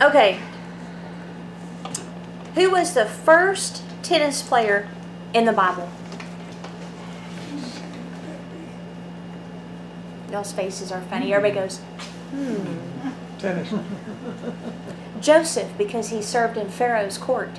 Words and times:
Okay. 0.00 0.38
Who 2.54 2.70
was 2.70 2.94
the 2.94 3.06
first 3.06 3.82
tennis 4.02 4.42
player 4.42 4.88
in 5.32 5.46
the 5.46 5.52
Bible? 5.52 5.88
Y'all's 10.30 10.52
faces 10.52 10.92
are 10.92 11.00
funny. 11.02 11.32
Everybody 11.32 11.60
goes, 11.60 11.78
hmm. 12.30 13.08
Tennis. 13.38 13.70
Joseph, 15.20 15.70
because 15.78 16.10
he 16.10 16.20
served 16.20 16.56
in 16.56 16.68
Pharaoh's 16.68 17.16
court. 17.16 17.50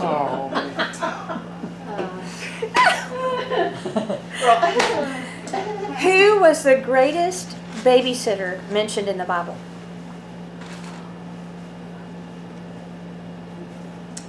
Oh, 0.00 0.48
Who 6.00 6.40
was 6.40 6.62
the 6.62 6.76
greatest 6.76 7.56
babysitter 7.82 8.66
mentioned 8.70 9.08
in 9.08 9.18
the 9.18 9.24
Bible? 9.24 9.56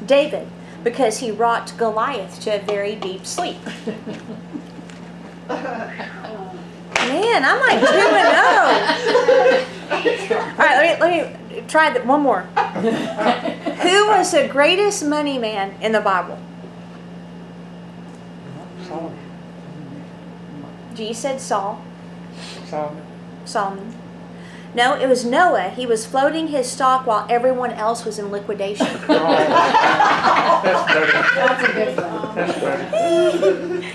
David, 0.09 0.47
because 0.83 1.19
he 1.19 1.29
rocked 1.29 1.77
Goliath 1.77 2.41
to 2.41 2.55
a 2.55 2.59
very 2.59 2.95
deep 2.95 3.27
sleep. 3.27 3.63
Man, 5.47 7.45
I'm 7.45 7.59
like 7.59 7.79
two 7.79 7.95
and 7.95 8.33
oh. 8.35 9.65
All 10.31 10.65
right, 10.65 10.99
let 10.99 10.99
me 10.99 10.99
let 10.99 11.09
me 11.11 11.61
try 11.67 11.91
that 11.91 12.07
one 12.07 12.21
more. 12.21 12.41
Who 12.41 14.07
was 14.07 14.31
the 14.31 14.47
greatest 14.47 15.05
money 15.05 15.37
man 15.37 15.75
in 15.79 15.91
the 15.91 16.01
Bible? 16.01 16.39
Solomon. 18.87 19.15
G 20.95 21.13
said 21.13 21.39
Saul. 21.39 21.83
Solomon. 22.65 23.03
Solomon. 23.45 23.98
No, 24.75 24.95
it 24.95 25.07
was 25.07 25.25
Noah. 25.25 25.69
He 25.69 25.85
was 25.87 26.05
floating 26.05 26.49
his 26.49 26.71
stock 26.71 27.07
while 27.07 27.25
everyone 27.29 27.71
else 27.71 28.05
was 28.05 28.19
in 28.19 28.29
liquidation. 28.29 28.85
That's 29.07 30.93
dirty. 30.93 31.11
That's 31.35 31.63
a 31.63 31.73
good 31.73 31.97
one. 31.97 32.35
That's 32.35 32.59
dirty. 32.59 33.87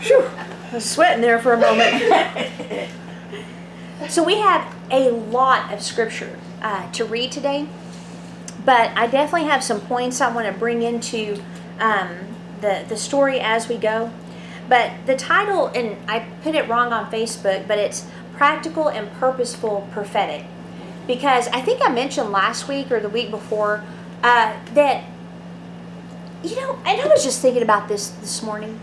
Phew, 0.00 0.22
I 0.22 0.74
was 0.74 0.88
sweating 0.88 1.22
there 1.22 1.40
for 1.40 1.54
a 1.54 1.58
moment. 1.58 2.90
so 4.08 4.22
we 4.22 4.36
have 4.36 4.72
a 4.90 5.10
lot 5.10 5.72
of 5.72 5.82
scripture 5.82 6.38
uh, 6.62 6.90
to 6.92 7.04
read 7.04 7.32
today, 7.32 7.66
but 8.64 8.96
I 8.96 9.08
definitely 9.08 9.48
have 9.48 9.64
some 9.64 9.80
points 9.80 10.20
I 10.20 10.32
want 10.32 10.46
to 10.46 10.52
bring 10.56 10.82
into 10.82 11.42
um, 11.80 12.16
the 12.60 12.84
the 12.88 12.96
story 12.96 13.40
as 13.40 13.68
we 13.68 13.76
go. 13.76 14.12
But 14.68 14.92
the 15.06 15.16
title, 15.16 15.68
and 15.68 15.96
I 16.08 16.20
put 16.42 16.54
it 16.54 16.68
wrong 16.68 16.92
on 16.92 17.10
Facebook, 17.10 17.66
but 17.68 17.78
it's 17.78 18.06
practical 18.36 18.88
and 18.88 19.10
purposeful 19.14 19.88
prophetic, 19.92 20.44
because 21.06 21.48
I 21.48 21.60
think 21.60 21.80
I 21.84 21.88
mentioned 21.92 22.30
last 22.30 22.68
week 22.68 22.90
or 22.90 23.00
the 23.00 23.08
week 23.08 23.30
before 23.30 23.82
uh, 24.22 24.54
that 24.74 25.04
you 26.42 26.54
know, 26.56 26.78
and 26.84 27.00
I 27.00 27.06
was 27.08 27.24
just 27.24 27.40
thinking 27.42 27.62
about 27.62 27.88
this 27.88 28.08
this 28.10 28.42
morning. 28.42 28.78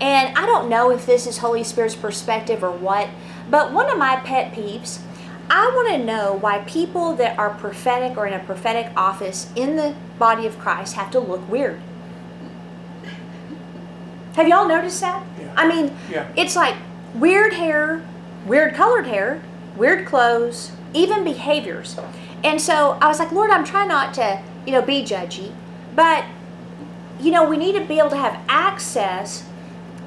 And 0.00 0.36
I 0.36 0.46
don't 0.46 0.68
know 0.68 0.90
if 0.90 1.04
this 1.06 1.26
is 1.26 1.38
Holy 1.38 1.64
Spirit's 1.64 1.94
perspective 1.96 2.62
or 2.62 2.70
what, 2.70 3.08
but 3.50 3.72
one 3.72 3.90
of 3.90 3.98
my 3.98 4.16
pet 4.16 4.52
peeves, 4.52 5.00
I 5.50 5.66
want 5.74 5.88
to 5.88 5.98
know 5.98 6.34
why 6.34 6.60
people 6.60 7.14
that 7.16 7.38
are 7.38 7.50
prophetic 7.50 8.16
or 8.16 8.26
in 8.26 8.32
a 8.32 8.38
prophetic 8.38 8.92
office 8.96 9.50
in 9.56 9.76
the 9.76 9.94
body 10.18 10.46
of 10.46 10.58
Christ 10.58 10.94
have 10.94 11.10
to 11.10 11.20
look 11.20 11.46
weird. 11.50 11.80
Have 14.34 14.46
y'all 14.46 14.68
noticed 14.68 15.00
that? 15.00 15.24
Yeah. 15.38 15.52
I 15.56 15.66
mean, 15.66 15.94
Yeah. 16.10 16.28
it's 16.36 16.54
like 16.54 16.76
weird 17.14 17.52
hair, 17.54 18.02
weird 18.46 18.74
colored 18.74 19.06
hair, 19.06 19.42
weird 19.76 20.06
clothes, 20.06 20.72
even 20.92 21.24
behaviors. 21.24 21.96
And 22.42 22.60
so 22.60 22.98
I 23.00 23.08
was 23.08 23.18
like, 23.18 23.32
Lord, 23.32 23.50
I'm 23.50 23.64
trying 23.64 23.88
not 23.88 24.14
to, 24.14 24.42
you 24.66 24.72
know, 24.72 24.82
be 24.82 25.02
judgy, 25.02 25.52
but 25.94 26.24
you 27.20 27.30
know, 27.30 27.48
we 27.48 27.56
need 27.56 27.74
to 27.74 27.84
be 27.84 27.98
able 27.98 28.10
to 28.10 28.16
have 28.16 28.40
access 28.48 29.44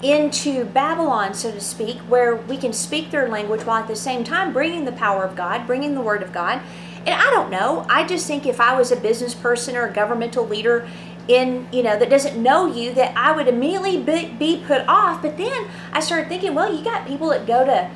into 0.02 0.66
Babylon, 0.66 1.34
so 1.34 1.52
to 1.52 1.62
speak, 1.62 1.98
where 2.00 2.36
we 2.36 2.58
can 2.58 2.74
speak 2.74 3.12
their 3.12 3.30
language 3.30 3.62
while 3.62 3.82
at 3.82 3.88
the 3.88 3.96
same 3.96 4.24
time 4.24 4.52
bringing 4.52 4.84
the 4.86 4.92
power 4.92 5.24
of 5.24 5.36
God, 5.36 5.66
bringing 5.66 5.94
the 5.94 6.02
Word 6.02 6.22
of 6.24 6.34
God. 6.34 6.62
And 7.06 7.10
I 7.10 7.30
don't 7.30 7.50
know. 7.50 7.86
I 7.90 8.06
just 8.06 8.28
think 8.28 8.46
if 8.46 8.60
I 8.60 8.78
was 8.78 8.92
a 8.92 8.96
business 8.96 9.34
person 9.34 9.76
or 9.76 9.86
a 9.86 9.94
governmental 9.94 10.46
leader 10.46 10.88
in, 11.28 11.68
you 11.72 11.84
know, 11.84 11.98
that 11.98 12.10
doesn't 12.10 12.42
know 12.42 12.66
you, 12.66 12.94
that 12.94 13.16
I 13.16 13.32
would 13.32 13.48
immediately 13.48 14.02
be, 14.02 14.26
be 14.38 14.64
put 14.66 14.86
off. 14.88 15.22
But 15.22 15.38
then 15.38 15.68
I 15.94 16.00
started 16.00 16.28
thinking, 16.28 16.54
well, 16.54 16.74
you 16.74 16.84
got 16.84 17.08
people 17.08 17.30
that 17.30 17.46
go 17.46 17.66
to 17.66 17.90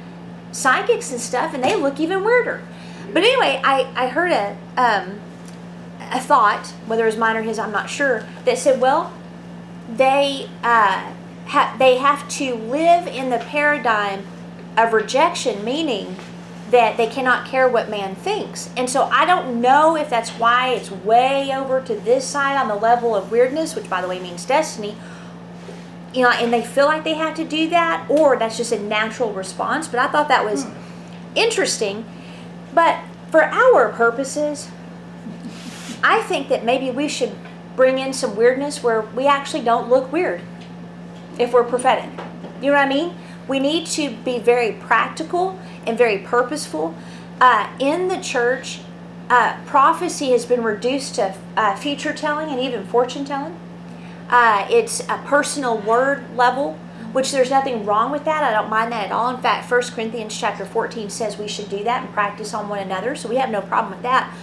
psychics 0.52 1.12
and 1.12 1.22
stuff, 1.22 1.54
and 1.54 1.64
they 1.64 1.76
look 1.76 2.00
even 2.00 2.24
weirder. 2.24 2.62
But 3.14 3.24
anyway, 3.24 3.62
I, 3.64 3.92
I 3.96 4.08
heard 4.08 4.32
a, 4.32 4.58
um, 4.76 5.20
a 6.00 6.20
thought, 6.20 6.68
whether 6.86 7.04
it 7.04 7.08
was 7.08 7.18
mine 7.18 7.36
or 7.36 7.42
his, 7.42 7.60
I'm 7.60 7.72
not 7.72 7.90
sure, 7.90 8.26
that 8.46 8.58
said, 8.58 8.82
well, 8.82 9.14
they 9.90 10.50
uh, 10.64 11.14
ha- 11.48 11.76
they 11.80 11.98
have 11.98 12.28
to 12.30 12.56
live 12.56 13.08
in 13.08 13.30
the 13.30 13.40
paradigm 13.40 14.26
of 14.76 14.94
rejection, 14.94 15.64
meaning 15.64 16.16
that 16.70 16.98
they 16.98 17.08
cannot 17.08 17.48
care 17.48 17.70
what 17.70 17.90
man 17.90 18.14
thinks. 18.14 18.70
And 18.76 18.90
so 18.90 19.04
I 19.04 19.26
don't 19.26 19.62
know 19.62 19.96
if 19.96 20.10
that's 20.10 20.32
why 20.32 20.70
it's 20.70 20.92
way 20.92 21.52
over 21.56 21.82
to 21.82 21.96
this 21.96 22.26
side 22.26 22.58
on 22.58 22.68
the 22.68 22.76
level 22.76 23.16
of 23.16 23.32
weirdness, 23.32 23.74
which 23.76 23.90
by 23.90 24.02
the 24.02 24.08
way 24.08 24.20
means 24.20 24.46
destiny. 24.46 24.96
You 26.18 26.24
know, 26.24 26.32
and 26.32 26.52
they 26.52 26.64
feel 26.64 26.88
like 26.88 27.04
they 27.04 27.14
have 27.14 27.36
to 27.36 27.46
do 27.46 27.70
that, 27.70 28.10
or 28.10 28.38
that's 28.38 28.58
just 28.58 28.72
a 28.72 28.80
natural 28.80 29.32
response. 29.32 29.88
But 29.88 30.00
I 30.00 30.08
thought 30.08 30.30
that 30.30 30.44
was 30.44 30.66
interesting. 31.36 32.06
But 32.74 32.98
for 33.30 33.44
our 33.44 33.90
purposes, 33.90 34.68
I 36.04 36.24
think 36.24 36.50
that 36.50 36.66
maybe 36.66 36.90
we 36.90 37.08
should 37.08 37.36
bring 37.76 38.00
in 38.00 38.14
some 38.14 38.36
weirdness 38.36 38.82
where 38.82 39.02
we 39.02 39.28
actually 39.28 39.64
don't 39.64 39.90
look 39.90 40.12
weird 40.12 40.42
if 41.38 41.54
we're 41.54 41.64
prophetic. 41.64 42.10
You 42.64 42.72
know 42.72 42.78
what 42.78 42.88
I 42.88 42.90
mean? 42.90 43.14
We 43.48 43.60
need 43.60 43.86
to 43.86 44.10
be 44.10 44.40
very 44.40 44.72
practical 44.72 45.60
and 45.86 45.96
very 45.96 46.18
purposeful. 46.18 46.96
Uh, 47.40 47.70
in 47.78 48.08
the 48.08 48.20
church, 48.20 48.80
uh, 49.30 49.56
prophecy 49.68 50.32
has 50.32 50.48
been 50.48 50.64
reduced 50.64 51.14
to 51.16 51.36
uh, 51.56 51.76
future 51.76 52.12
telling 52.12 52.50
and 52.50 52.60
even 52.60 52.88
fortune 52.88 53.24
telling. 53.24 53.56
Uh, 54.30 54.68
it's 54.70 55.00
a 55.02 55.22
personal 55.26 55.78
word 55.78 56.36
level, 56.36 56.74
which 57.14 57.32
there's 57.32 57.50
nothing 57.50 57.86
wrong 57.86 58.12
with 58.12 58.26
that. 58.26 58.44
I 58.44 58.52
don't 58.52 58.70
mind 58.70 58.92
that 58.92 59.06
at 59.06 59.12
all. 59.12 59.34
In 59.34 59.42
fact, 59.42 59.70
1 59.72 59.82
Corinthians 59.92 60.38
chapter 60.38 60.66
14 60.66 61.10
says 61.10 61.38
we 61.38 61.48
should 61.48 61.70
do 61.70 61.84
that 61.84 62.04
and 62.04 62.14
practice 62.14 62.54
on 62.54 62.68
one 62.68 62.80
another, 62.80 63.16
so 63.16 63.30
we 63.30 63.38
have 63.38 63.50
no 63.50 63.62
problem 63.62 63.94
with 63.94 64.04
that. 64.04 64.34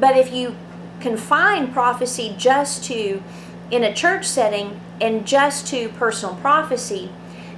But 0.00 0.16
if 0.16 0.32
you 0.32 0.56
confine 1.00 1.72
prophecy 1.72 2.34
just 2.38 2.84
to 2.84 3.22
in 3.70 3.82
a 3.82 3.92
church 3.92 4.24
setting 4.24 4.80
and 5.00 5.26
just 5.26 5.66
to 5.68 5.88
personal 5.90 6.34
prophecy, 6.36 7.10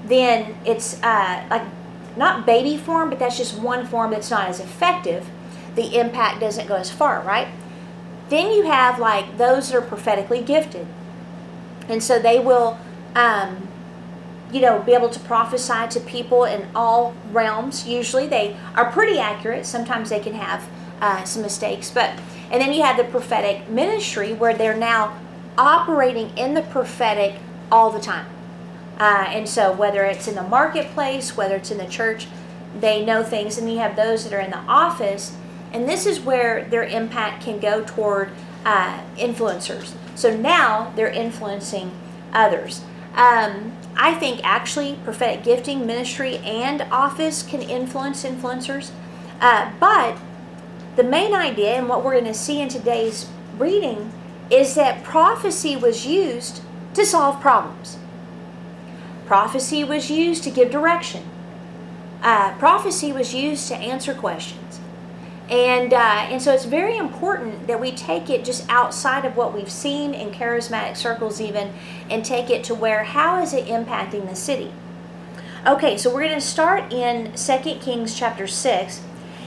then 0.05 0.56
it's 0.65 1.00
uh, 1.03 1.47
like 1.50 1.62
not 2.17 2.47
baby 2.47 2.77
form, 2.77 3.11
but 3.11 3.19
that's 3.19 3.37
just 3.37 3.59
one 3.59 3.87
form 3.87 4.11
that's 4.11 4.31
not 4.31 4.49
as 4.49 4.59
effective. 4.59 5.28
The 5.75 5.99
impact 5.99 6.41
doesn't 6.41 6.67
go 6.67 6.75
as 6.75 6.91
far, 6.91 7.22
right? 7.22 7.49
Then 8.28 8.53
you 8.53 8.65
have 8.65 8.99
like 8.99 9.38
those 9.38 9.69
that 9.69 9.77
are 9.77 9.83
prophetically 9.83 10.43
gifted, 10.43 10.87
and 11.88 12.03
so 12.03 12.19
they 12.19 12.38
will, 12.38 12.78
um, 13.15 13.69
you 14.53 14.60
know, 14.60 14.81
be 14.81 14.93
able 14.93 15.09
to 15.09 15.21
prophesy 15.21 15.88
to 15.91 16.00
people 16.00 16.44
in 16.44 16.69
all 16.75 17.15
realms. 17.31 17.87
Usually, 17.87 18.26
they 18.26 18.56
are 18.75 18.91
pretty 18.91 19.19
accurate. 19.19 19.66
Sometimes 19.66 20.10
they 20.10 20.21
can 20.21 20.34
have 20.34 20.69
uh, 21.00 21.25
some 21.25 21.43
mistakes, 21.43 21.91
but 21.91 22.19
and 22.50 22.62
then 22.62 22.72
you 22.72 22.82
have 22.82 22.97
the 22.97 23.04
prophetic 23.04 23.69
ministry 23.69 24.32
where 24.32 24.54
they're 24.54 24.76
now 24.76 25.19
operating 25.56 26.37
in 26.37 26.54
the 26.54 26.62
prophetic 26.62 27.41
all 27.71 27.91
the 27.91 28.00
time. 28.00 28.26
Uh, 28.99 29.26
and 29.28 29.49
so, 29.49 29.72
whether 29.72 30.05
it's 30.05 30.26
in 30.26 30.34
the 30.34 30.43
marketplace, 30.43 31.37
whether 31.37 31.56
it's 31.56 31.70
in 31.70 31.78
the 31.78 31.87
church, 31.87 32.26
they 32.78 33.05
know 33.05 33.22
things. 33.22 33.59
And 33.59 33.70
you 33.70 33.78
have 33.78 33.97
those 33.97 34.25
that 34.25 34.32
are 34.32 34.40
in 34.40 34.50
the 34.50 34.58
office, 34.58 35.37
and 35.73 35.88
this 35.88 36.06
is 36.06 36.20
where 36.20 36.64
their 36.64 36.85
impact 36.85 37.44
can 37.44 37.61
go 37.61 37.85
toward 37.85 38.31
uh, 38.64 39.00
influencers. 39.17 39.94
So 40.19 40.37
now 40.37 40.93
they're 40.97 41.09
influencing 41.09 41.93
others. 42.32 42.81
Um, 43.15 43.76
I 43.97 44.15
think 44.15 44.41
actually 44.43 44.99
prophetic 45.05 45.44
gifting, 45.44 45.87
ministry, 45.87 46.38
and 46.38 46.82
office 46.91 47.44
can 47.44 47.62
influence 47.62 48.25
influencers. 48.25 48.91
Uh, 49.41 49.70
but 49.79 50.19
the 50.97 51.05
main 51.05 51.35
idea, 51.35 51.75
and 51.75 51.88
what 51.88 52.05
we're 52.05 52.15
going 52.15 52.25
to 52.25 52.35
see 52.35 52.61
in 52.61 52.69
today's 52.69 53.31
reading, 53.59 54.12
is 54.50 54.75
that 54.75 55.05
prophecy 55.05 55.76
was 55.76 56.05
used 56.05 56.62
to 56.94 57.06
solve 57.06 57.41
problems. 57.41 57.97
Prophecy 59.25 59.85
was 59.85 60.11
used 60.11 60.43
to 60.43 60.50
give 60.50 60.69
direction. 60.69 61.23
Uh, 62.25 62.56
prophecy 62.59 63.12
was 63.12 63.35
used 63.35 63.69
to 63.69 63.76
answer 63.76 64.14
questions. 64.14 64.68
And, 65.50 65.95
uh, 65.95 66.27
and 66.29 66.43
so 66.43 66.53
it's 66.53 66.67
very 66.67 66.99
important 66.99 67.67
that 67.69 67.81
we 67.81 67.91
take 67.91 68.29
it 68.29 68.45
just 68.45 68.69
outside 68.69 69.25
of 69.25 69.37
what 69.37 69.55
we've 69.55 69.71
seen 69.71 70.12
in 70.12 70.31
charismatic 70.31 70.97
circles, 70.97 71.41
even, 71.41 71.73
and 72.11 72.25
take 72.25 72.50
it 72.50 72.62
to 72.65 72.75
where 72.75 73.05
how 73.05 73.41
is 73.43 73.55
it 73.55 73.67
impacting 73.67 74.29
the 74.29 74.37
city? 74.37 74.73
Okay, 75.67 75.97
so 75.97 76.12
we're 76.12 76.23
going 76.23 76.35
to 76.35 76.41
start 76.41 76.93
in 76.93 77.33
2 77.33 77.59
Kings 77.81 78.15
chapter 78.15 78.47
6. 78.47 79.03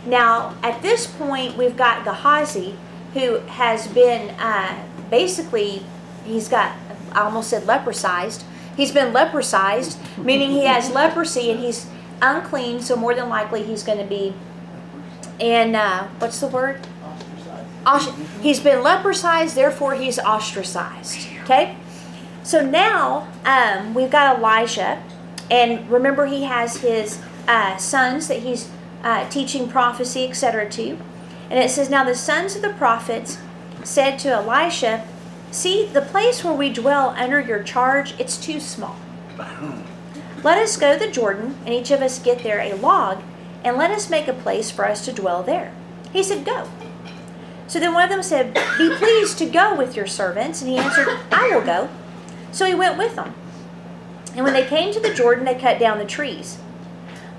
Now, 0.05 0.55
at 0.63 0.81
this 0.81 1.05
point, 1.05 1.55
we've 1.55 1.77
got 1.77 2.03
Gehazi, 2.03 2.75
who 3.13 3.37
has 3.41 3.87
been 3.87 4.31
uh, 4.39 4.83
basically, 5.11 5.83
he's 6.25 6.49
got, 6.49 6.75
I 7.11 7.21
almost 7.21 7.51
said 7.51 7.67
leprosized. 7.67 8.43
He's 8.75 8.91
been 8.91 9.13
leprosized, 9.13 9.99
meaning 10.17 10.49
he 10.49 10.65
has 10.65 10.89
leprosy 10.93 11.51
and 11.51 11.59
he's 11.59 11.87
unclean, 12.23 12.81
so 12.81 12.95
more 12.95 13.13
than 13.13 13.29
likely 13.29 13.63
he's 13.63 13.83
going 13.83 13.99
to 13.99 14.05
be 14.05 14.33
in, 15.39 15.75
uh, 15.75 16.07
what's 16.19 16.39
the 16.39 16.47
word? 16.47 16.85
He's 18.41 18.59
been 18.59 18.83
leprosized, 18.83 19.55
therefore 19.55 19.95
he's 19.95 20.19
ostracized. 20.19 21.27
Okay? 21.43 21.75
So 22.43 22.65
now 22.65 23.27
um, 23.45 23.93
we've 23.93 24.11
got 24.11 24.37
Elijah, 24.37 25.01
and 25.49 25.89
remember 25.89 26.25
he 26.25 26.43
has 26.43 26.77
his 26.77 27.21
uh, 27.47 27.77
sons 27.77 28.27
that 28.27 28.39
he's 28.39 28.69
uh, 29.03 29.27
teaching 29.29 29.67
prophecy, 29.67 30.27
etc. 30.27 30.69
to. 30.69 30.97
And 31.49 31.59
it 31.59 31.69
says, 31.69 31.89
Now 31.89 32.03
the 32.03 32.15
sons 32.15 32.55
of 32.55 32.61
the 32.61 32.73
prophets 32.73 33.37
said 33.83 34.17
to 34.19 34.29
Elisha, 34.29 35.05
See, 35.51 35.85
the 35.85 36.01
place 36.01 36.43
where 36.43 36.53
we 36.53 36.71
dwell 36.71 37.09
under 37.09 37.39
your 37.39 37.61
charge, 37.61 38.17
it's 38.19 38.37
too 38.37 38.59
small. 38.59 38.95
Let 40.43 40.57
us 40.57 40.77
go 40.77 40.97
to 40.97 41.05
the 41.05 41.11
Jordan, 41.11 41.57
and 41.65 41.75
each 41.75 41.91
of 41.91 42.01
us 42.01 42.19
get 42.19 42.41
there 42.41 42.61
a 42.61 42.73
log, 42.75 43.21
and 43.63 43.77
let 43.77 43.91
us 43.91 44.09
make 44.09 44.27
a 44.27 44.33
place 44.33 44.71
for 44.71 44.87
us 44.87 45.05
to 45.05 45.13
dwell 45.13 45.43
there. 45.43 45.73
He 46.11 46.23
said, 46.23 46.45
Go. 46.45 46.69
So 47.67 47.79
then 47.79 47.93
one 47.93 48.03
of 48.03 48.09
them 48.09 48.23
said, 48.23 48.53
Be 48.77 48.93
pleased 48.95 49.37
to 49.37 49.45
go 49.45 49.75
with 49.75 49.95
your 49.95 50.07
servants. 50.07 50.61
And 50.61 50.69
he 50.69 50.77
answered, 50.77 51.07
I 51.31 51.49
will 51.49 51.65
go. 51.65 51.89
So 52.51 52.65
he 52.65 52.75
went 52.75 52.97
with 52.97 53.15
them. 53.15 53.33
And 54.35 54.43
when 54.43 54.53
they 54.53 54.65
came 54.65 54.93
to 54.93 54.99
the 54.99 55.13
Jordan, 55.13 55.45
they 55.45 55.55
cut 55.55 55.79
down 55.79 55.97
the 55.97 56.05
trees. 56.05 56.57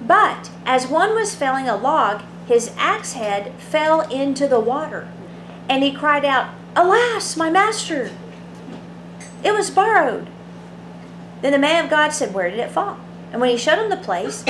But 0.01 0.51
as 0.65 0.87
one 0.87 1.15
was 1.15 1.35
felling 1.35 1.69
a 1.69 1.77
log, 1.77 2.23
his 2.47 2.73
axe 2.77 3.13
head 3.13 3.53
fell 3.59 4.03
into 4.11 4.49
the 4.49 4.61
water. 4.61 5.09
And 5.69 5.83
he 5.83 5.93
cried 5.93 6.25
out, 6.25 6.51
Alas, 6.75 7.37
my 7.37 7.51
master! 7.51 8.11
It 9.45 9.53
was 9.53 9.71
borrowed. 9.71 10.29
Then 11.41 11.53
the 11.53 11.59
man 11.59 11.85
of 11.85 11.91
God 11.91 12.11
said, 12.11 12.33
Where 12.33 12.51
did 12.51 12.59
it 12.59 12.71
fall? 12.71 12.99
And 13.33 13.41
when 13.41 13.51
he 13.51 13.57
showed 13.57 13.79
him 13.79 13.91
the 13.91 13.97
place, 13.97 14.43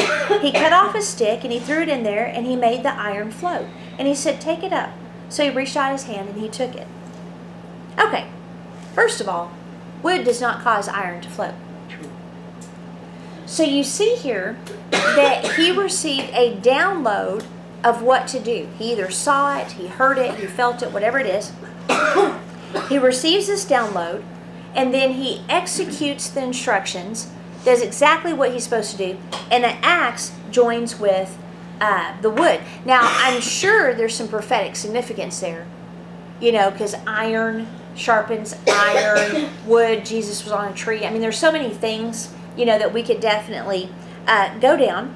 he 0.43 0.53
cut 0.53 0.73
off 0.73 0.95
a 0.95 1.03
stick 1.03 1.45
and 1.45 1.53
he 1.53 1.61
threw 1.61 1.83
it 1.83 1.89
in 1.89 2.03
there 2.03 2.27
and 2.27 2.45
he 2.45 2.57
made 2.57 2.83
the 2.83 2.93
iron 2.95 3.31
float. 3.31 3.67
And 3.99 4.09
he 4.09 4.15
said, 4.15 4.41
Take 4.41 4.63
it 4.63 4.73
up. 4.73 4.91
So 5.29 5.45
he 5.45 5.51
reached 5.51 5.77
out 5.77 5.93
his 5.93 6.05
hand 6.05 6.29
and 6.29 6.41
he 6.41 6.49
took 6.49 6.75
it. 6.75 6.89
Okay, 7.99 8.27
first 8.95 9.21
of 9.21 9.29
all, 9.29 9.53
wood 10.03 10.25
does 10.25 10.41
not 10.41 10.63
cause 10.63 10.89
iron 10.89 11.21
to 11.23 11.31
float. 11.31 11.55
So 13.47 13.63
you 13.63 13.85
see 13.85 14.17
here 14.17 14.59
that 14.91 15.53
he 15.57 15.71
received 15.71 16.31
a 16.35 16.57
download 16.57 17.45
of 17.85 18.03
what 18.03 18.27
to 18.29 18.41
do. 18.41 18.69
He 18.79 18.93
either 18.93 19.11
saw 19.11 19.59
it, 19.59 19.73
he 19.73 19.89
heard 19.89 20.19
it, 20.19 20.39
he 20.39 20.47
felt 20.47 20.83
it, 20.83 20.93
whatever 20.93 21.19
it 21.19 21.27
is. 21.27 21.53
he 22.89 22.99
receives 22.99 23.47
this 23.47 23.65
download 23.65 24.25
and 24.75 24.95
then 24.95 25.13
he 25.13 25.45
executes 25.49 26.29
the 26.29 26.43
instructions, 26.43 27.31
does 27.65 27.83
exactly 27.83 28.33
what 28.33 28.53
he's 28.53 28.65
supposed 28.65 28.91
to 28.93 28.97
do, 28.97 29.19
and 29.51 29.65
the 29.65 29.73
axe 29.85 30.33
joins 30.51 30.99
with 30.99 31.39
uh, 31.81 32.21
the 32.21 32.31
wood. 32.31 32.61
Now, 32.85 33.01
I'm 33.03 33.41
sure 33.61 33.95
there's 33.95 34.15
some 34.15 34.29
prophetic 34.29 34.77
significance 34.77 35.41
there, 35.41 35.67
you 36.41 36.53
know, 36.53 36.71
because 36.71 36.95
iron 37.07 37.67
sharpens 37.95 38.55
iron, 38.69 39.51
wood, 39.67 40.05
Jesus 40.05 40.45
was 40.45 40.53
on 40.53 40.73
a 40.73 40.75
tree. 40.75 41.05
I 41.05 41.11
mean, 41.11 41.21
there's 41.21 41.39
so 41.39 41.53
many 41.53 41.71
things, 41.71 42.35
you 42.57 42.65
know, 42.65 42.79
that 42.79 42.93
we 42.93 43.03
could 43.03 43.21
definitely 43.21 43.91
uh, 44.27 44.59
go 44.59 44.77
down. 44.77 45.15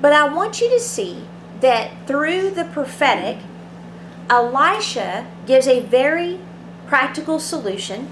But 0.00 0.12
I 0.12 0.32
want 0.32 0.60
you 0.60 0.68
to 0.70 0.80
see 0.80 1.24
that 1.60 2.06
through 2.06 2.50
the 2.50 2.64
prophetic, 2.64 3.38
Elisha 4.30 5.26
gives 5.46 5.66
a 5.66 5.80
very 5.80 6.38
practical 6.86 7.40
solution 7.40 8.08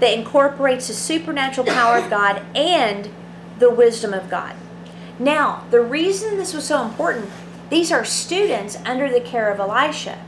that 0.00 0.12
incorporates 0.12 0.88
the 0.88 0.94
supernatural 0.94 1.66
power 1.66 1.98
of 1.98 2.10
God 2.10 2.42
and 2.54 3.10
the 3.58 3.70
wisdom 3.70 4.12
of 4.12 4.28
God. 4.28 4.56
Now, 5.18 5.64
the 5.70 5.80
reason 5.80 6.38
this 6.38 6.54
was 6.54 6.64
so 6.64 6.82
important, 6.82 7.30
these 7.68 7.92
are 7.92 8.04
students 8.04 8.78
under 8.84 9.10
the 9.10 9.20
care 9.20 9.52
of 9.52 9.60
Elisha. 9.60 10.18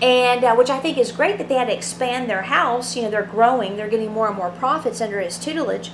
And 0.00 0.42
uh, 0.42 0.54
which 0.54 0.70
I 0.70 0.78
think 0.78 0.98
is 0.98 1.12
great 1.12 1.38
that 1.38 1.48
they 1.48 1.54
had 1.54 1.68
to 1.68 1.74
expand 1.74 2.28
their 2.28 2.42
house. 2.42 2.96
You 2.96 3.02
know, 3.02 3.10
they're 3.10 3.22
growing, 3.22 3.76
they're 3.76 3.88
getting 3.88 4.12
more 4.12 4.28
and 4.28 4.36
more 4.36 4.50
prophets 4.50 5.00
under 5.00 5.20
his 5.20 5.38
tutelage. 5.38 5.90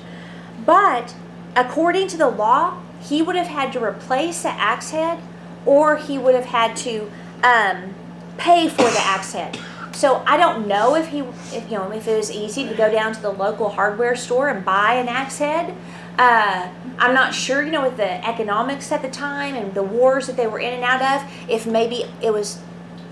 But 0.64 1.14
according 1.56 2.08
to 2.08 2.16
the 2.16 2.28
law, 2.28 2.80
he 3.00 3.22
would 3.22 3.36
have 3.36 3.46
had 3.48 3.72
to 3.74 3.84
replace 3.84 4.42
the 4.42 4.50
axe 4.50 4.90
head 4.90 5.20
or 5.66 5.96
he 5.96 6.18
would 6.18 6.34
have 6.34 6.46
had 6.46 6.76
to 6.76 7.10
um, 7.42 7.94
pay 8.38 8.68
for 8.68 8.84
the 8.84 9.00
axe 9.00 9.32
head. 9.32 9.58
So 9.98 10.22
I 10.28 10.36
don't 10.36 10.68
know 10.68 10.94
if 10.94 11.08
he, 11.08 11.18
if 11.52 11.64
you 11.68 11.76
know, 11.76 11.90
if 11.90 12.06
it 12.06 12.16
was 12.16 12.30
easy 12.30 12.68
to 12.68 12.74
go 12.74 12.88
down 12.88 13.12
to 13.14 13.20
the 13.20 13.32
local 13.32 13.68
hardware 13.68 14.14
store 14.14 14.48
and 14.48 14.64
buy 14.64 14.94
an 14.94 15.08
axe 15.08 15.38
head. 15.38 15.74
Uh, 16.16 16.68
I'm 17.00 17.14
not 17.14 17.34
sure, 17.34 17.64
you 17.64 17.72
know, 17.72 17.82
with 17.82 17.96
the 17.96 18.28
economics 18.28 18.92
at 18.92 19.02
the 19.02 19.08
time 19.10 19.56
and 19.56 19.74
the 19.74 19.82
wars 19.82 20.28
that 20.28 20.36
they 20.36 20.46
were 20.46 20.60
in 20.60 20.72
and 20.72 20.84
out 20.84 21.02
of, 21.02 21.28
if 21.50 21.66
maybe 21.66 22.04
it 22.22 22.32
was, 22.32 22.60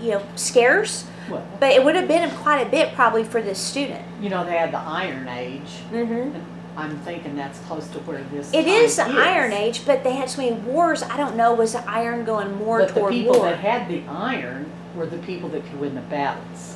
you 0.01 0.11
know, 0.11 0.23
scarce. 0.37 1.05
Well, 1.29 1.45
But 1.59 1.71
it 1.71 1.83
would 1.83 1.95
have 1.95 2.07
been 2.07 2.29
quite 2.37 2.65
a 2.65 2.69
bit 2.69 2.95
probably 2.95 3.25
for 3.25 3.41
this 3.41 3.59
student. 3.59 4.05
you 4.21 4.29
know, 4.29 4.45
they 4.45 4.57
had 4.57 4.71
the 4.71 4.79
Iron 4.79 5.27
Age. 5.27 5.69
Mm-hmm. 5.91 6.39
I'm 6.79 6.97
thinking 6.99 7.35
that's 7.35 7.59
close 7.59 7.87
to 7.89 7.99
where 7.99 8.23
this. 8.31 8.53
It 8.53 8.65
is 8.67 8.95
the 8.95 9.03
Iron 9.07 9.51
Age, 9.51 9.85
but 9.85 10.05
they 10.05 10.13
had 10.13 10.29
so 10.29 10.41
many 10.41 10.53
wars. 10.55 11.03
I 11.03 11.17
don't 11.17 11.35
know, 11.35 11.53
was 11.53 11.73
the 11.73 11.89
iron 11.89 12.23
going 12.23 12.55
more 12.57 12.79
But 12.79 12.89
the 12.89 12.99
toward 13.01 13.11
people 13.11 13.39
war? 13.39 13.49
that 13.49 13.59
had 13.59 13.89
the 13.89 14.03
iron 14.07 14.71
were 14.97 15.05
the 15.05 15.17
people 15.19 15.47
that 15.49 15.63
could 15.63 15.79
win 15.79 15.95
the 15.95 16.01
battles. 16.01 16.75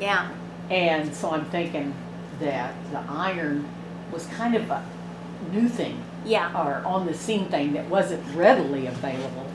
yeah. 0.00 0.30
And 0.70 1.12
so 1.14 1.30
I'm 1.32 1.44
thinking 1.46 1.92
that 2.40 2.72
the 2.92 3.00
iron 3.08 3.68
was 4.12 4.26
kind 4.26 4.54
of 4.54 4.70
a 4.70 4.82
new 5.52 5.68
thing 5.68 6.02
Yeah. 6.24 6.50
or 6.54 6.84
on 6.86 7.04
the 7.06 7.12
scene 7.14 7.46
thing 7.46 7.72
that 7.74 7.88
wasn't 7.88 8.22
readily 8.34 8.86
available 8.86 9.46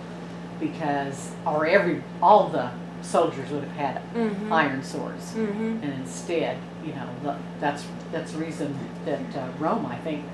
because 0.60 1.32
or 1.46 1.66
every 1.66 2.04
all 2.22 2.50
the 2.50 2.70
soldiers 3.02 3.50
would 3.52 3.64
have 3.64 3.72
had 3.78 4.02
Mm-hmm. 4.14 4.52
iron 4.54 4.84
swords. 4.84 5.32
Mm-hmm. 5.34 5.84
And 5.84 5.94
instead, 6.02 6.58
you 6.86 6.94
know, 6.94 7.08
the, 7.24 7.36
that's 7.60 7.86
that's 8.12 8.32
the 8.34 8.40
reason 8.40 8.78
that 9.06 9.36
uh, 9.36 9.48
Rome, 9.60 9.86
I 9.86 9.98
think, 9.98 10.26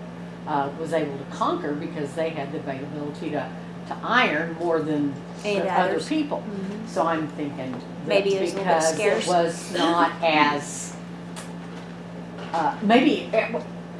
uh, 0.47 0.69
was 0.79 0.93
able 0.93 1.17
to 1.17 1.25
conquer 1.25 1.73
because 1.73 2.13
they 2.13 2.29
had 2.29 2.51
the 2.51 2.59
availability 2.59 3.29
to, 3.31 3.49
to 3.87 3.97
iron 4.03 4.55
more 4.59 4.79
than 4.79 5.13
the 5.43 5.69
other 5.71 5.99
people. 5.99 6.43
Mhm. 6.47 6.87
So 6.89 7.05
I'm 7.05 7.27
thinking 7.29 7.71
that 7.71 8.07
Maybe 8.07 8.35
it 8.35 8.41
was 8.41 8.53
a 8.53 8.57
little 8.57 8.73
bit 8.73 8.79
because 8.81 8.93
scarce. 8.93 9.23
it 9.25 9.29
was 9.29 9.73
not 9.73 10.11
as 10.23 10.95
uh, 12.53 12.75
maybe 12.83 13.29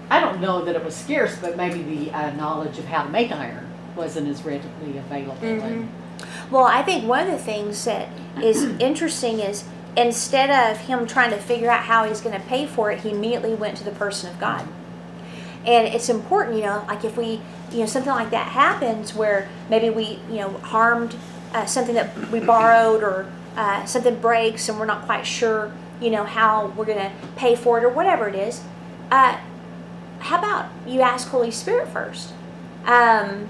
I 0.10 0.20
don't 0.20 0.40
know 0.42 0.63
that 0.66 0.75
it 0.75 0.86
was 0.86 0.96
scarce, 0.96 1.38
but 1.42 1.58
maybe 1.58 1.82
the 1.82 2.12
uh, 2.12 2.32
knowledge 2.32 2.78
of 2.78 2.86
how 2.86 3.04
to 3.04 3.10
make 3.10 3.32
iron 3.32 3.68
wasn't 3.96 4.28
as 4.28 4.44
readily 4.44 4.98
available. 4.98 5.38
And, 5.42 5.90
Well, 6.52 6.66
I 6.66 6.84
think 6.84 7.06
one 7.08 7.22
of 7.22 7.32
the 7.32 7.38
things 7.38 7.84
that 7.86 8.10
is 8.42 8.63
interesting 8.80 9.40
is 9.40 9.63
instead 9.98 10.50
of 10.50 10.78
him 10.82 11.08
trying 11.08 11.32
to 11.32 11.38
figure 11.38 11.70
out 11.70 11.82
how 11.84 12.04
he's 12.06 12.22
going 12.22 12.40
to 12.40 12.48
pay 12.48 12.68
for 12.68 12.92
it, 12.92 13.00
he 13.02 13.10
immediately 13.10 13.54
went 13.56 13.78
to 13.78 13.84
the 13.84 13.92
person 13.92 14.30
of 14.30 14.40
God. 14.40 14.68
And 15.65 15.88
it's 15.88 16.10
important, 16.10 16.58
you 16.58 16.63
know, 16.63 16.84
like 16.88 17.03
if 17.05 17.17
we, 17.17 17.41
you 17.72 17.79
know, 17.79 17.86
something 17.86 18.12
like 18.12 18.32
that 18.32 18.48
happens 18.48 19.13
where 19.13 19.50
maybe 19.70 19.89
we, 19.89 20.20
you 20.29 20.38
know, 20.38 20.50
harmed 20.60 21.15
uh, 21.53 21.65
something 21.65 21.96
that 21.96 22.29
we 22.29 22.39
borrowed 22.46 23.03
or 23.03 23.32
uh, 23.55 23.86
something 23.86 24.20
breaks 24.20 24.67
and 24.67 24.79
we're 24.79 24.86
not 24.86 25.05
quite 25.05 25.25
sure, 25.25 25.72
you 26.01 26.10
know, 26.10 26.24
how 26.24 26.67
we're 26.75 26.86
going 26.86 26.98
to 26.98 27.12
pay 27.36 27.55
for 27.55 27.77
it 27.77 27.84
or 27.84 27.89
whatever 27.89 28.27
it 28.27 28.36
is. 28.36 28.62
Uh, 29.10 29.39
how 30.20 30.38
about 30.38 30.70
you 30.88 31.01
ask 31.01 31.29
Holy 31.29 31.51
Spirit 31.51 31.88
first? 31.89 32.34
Um, 32.86 33.48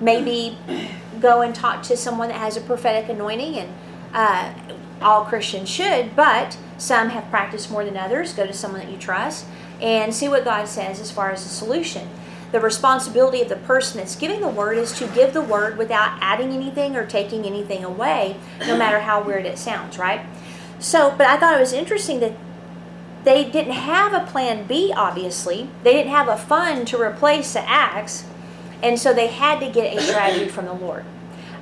maybe 0.00 0.58
go 1.20 1.42
and 1.42 1.54
talk 1.54 1.82
to 1.84 1.96
someone 1.96 2.28
that 2.28 2.38
has 2.38 2.56
a 2.56 2.60
prophetic 2.60 3.08
anointing 3.08 3.56
and 3.56 3.74
uh, 4.12 4.52
all 5.02 5.24
christians 5.24 5.68
should 5.68 6.16
but 6.16 6.56
some 6.78 7.10
have 7.10 7.28
practiced 7.30 7.70
more 7.70 7.84
than 7.84 7.96
others 7.96 8.32
go 8.32 8.46
to 8.46 8.52
someone 8.52 8.80
that 8.80 8.90
you 8.90 8.96
trust 8.96 9.46
and 9.80 10.14
see 10.14 10.28
what 10.28 10.44
god 10.44 10.66
says 10.66 11.00
as 11.00 11.10
far 11.10 11.30
as 11.30 11.42
the 11.42 11.48
solution 11.48 12.08
the 12.52 12.60
responsibility 12.60 13.40
of 13.40 13.48
the 13.48 13.56
person 13.56 13.98
that's 13.98 14.16
giving 14.16 14.40
the 14.40 14.48
word 14.48 14.76
is 14.76 14.92
to 14.92 15.06
give 15.08 15.32
the 15.32 15.40
word 15.40 15.78
without 15.78 16.18
adding 16.20 16.52
anything 16.52 16.96
or 16.96 17.06
taking 17.06 17.44
anything 17.44 17.84
away 17.84 18.36
no 18.66 18.76
matter 18.76 19.00
how 19.00 19.22
weird 19.22 19.46
it 19.46 19.58
sounds 19.58 19.98
right 19.98 20.20
so 20.78 21.14
but 21.16 21.26
i 21.26 21.36
thought 21.36 21.56
it 21.56 21.60
was 21.60 21.72
interesting 21.72 22.20
that 22.20 22.32
they 23.22 23.44
didn't 23.44 23.72
have 23.72 24.12
a 24.12 24.30
plan 24.30 24.66
b 24.66 24.92
obviously 24.96 25.68
they 25.84 25.92
didn't 25.92 26.10
have 26.10 26.28
a 26.28 26.36
fund 26.36 26.86
to 26.88 27.00
replace 27.00 27.52
the 27.52 27.68
axe 27.68 28.24
and 28.82 28.98
so 28.98 29.12
they 29.12 29.28
had 29.28 29.60
to 29.60 29.70
get 29.70 29.96
a 29.96 30.00
strategy 30.00 30.48
from 30.48 30.66
the 30.66 30.72
Lord. 30.72 31.04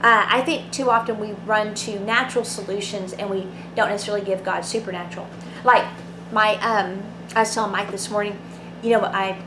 Uh, 0.00 0.26
I 0.28 0.42
think 0.42 0.70
too 0.70 0.90
often 0.90 1.18
we 1.18 1.32
run 1.44 1.74
to 1.74 1.98
natural 2.00 2.44
solutions 2.44 3.12
and 3.12 3.28
we 3.28 3.48
don't 3.74 3.88
necessarily 3.88 4.24
give 4.24 4.44
God 4.44 4.64
supernatural. 4.64 5.26
Like 5.64 5.84
my, 6.32 6.56
um, 6.56 7.02
I 7.34 7.40
was 7.40 7.54
telling 7.54 7.72
Mike 7.72 7.90
this 7.90 8.10
morning, 8.10 8.38
you 8.82 8.90
know, 8.90 9.04
I 9.04 9.40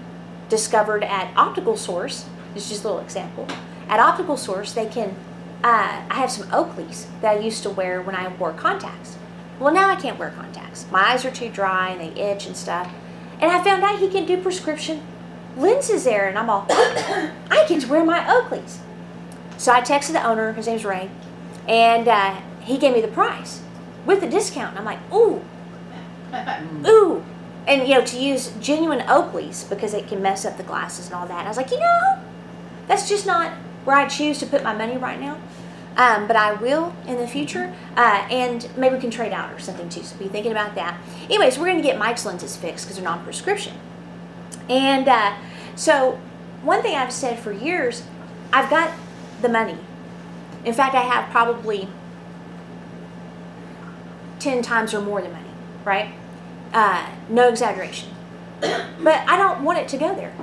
discovered 0.49 1.03
at 1.03 1.35
Optical 1.37 1.77
Source, 1.77 2.27
this 2.53 2.65
is 2.65 2.69
just 2.69 2.83
a 2.83 2.87
little 2.87 3.01
example. 3.01 3.47
At 3.87 3.99
Optical 3.99 4.37
Source, 4.37 4.73
they 4.73 4.85
can 4.85 5.15
uh, 5.63 6.01
I 6.09 6.15
have 6.15 6.31
some 6.31 6.49
Oakleys 6.49 7.05
that 7.21 7.37
I 7.37 7.39
used 7.39 7.61
to 7.63 7.69
wear 7.69 8.01
when 8.01 8.15
I 8.15 8.27
wore 8.35 8.51
contacts. 8.51 9.17
Well, 9.59 9.73
now 9.73 9.89
I 9.89 9.95
can't 9.95 10.17
wear 10.17 10.31
contacts. 10.31 10.87
My 10.91 11.11
eyes 11.11 11.23
are 11.23 11.29
too 11.29 11.49
dry 11.49 11.89
and 11.89 12.01
they 12.01 12.19
itch 12.19 12.47
and 12.47 12.57
stuff. 12.57 12.91
And 13.39 13.51
I 13.51 13.63
found 13.63 13.83
out 13.83 13.99
he 13.99 14.09
can 14.09 14.25
do 14.25 14.41
prescription 14.41 15.03
lenses 15.57 16.03
there, 16.03 16.27
and 16.27 16.37
I'm 16.37 16.49
all, 16.49 16.65
I 16.69 17.65
can 17.67 17.87
wear 17.87 18.03
my 18.03 18.19
Oakleys. 18.21 18.77
So 19.57 19.71
I 19.71 19.81
texted 19.81 20.13
the 20.13 20.25
owner, 20.25 20.53
his 20.53 20.65
name's 20.65 20.85
Ray, 20.85 21.09
and 21.67 22.07
uh, 22.07 22.41
he 22.61 22.77
gave 22.77 22.93
me 22.93 23.01
the 23.01 23.07
price 23.07 23.61
with 24.05 24.21
the 24.21 24.27
discount. 24.27 24.71
And 24.71 24.79
I'm 24.79 24.85
like, 24.85 24.99
ooh, 25.13 25.43
ooh. 26.85 27.23
And, 27.67 27.87
you 27.87 27.95
know, 27.95 28.05
to 28.05 28.19
use 28.19 28.51
genuine 28.59 29.01
Oakleys 29.01 29.69
because 29.69 29.93
it 29.93 30.07
can 30.07 30.21
mess 30.21 30.45
up 30.45 30.57
the 30.57 30.63
glasses 30.63 31.05
and 31.05 31.15
all 31.15 31.27
that. 31.27 31.39
And 31.39 31.47
I 31.47 31.49
was 31.49 31.57
like, 31.57 31.71
you 31.71 31.79
know, 31.79 32.19
that's 32.87 33.07
just 33.07 33.25
not 33.25 33.51
where 33.85 33.95
I 33.95 34.07
choose 34.07 34.39
to 34.39 34.45
put 34.45 34.63
my 34.63 34.73
money 34.73 34.97
right 34.97 35.19
now. 35.19 35.37
Um, 35.97 36.25
but 36.25 36.37
I 36.37 36.53
will 36.53 36.93
in 37.05 37.17
the 37.17 37.27
future, 37.27 37.73
uh, 37.97 38.25
and 38.31 38.67
maybe 38.77 38.95
we 38.95 39.01
can 39.01 39.11
trade 39.11 39.33
out 39.33 39.53
or 39.53 39.59
something 39.59 39.89
too. 39.89 40.03
So 40.03 40.15
be 40.17 40.29
thinking 40.29 40.51
about 40.51 40.73
that. 40.75 40.97
Anyways, 41.25 41.57
we're 41.57 41.65
going 41.65 41.77
to 41.77 41.83
get 41.83 41.97
Mike's 41.97 42.25
lenses 42.25 42.55
fixed 42.55 42.85
because 42.85 42.95
they're 42.95 43.03
non-prescription. 43.03 43.73
And 44.69 45.07
uh, 45.09 45.35
so, 45.75 46.17
one 46.63 46.81
thing 46.81 46.95
I've 46.95 47.11
said 47.11 47.39
for 47.39 47.51
years, 47.51 48.03
I've 48.53 48.69
got 48.69 48.93
the 49.41 49.49
money. 49.49 49.77
In 50.63 50.73
fact, 50.73 50.95
I 50.95 51.01
have 51.01 51.29
probably 51.29 51.89
10 54.39 54.61
times 54.61 54.93
or 54.93 55.01
more 55.01 55.21
the 55.21 55.29
money, 55.29 55.49
right? 55.83 56.13
Uh, 56.73 57.09
no 57.29 57.49
exaggeration. 57.49 58.09
but 58.61 59.17
I 59.27 59.37
don't 59.37 59.63
want 59.63 59.79
it 59.79 59.87
to 59.89 59.97
go 59.97 60.15
there. 60.15 60.33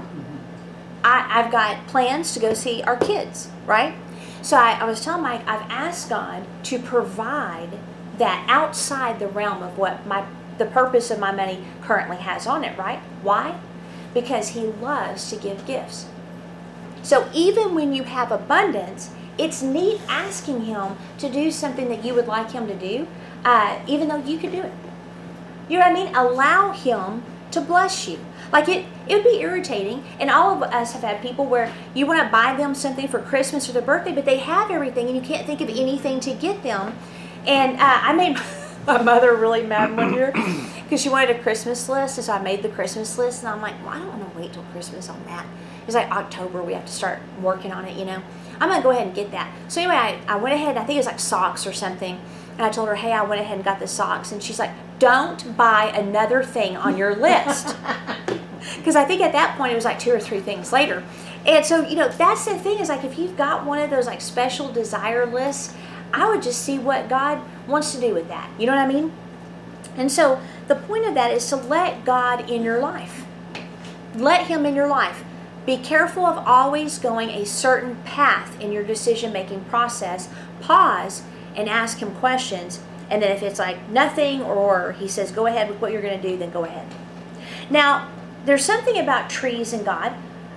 I, 1.05 1.41
I've 1.41 1.51
got 1.51 1.87
plans 1.87 2.35
to 2.35 2.41
go 2.41 2.55
see 2.55 2.83
our 2.83 2.97
kids, 2.97 3.51
right? 3.67 3.95
So 4.43 4.57
I, 4.57 4.73
I 4.81 4.85
was 4.85 5.03
telling 5.03 5.23
Mike, 5.23 5.47
I've 5.47 5.71
asked 5.71 6.09
God 6.09 6.45
to 6.65 6.79
provide 6.79 7.79
that 8.19 8.45
outside 8.49 9.19
the 9.19 9.29
realm 9.29 9.63
of 9.63 9.79
what 9.79 10.07
my 10.07 10.27
the 10.59 10.67
purpose 10.67 11.11
of 11.11 11.21
my 11.21 11.31
money 11.31 11.65
currently 11.81 12.17
has 12.17 12.47
on 12.47 12.65
it, 12.65 12.77
right? 12.77 12.99
Why? 13.23 13.59
Because 14.13 14.51
He 14.51 14.63
loves 14.63 15.31
to 15.31 15.37
give 15.37 15.65
gifts. 15.67 16.09
So 17.03 17.31
even 17.33 17.77
when 17.77 17.93
you 17.93 18.03
have 18.03 18.33
abundance, 18.33 19.11
it's 19.39 19.63
neat 19.63 20.01
asking 20.09 20.65
Him 20.65 20.97
to 21.19 21.31
do 21.31 21.53
something 21.53 21.89
that 21.91 22.05
you 22.05 22.13
would 22.15 22.27
like 22.27 22.51
Him 22.51 22.67
to 22.67 22.75
do, 22.75 23.07
uh, 23.45 23.79
even 23.87 24.09
though 24.09 24.17
you 24.17 24.37
could 24.37 24.51
do 24.51 24.63
it. 24.63 24.73
You 25.69 25.79
know 25.79 25.89
what 25.89 25.99
I 25.99 26.05
mean? 26.05 26.15
Allow 26.15 26.73
Him 26.73 27.23
to 27.51 27.61
bless 27.61 28.09
you. 28.09 28.19
Like 28.53 28.69
it, 28.69 28.87
it 29.07 29.15
would 29.15 29.25
be 29.25 29.41
irritating, 29.41 30.05
and 30.19 30.31
all 30.31 30.55
of 30.55 30.63
us 30.63 30.93
have 30.93 31.03
had 31.03 31.21
people 31.21 31.45
where 31.45 31.73
you 31.95 32.07
want 32.07 32.23
to 32.23 32.29
buy 32.31 32.57
them 32.57 32.75
something 32.75 33.07
for 33.09 33.21
Christmas 33.21 33.69
or 33.69 33.73
their 33.73 33.83
birthday, 33.83 34.13
but 34.13 34.25
they 34.25 34.39
have 34.39 34.71
everything, 34.71 35.07
and 35.07 35.17
you 35.17 35.23
can't 35.23 35.47
think 35.47 35.61
of 35.61 35.69
anything 35.69 36.21
to 36.21 36.33
get 36.33 36.63
them. 36.63 36.97
And 37.47 37.77
uh, 37.77 37.99
I 38.03 38.13
made 38.15 38.39
my 38.87 39.03
mother 39.03 39.35
really 39.37 39.63
mad 39.63 39.95
one 39.95 40.15
year 40.15 40.33
because 40.85 41.03
she 41.03 41.11
wanted 41.11 41.37
a 41.37 41.39
Christmas 41.43 41.89
list, 41.89 42.17
and 42.17 42.25
so 42.25 42.33
I 42.33 42.43
made 42.43 42.63
the 42.63 42.71
Christmas 42.71 43.19
list, 43.19 43.43
and 43.43 43.49
I'm 43.49 43.61
like, 43.61 43.75
well, 43.85 43.95
I 43.95 43.99
don't 43.99 44.09
want 44.09 44.33
to 44.33 44.39
wait 44.39 44.53
till 44.55 44.65
Christmas 44.73 45.11
on 45.11 45.23
that. 45.27 45.47
It's 45.87 45.95
like 45.95 46.11
October, 46.11 46.63
we 46.63 46.73
have 46.73 46.87
to 46.87 46.93
start 46.93 47.21
working 47.41 47.73
on 47.73 47.85
it, 47.85 47.97
you 47.97 48.05
know. 48.05 48.23
I'm 48.61 48.69
gonna 48.69 48.83
go 48.83 48.91
ahead 48.91 49.07
and 49.07 49.15
get 49.15 49.31
that. 49.31 49.53
So 49.69 49.81
anyway, 49.81 49.97
I, 49.97 50.21
I 50.27 50.37
went 50.37 50.55
ahead. 50.55 50.77
I 50.77 50.85
think 50.85 50.97
it 50.97 51.01
was 51.01 51.07
like 51.07 51.21
socks 51.21 51.67
or 51.67 51.73
something. 51.73 52.21
And 52.53 52.63
I 52.63 52.71
told 52.71 52.89
her, 52.89 52.97
hey, 52.97 53.13
I 53.13 53.23
went 53.23 53.41
ahead 53.41 53.57
and 53.57 53.65
got 53.65 53.79
the 53.79 53.87
socks. 53.87 54.33
And 54.33 54.43
she's 54.43 54.59
like, 54.59 54.71
don't 54.99 55.57
buy 55.57 55.93
another 55.95 56.43
thing 56.43 56.77
on 56.77 56.97
your 56.97 57.15
list. 57.15 57.77
Because 58.77 58.97
I 58.97 59.05
think 59.05 59.23
at 59.23 59.33
that 59.33 59.57
point 59.57 59.73
it 59.73 59.75
was 59.75 59.85
like 59.85 59.99
two 59.99 60.13
or 60.13 60.21
three 60.21 60.41
things 60.41 60.73
later. 60.73 61.03
And 61.47 61.65
so, 61.65 61.87
you 61.87 61.97
know, 61.97 62.09
that's 62.09 62.45
the 62.45 62.59
thing 62.59 62.79
is 62.79 62.89
like 62.89 63.05
if 63.05 63.19
you've 63.19 63.37
got 63.37 63.65
one 63.65 63.79
of 63.79 63.91
those 63.91 64.07
like 64.07 64.21
special 64.21 64.71
desire 64.71 65.27
lists, 65.27 65.75
I 66.13 66.29
would 66.29 66.43
just 66.43 66.63
see 66.63 66.79
what 66.79 67.09
God 67.09 67.41
wants 67.67 67.95
to 67.95 68.01
do 68.01 68.15
with 68.15 68.29
that. 68.29 68.51
You 68.59 68.67
know 68.67 68.75
what 68.75 68.83
I 68.83 68.89
mean? 68.89 69.13
And 69.97 70.11
so 70.11 70.41
the 70.69 70.75
point 70.75 71.07
of 71.07 71.15
that 71.15 71.33
is 71.33 71.47
to 71.49 71.57
let 71.57 72.05
God 72.05 72.49
in 72.51 72.63
your 72.63 72.79
life. 72.79 73.25
Let 74.15 74.47
Him 74.47 74.65
in 74.65 74.75
your 74.75 74.89
life. 74.89 75.25
Be 75.67 75.77
careful 75.77 76.25
of 76.25 76.39
always 76.47 76.99
going 76.99 77.31
a 77.31 77.45
certain 77.45 77.97
path 78.05 78.59
in 78.61 78.73
your 78.73 78.85
decision 78.85 79.33
making 79.33 79.65
process. 79.65 80.29
Pause 80.61 81.25
and 81.55 81.69
ask 81.69 81.99
Him 81.99 82.13
questions. 82.13 82.81
And 83.11 83.23
then 83.23 83.31
if 83.35 83.43
it's 83.43 83.59
like 83.59 83.89
nothing 83.89 84.43
or 84.43 84.93
He 84.93 85.09
says, 85.09 85.31
go 85.31 85.47
ahead 85.47 85.69
with 85.69 85.81
what 85.81 85.93
you're 85.93 86.03
going 86.03 86.21
to 86.21 86.29
do, 86.29 86.37
then 86.37 86.51
go 86.51 86.65
ahead. 86.65 86.87
Now, 87.71 88.09
there's 88.45 88.65
something 88.65 88.99
about 88.99 89.31
trees 89.31 89.73
and 89.73 89.85
God. 89.85 90.15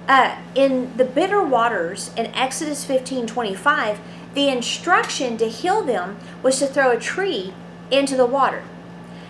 Uh, 0.08 0.36
in 0.56 0.96
the 0.98 1.06
bitter 1.06 1.44
waters 1.44 2.12
in 2.18 2.28
Exodus 2.28 2.84
15 2.86 3.28
25, 3.28 4.00
the 4.34 4.50
instruction 4.50 5.38
to 5.38 5.48
heal 5.48 5.84
them 5.84 6.18
was 6.42 6.60
to 6.60 6.68
throw 6.68 6.92
a 6.92 7.00
tree 7.00 7.54
into 7.92 8.16
the 8.16 8.26
water. 8.26 8.64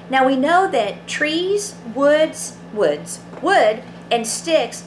Now 0.09 0.25
we 0.25 0.35
know 0.35 0.69
that 0.69 1.07
trees, 1.07 1.75
woods, 1.95 2.57
woods, 2.73 3.21
wood, 3.41 3.81
and 4.11 4.27
sticks 4.27 4.83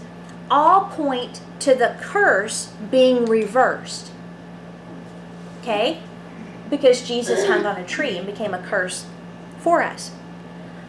all 0.51 0.87
point 0.87 1.41
to 1.61 1.75
the 1.75 1.97
curse 2.01 2.73
being 2.91 3.25
reversed. 3.25 4.13
Okay? 5.63 6.03
Because 6.75 7.07
Jesus 7.07 7.47
hung 7.47 7.65
on 7.65 7.77
a 7.77 7.87
tree 7.87 8.19
and 8.19 8.27
became 8.27 8.53
a 8.53 8.59
curse 8.59 9.07
for 9.61 9.81
us. 9.81 10.11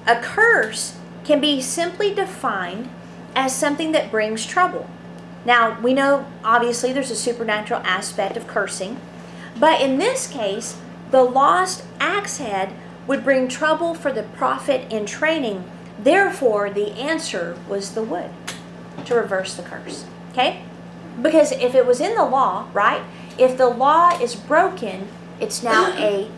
A 0.07 0.19
curse 0.19 0.97
can 1.23 1.39
be 1.39 1.61
simply 1.61 2.11
defined 2.11 2.89
as 3.35 3.55
something 3.55 3.91
that 3.91 4.09
brings 4.09 4.47
trouble. 4.47 4.89
Now, 5.45 5.79
we 5.79 5.93
know 5.93 6.25
obviously 6.43 6.91
there's 6.91 7.11
a 7.11 7.15
supernatural 7.15 7.81
aspect 7.83 8.35
of 8.35 8.47
cursing, 8.47 8.99
but 9.59 9.79
in 9.79 9.99
this 9.99 10.25
case, 10.25 10.75
the 11.11 11.21
lost 11.21 11.83
axe 11.99 12.39
head 12.39 12.73
would 13.05 13.23
bring 13.23 13.47
trouble 13.47 13.93
for 13.93 14.11
the 14.11 14.23
prophet 14.23 14.91
in 14.91 15.05
training. 15.05 15.65
Therefore, 15.99 16.71
the 16.71 16.93
answer 16.93 17.59
was 17.69 17.93
the 17.93 18.01
wood 18.01 18.31
to 19.05 19.13
reverse 19.13 19.53
the 19.53 19.61
curse. 19.61 20.05
Okay? 20.31 20.63
Because 21.21 21.51
if 21.51 21.75
it 21.75 21.85
was 21.85 22.01
in 22.01 22.15
the 22.15 22.25
law, 22.25 22.69
right? 22.73 23.03
If 23.37 23.55
the 23.55 23.69
law 23.69 24.19
is 24.19 24.35
broken, 24.35 25.09
it's 25.39 25.63
now 25.63 25.93
a 25.97 26.29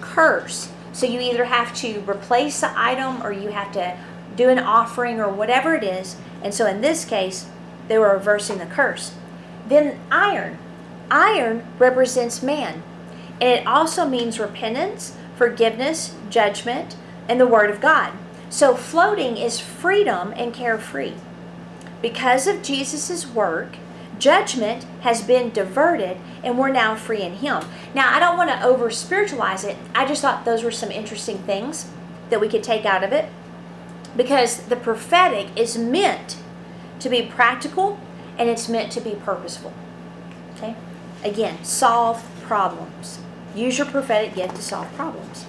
curse. 0.00 0.70
So 0.92 1.06
you 1.06 1.20
either 1.20 1.44
have 1.44 1.74
to 1.76 2.00
replace 2.00 2.60
the 2.60 2.72
item 2.74 3.22
or 3.22 3.32
you 3.32 3.50
have 3.50 3.72
to 3.72 3.96
do 4.36 4.48
an 4.48 4.58
offering 4.58 5.20
or 5.20 5.28
whatever 5.28 5.74
it 5.74 5.84
is. 5.84 6.16
And 6.42 6.54
so 6.54 6.66
in 6.66 6.80
this 6.80 7.04
case, 7.04 7.48
they 7.88 7.98
were 7.98 8.12
reversing 8.12 8.58
the 8.58 8.66
curse. 8.66 9.14
Then 9.68 9.98
iron. 10.10 10.58
Iron 11.10 11.66
represents 11.78 12.42
man. 12.42 12.82
And 13.40 13.60
it 13.60 13.66
also 13.66 14.08
means 14.08 14.40
repentance, 14.40 15.16
forgiveness, 15.36 16.14
judgment, 16.30 16.96
and 17.28 17.40
the 17.40 17.46
Word 17.46 17.70
of 17.70 17.80
God. 17.80 18.12
So 18.48 18.74
floating 18.74 19.36
is 19.36 19.60
freedom 19.60 20.32
and 20.36 20.54
carefree. 20.54 21.14
Because 22.00 22.46
of 22.46 22.62
Jesus' 22.62 23.26
work, 23.26 23.76
judgment 24.18 24.84
has 25.02 25.22
been 25.22 25.50
diverted 25.50 26.18
and 26.42 26.58
we're 26.58 26.70
now 26.70 26.94
free 26.94 27.22
in 27.22 27.34
Him. 27.34 27.64
Now, 27.94 28.14
I 28.14 28.20
don't 28.20 28.36
want 28.36 28.50
to 28.50 28.62
over 28.62 28.90
spiritualize 28.90 29.64
it. 29.64 29.76
I 29.94 30.06
just 30.06 30.22
thought 30.22 30.44
those 30.44 30.62
were 30.62 30.70
some 30.70 30.90
interesting 30.90 31.38
things 31.38 31.90
that 32.30 32.40
we 32.40 32.48
could 32.48 32.62
take 32.62 32.84
out 32.84 33.04
of 33.04 33.12
it 33.12 33.30
because 34.16 34.62
the 34.62 34.76
prophetic 34.76 35.48
is 35.56 35.76
meant 35.76 36.38
to 37.00 37.08
be 37.08 37.22
practical 37.22 38.00
and 38.38 38.48
it's 38.48 38.68
meant 38.68 38.92
to 38.92 39.00
be 39.00 39.14
purposeful. 39.14 39.72
Okay? 40.56 40.74
Again, 41.22 41.62
solve 41.64 42.24
problems. 42.42 43.20
Use 43.54 43.78
your 43.78 43.86
prophetic 43.86 44.34
gift 44.34 44.56
to 44.56 44.62
solve 44.62 44.92
problems. 44.94 45.46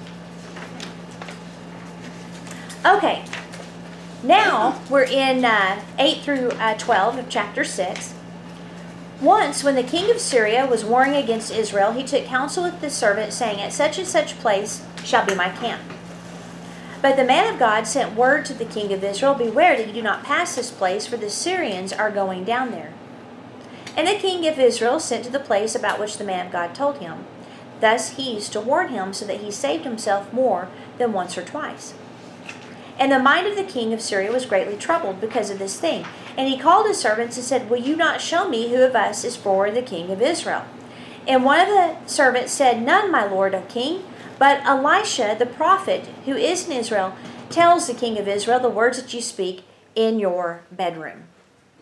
Okay, 2.85 3.25
now 4.23 4.81
we're 4.89 5.03
in 5.03 5.43
uh, 5.43 5.81
8 5.99 6.21
through 6.21 6.49
uh, 6.51 6.75
12 6.75 7.17
of 7.17 7.29
chapter 7.29 7.63
6. 7.65 8.13
Once, 9.21 9.63
when 9.63 9.73
the 9.73 9.81
king 9.81 10.11
of 10.11 10.19
Syria 10.19 10.67
was 10.67 10.85
warring 10.85 11.15
against 11.15 11.51
Israel, 11.51 11.91
he 11.91 12.03
took 12.03 12.25
counsel 12.25 12.63
with 12.63 12.79
his 12.81 12.93
servant, 12.93 13.33
saying, 13.33 13.59
At 13.59 13.73
such 13.73 13.97
and 13.97 14.07
such 14.07 14.37
place 14.37 14.85
shall 15.03 15.25
be 15.25 15.33
my 15.33 15.49
camp. 15.49 15.81
But 17.01 17.15
the 17.15 17.23
man 17.23 17.51
of 17.51 17.59
God 17.59 17.87
sent 17.87 18.15
word 18.15 18.45
to 18.45 18.53
the 18.53 18.65
king 18.65 18.93
of 18.93 19.03
Israel, 19.03 19.33
Beware 19.33 19.75
that 19.75 19.87
you 19.87 19.93
do 19.93 20.03
not 20.03 20.23
pass 20.23 20.55
this 20.55 20.69
place, 20.69 21.07
for 21.07 21.17
the 21.17 21.31
Syrians 21.31 21.91
are 21.91 22.11
going 22.11 22.43
down 22.43 22.69
there. 22.69 22.93
And 23.95 24.07
the 24.07 24.15
king 24.15 24.47
of 24.47 24.59
Israel 24.59 24.99
sent 24.99 25.25
to 25.25 25.31
the 25.31 25.39
place 25.39 25.73
about 25.73 25.99
which 25.99 26.17
the 26.17 26.23
man 26.23 26.45
of 26.45 26.51
God 26.51 26.75
told 26.75 26.99
him. 26.99 27.25
Thus 27.79 28.17
he 28.17 28.35
used 28.35 28.53
to 28.53 28.61
warn 28.61 28.89
him, 28.89 29.13
so 29.13 29.25
that 29.25 29.41
he 29.41 29.49
saved 29.49 29.83
himself 29.83 30.31
more 30.31 30.69
than 30.99 31.11
once 31.11 31.35
or 31.35 31.43
twice. 31.43 31.95
And 32.99 33.11
the 33.11 33.19
mind 33.19 33.47
of 33.47 33.55
the 33.55 33.63
king 33.63 33.93
of 33.93 34.01
Syria 34.01 34.31
was 34.31 34.45
greatly 34.45 34.75
troubled 34.75 35.21
because 35.21 35.49
of 35.49 35.59
this 35.59 35.79
thing. 35.79 36.05
And 36.35 36.47
he 36.47 36.57
called 36.57 36.87
his 36.87 36.97
servants 36.97 37.37
and 37.37 37.45
said, 37.45 37.69
Will 37.69 37.77
you 37.77 37.95
not 37.95 38.21
show 38.21 38.49
me 38.49 38.69
who 38.69 38.81
of 38.81 38.95
us 38.95 39.23
is 39.23 39.35
for 39.35 39.69
the 39.69 39.81
king 39.81 40.09
of 40.09 40.21
Israel? 40.21 40.65
And 41.27 41.43
one 41.43 41.59
of 41.59 41.67
the 41.67 41.97
servants 42.07 42.53
said, 42.53 42.81
None, 42.81 43.11
my 43.11 43.25
lord, 43.25 43.53
O 43.53 43.61
king. 43.63 44.03
But 44.39 44.63
Elisha, 44.65 45.35
the 45.37 45.45
prophet 45.45 46.05
who 46.25 46.35
is 46.35 46.67
in 46.67 46.71
Israel, 46.71 47.15
tells 47.49 47.87
the 47.87 47.93
king 47.93 48.17
of 48.17 48.27
Israel 48.27 48.59
the 48.59 48.69
words 48.69 49.01
that 49.01 49.13
you 49.13 49.21
speak 49.21 49.63
in 49.95 50.19
your 50.19 50.61
bedroom. 50.71 51.23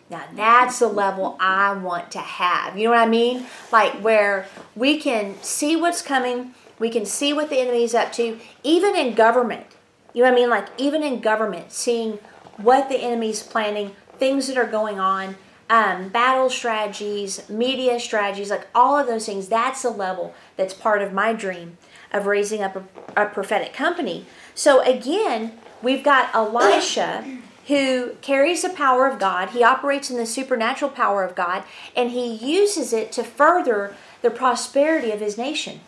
Now 0.08 0.24
that's 0.34 0.78
the 0.78 0.88
level 0.88 1.36
I 1.40 1.72
want 1.72 2.10
to 2.12 2.18
have. 2.18 2.78
You 2.78 2.84
know 2.84 2.90
what 2.90 3.00
I 3.00 3.06
mean? 3.06 3.46
Like 3.72 3.92
where 4.00 4.46
we 4.74 4.98
can 4.98 5.34
see 5.42 5.76
what's 5.76 6.00
coming, 6.00 6.54
we 6.78 6.90
can 6.90 7.04
see 7.04 7.32
what 7.32 7.50
the 7.50 7.58
enemy's 7.58 7.94
up 7.94 8.12
to, 8.12 8.38
even 8.62 8.94
in 8.96 9.14
government. 9.14 9.75
You 10.16 10.22
know 10.22 10.30
what 10.30 10.38
I 10.38 10.40
mean? 10.40 10.48
Like 10.48 10.68
even 10.78 11.02
in 11.02 11.20
government, 11.20 11.72
seeing 11.72 12.18
what 12.56 12.88
the 12.88 12.96
enemy's 12.96 13.42
planning, 13.42 13.94
things 14.18 14.46
that 14.46 14.56
are 14.56 14.66
going 14.66 14.98
on, 14.98 15.36
um, 15.68 16.08
battle 16.08 16.48
strategies, 16.48 17.46
media 17.50 18.00
strategies, 18.00 18.48
like 18.48 18.66
all 18.74 18.96
of 18.96 19.06
those 19.06 19.26
things. 19.26 19.48
That's 19.48 19.82
the 19.82 19.90
level 19.90 20.34
that's 20.56 20.72
part 20.72 21.02
of 21.02 21.12
my 21.12 21.34
dream 21.34 21.76
of 22.14 22.24
raising 22.24 22.62
up 22.62 22.76
a, 22.76 23.24
a 23.24 23.26
prophetic 23.26 23.74
company. 23.74 24.24
So 24.54 24.80
again, 24.80 25.58
we've 25.82 26.02
got 26.02 26.34
Elisha 26.34 27.22
who 27.66 28.14
carries 28.22 28.62
the 28.62 28.70
power 28.70 29.06
of 29.06 29.18
God. 29.18 29.50
He 29.50 29.62
operates 29.62 30.10
in 30.10 30.16
the 30.16 30.24
supernatural 30.24 30.92
power 30.92 31.24
of 31.24 31.34
God, 31.34 31.62
and 31.94 32.12
he 32.12 32.32
uses 32.32 32.94
it 32.94 33.12
to 33.12 33.22
further 33.22 33.94
the 34.22 34.30
prosperity 34.30 35.10
of 35.10 35.20
his 35.20 35.36
nation. 35.36 35.80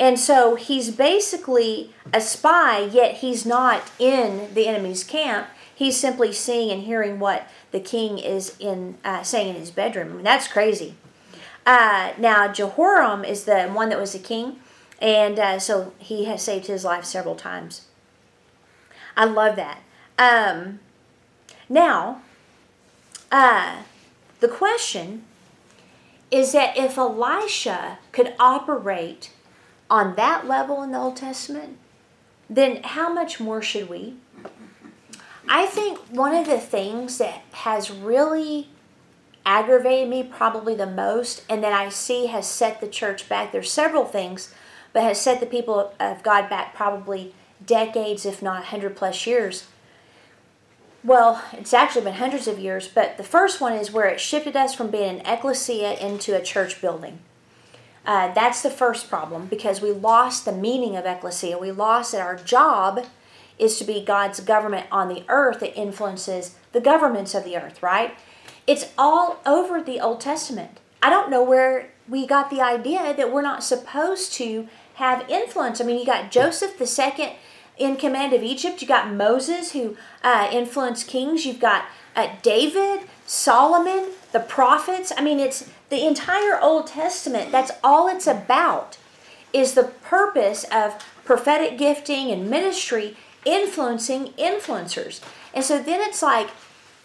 And 0.00 0.18
so 0.18 0.54
he's 0.54 0.90
basically 0.90 1.92
a 2.10 2.22
spy, 2.22 2.80
yet 2.80 3.18
he's 3.18 3.44
not 3.44 3.92
in 3.98 4.52
the 4.54 4.66
enemy's 4.66 5.04
camp. 5.04 5.48
He's 5.72 6.00
simply 6.00 6.32
seeing 6.32 6.70
and 6.70 6.82
hearing 6.84 7.20
what 7.20 7.46
the 7.70 7.80
king 7.80 8.18
is 8.18 8.56
in 8.58 8.96
uh, 9.04 9.22
saying 9.22 9.54
in 9.54 9.60
his 9.60 9.70
bedroom. 9.70 10.22
That's 10.22 10.48
crazy. 10.48 10.94
Uh, 11.66 12.12
now 12.18 12.48
Jehoram 12.50 13.24
is 13.24 13.44
the 13.44 13.68
one 13.68 13.90
that 13.90 14.00
was 14.00 14.14
the 14.14 14.18
king, 14.18 14.56
and 15.00 15.38
uh, 15.38 15.58
so 15.58 15.92
he 15.98 16.24
has 16.24 16.42
saved 16.42 16.66
his 16.66 16.82
life 16.82 17.04
several 17.04 17.34
times. 17.34 17.86
I 19.16 19.26
love 19.26 19.56
that. 19.56 19.82
Um, 20.18 20.80
now, 21.68 22.22
uh, 23.30 23.82
the 24.40 24.48
question 24.48 25.24
is 26.30 26.52
that 26.52 26.76
if 26.76 26.96
Elisha 26.96 27.98
could 28.12 28.34
operate 28.38 29.30
on 29.90 30.14
that 30.14 30.46
level 30.46 30.82
in 30.82 30.92
the 30.92 30.98
Old 30.98 31.16
Testament, 31.16 31.76
then 32.48 32.82
how 32.82 33.12
much 33.12 33.40
more 33.40 33.60
should 33.60 33.90
we? 33.90 34.14
I 35.48 35.66
think 35.66 35.98
one 36.10 36.34
of 36.34 36.46
the 36.46 36.60
things 36.60 37.18
that 37.18 37.42
has 37.52 37.90
really 37.90 38.68
aggravated 39.44 40.08
me 40.08 40.22
probably 40.22 40.74
the 40.74 40.86
most 40.86 41.42
and 41.48 41.62
that 41.64 41.72
I 41.72 41.88
see 41.88 42.26
has 42.26 42.48
set 42.48 42.80
the 42.80 42.86
church 42.86 43.28
back, 43.28 43.50
there's 43.50 43.72
several 43.72 44.04
things, 44.04 44.54
but 44.92 45.02
has 45.02 45.20
set 45.20 45.40
the 45.40 45.46
people 45.46 45.92
of 45.98 46.22
God 46.22 46.48
back 46.48 46.74
probably 46.74 47.34
decades, 47.64 48.24
if 48.24 48.42
not 48.42 48.60
100 48.60 48.96
plus 48.96 49.26
years. 49.26 49.66
Well, 51.02 51.42
it's 51.52 51.72
actually 51.72 52.04
been 52.04 52.14
hundreds 52.14 52.46
of 52.46 52.58
years, 52.58 52.86
but 52.86 53.16
the 53.16 53.24
first 53.24 53.60
one 53.60 53.72
is 53.72 53.90
where 53.90 54.06
it 54.06 54.20
shifted 54.20 54.54
us 54.54 54.74
from 54.74 54.90
being 54.90 55.20
an 55.20 55.26
ecclesia 55.26 55.94
into 55.94 56.36
a 56.36 56.42
church 56.42 56.80
building. 56.80 57.20
Uh, 58.06 58.32
that's 58.32 58.62
the 58.62 58.70
first 58.70 59.08
problem 59.08 59.46
because 59.46 59.80
we 59.80 59.92
lost 59.92 60.44
the 60.44 60.52
meaning 60.52 60.96
of 60.96 61.04
ecclesia. 61.04 61.58
We 61.58 61.70
lost 61.70 62.12
that 62.12 62.20
our 62.20 62.36
job 62.36 63.04
is 63.58 63.78
to 63.78 63.84
be 63.84 64.02
God's 64.02 64.40
government 64.40 64.86
on 64.90 65.08
the 65.08 65.22
earth 65.28 65.60
that 65.60 65.78
influences 65.78 66.56
the 66.72 66.80
governments 66.80 67.34
of 67.34 67.44
the 67.44 67.56
earth, 67.56 67.82
right? 67.82 68.14
It's 68.66 68.86
all 68.96 69.40
over 69.44 69.82
the 69.82 70.00
Old 70.00 70.20
Testament. 70.20 70.80
I 71.02 71.10
don't 71.10 71.30
know 71.30 71.42
where 71.42 71.90
we 72.08 72.26
got 72.26 72.50
the 72.50 72.60
idea 72.60 73.14
that 73.14 73.32
we're 73.32 73.42
not 73.42 73.62
supposed 73.62 74.32
to 74.34 74.68
have 74.94 75.28
influence. 75.28 75.80
I 75.80 75.84
mean, 75.84 75.98
you 75.98 76.06
got 76.06 76.30
Joseph 76.30 76.78
the 76.78 76.86
second 76.86 77.32
in 77.78 77.96
command 77.96 78.32
of 78.32 78.42
Egypt. 78.42 78.80
You 78.82 78.88
got 78.88 79.12
Moses 79.12 79.72
who 79.72 79.96
uh, 80.22 80.48
influenced 80.52 81.08
kings. 81.08 81.44
You've 81.44 81.60
got 81.60 81.84
uh, 82.16 82.28
David, 82.42 83.08
Solomon, 83.26 84.10
the 84.32 84.40
prophets. 84.40 85.12
I 85.16 85.22
mean, 85.22 85.40
it's 85.40 85.70
the 85.90 86.06
entire 86.06 86.58
Old 86.60 86.86
Testament. 86.86 87.52
That's 87.52 87.72
all 87.84 88.08
it's 88.08 88.26
about. 88.26 88.98
Is 89.52 89.74
the 89.74 89.84
purpose 89.84 90.64
of 90.72 91.04
prophetic 91.24 91.76
gifting 91.76 92.30
and 92.30 92.48
ministry 92.48 93.16
influencing 93.44 94.26
influencers. 94.38 95.20
And 95.54 95.64
so 95.64 95.82
then 95.82 96.00
it's 96.00 96.22
like, 96.22 96.50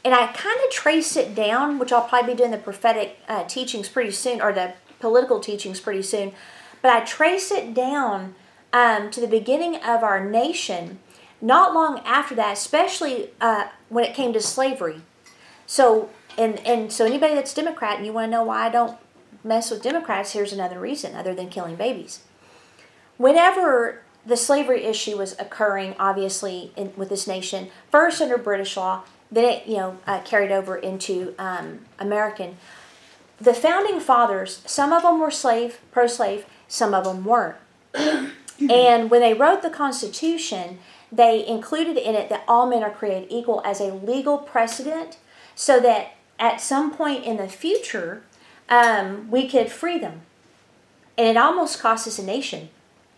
and 0.03 0.13
I 0.13 0.27
kind 0.27 0.59
of 0.63 0.71
trace 0.71 1.15
it 1.15 1.33
down, 1.33 1.79
which 1.79 1.91
I'll 1.91 2.07
probably 2.07 2.33
be 2.33 2.37
doing 2.37 2.51
the 2.51 2.57
prophetic 2.57 3.17
uh, 3.27 3.43
teachings 3.45 3.89
pretty 3.89 4.11
soon, 4.11 4.41
or 4.41 4.53
the 4.53 4.73
political 4.99 5.39
teachings 5.39 5.79
pretty 5.79 6.03
soon. 6.03 6.33
But 6.81 6.91
I 6.91 6.99
trace 7.03 7.51
it 7.51 7.73
down 7.73 8.35
um, 8.71 9.09
to 9.11 9.21
the 9.21 9.27
beginning 9.27 9.77
of 9.77 10.03
our 10.03 10.23
nation, 10.23 10.99
not 11.41 11.73
long 11.73 11.99
after 12.05 12.35
that, 12.35 12.53
especially 12.53 13.31
uh, 13.41 13.69
when 13.89 14.03
it 14.05 14.13
came 14.13 14.33
to 14.33 14.41
slavery. 14.41 15.01
So, 15.65 16.09
and, 16.37 16.59
and 16.65 16.91
so 16.91 17.05
anybody 17.05 17.35
that's 17.35 17.53
Democrat 17.53 17.97
and 17.97 18.05
you 18.05 18.13
want 18.13 18.27
to 18.27 18.31
know 18.31 18.43
why 18.43 18.67
I 18.67 18.69
don't 18.69 18.97
mess 19.43 19.71
with 19.71 19.83
Democrats, 19.83 20.33
here's 20.33 20.53
another 20.53 20.79
reason 20.79 21.15
other 21.15 21.33
than 21.33 21.49
killing 21.49 21.75
babies. 21.75 22.21
Whenever 23.17 24.01
the 24.25 24.35
slavery 24.35 24.83
issue 24.83 25.17
was 25.17 25.37
occurring, 25.39 25.95
obviously, 25.99 26.71
in, 26.75 26.91
with 26.97 27.09
this 27.09 27.27
nation, 27.27 27.69
first 27.91 28.21
under 28.21 28.37
British 28.37 28.75
law, 28.75 29.03
then 29.31 29.45
it, 29.45 29.67
you 29.67 29.77
know, 29.77 29.97
uh, 30.07 30.19
carried 30.21 30.51
over 30.51 30.75
into 30.75 31.33
um, 31.37 31.79
American. 31.99 32.57
The 33.39 33.53
founding 33.53 33.99
fathers, 33.99 34.61
some 34.65 34.93
of 34.93 35.03
them 35.03 35.19
were 35.19 35.31
slave, 35.31 35.79
pro-slave, 35.91 36.45
some 36.67 36.93
of 36.93 37.03
them 37.03 37.23
weren't. 37.23 37.57
and 37.93 39.11
when 39.11 39.21
they 39.21 39.33
wrote 39.33 39.61
the 39.61 39.69
Constitution, 39.69 40.79
they 41.11 41.45
included 41.45 41.97
in 41.97 42.15
it 42.15 42.29
that 42.29 42.43
all 42.47 42.67
men 42.67 42.83
are 42.83 42.91
created 42.91 43.27
equal 43.29 43.61
as 43.63 43.79
a 43.79 43.93
legal 43.93 44.37
precedent 44.37 45.17
so 45.53 45.79
that 45.79 46.14
at 46.39 46.61
some 46.61 46.93
point 46.93 47.23
in 47.23 47.37
the 47.37 47.47
future, 47.47 48.23
um, 48.69 49.29
we 49.31 49.47
could 49.47 49.71
free 49.71 49.97
them. 49.97 50.21
And 51.17 51.27
it 51.27 51.37
almost 51.37 51.79
cost 51.79 52.07
us 52.07 52.19
a 52.19 52.23
nation 52.23 52.69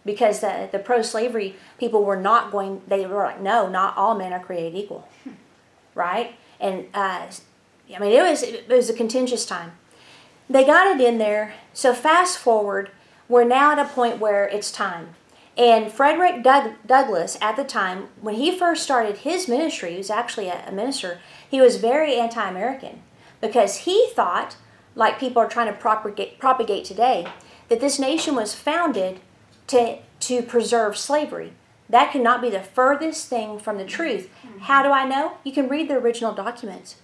because 0.05 0.39
the, 0.39 0.69
the 0.71 0.79
pro 0.79 1.01
slavery 1.01 1.55
people 1.79 2.03
were 2.03 2.19
not 2.19 2.51
going, 2.51 2.81
they 2.87 3.05
were 3.05 3.23
like, 3.23 3.41
no, 3.41 3.67
not 3.67 3.97
all 3.97 4.15
men 4.15 4.33
are 4.33 4.39
created 4.39 4.75
equal. 4.75 5.07
Right? 5.95 6.35
And 6.59 6.85
uh, 6.93 7.25
I 7.95 7.99
mean, 7.99 8.11
it 8.11 8.21
was, 8.21 8.43
it 8.43 8.69
was 8.69 8.89
a 8.89 8.93
contentious 8.93 9.47
time. 9.47 9.71
They 10.47 10.63
got 10.63 10.95
it 10.95 11.03
in 11.03 11.17
there. 11.17 11.55
So 11.73 11.93
fast 11.93 12.37
forward, 12.37 12.91
we're 13.27 13.43
now 13.43 13.71
at 13.71 13.79
a 13.79 13.85
point 13.85 14.19
where 14.19 14.47
it's 14.47 14.71
time. 14.71 15.15
And 15.57 15.91
Frederick 15.91 16.43
Doug- 16.43 16.75
Douglass, 16.85 17.35
at 17.41 17.55
the 17.55 17.63
time, 17.63 18.09
when 18.21 18.35
he 18.35 18.55
first 18.55 18.83
started 18.83 19.17
his 19.17 19.47
ministry, 19.47 19.93
he 19.93 19.97
was 19.97 20.11
actually 20.11 20.49
a, 20.49 20.63
a 20.67 20.71
minister, 20.71 21.19
he 21.49 21.59
was 21.59 21.77
very 21.77 22.15
anti 22.15 22.47
American 22.47 23.01
because 23.41 23.79
he 23.79 24.09
thought, 24.13 24.55
like 24.95 25.19
people 25.19 25.41
are 25.41 25.47
trying 25.47 25.71
to 25.71 25.79
propagate, 25.79 26.39
propagate 26.39 26.85
today, 26.85 27.27
that 27.69 27.79
this 27.79 27.99
nation 27.99 28.35
was 28.35 28.55
founded 28.55 29.19
to, 29.67 29.99
to 30.21 30.41
preserve 30.41 30.97
slavery. 30.97 31.53
That 31.89 32.11
could 32.11 32.21
not 32.21 32.41
be 32.41 32.49
the 32.49 32.61
furthest 32.61 33.27
thing 33.27 33.59
from 33.59 33.77
the 33.77 33.85
truth. 33.85 34.29
How 34.61 34.83
do 34.83 34.89
I 34.89 35.05
know? 35.05 35.33
You 35.43 35.51
can 35.51 35.69
read 35.69 35.89
the 35.89 35.95
original 35.95 36.33
documents. 36.33 36.97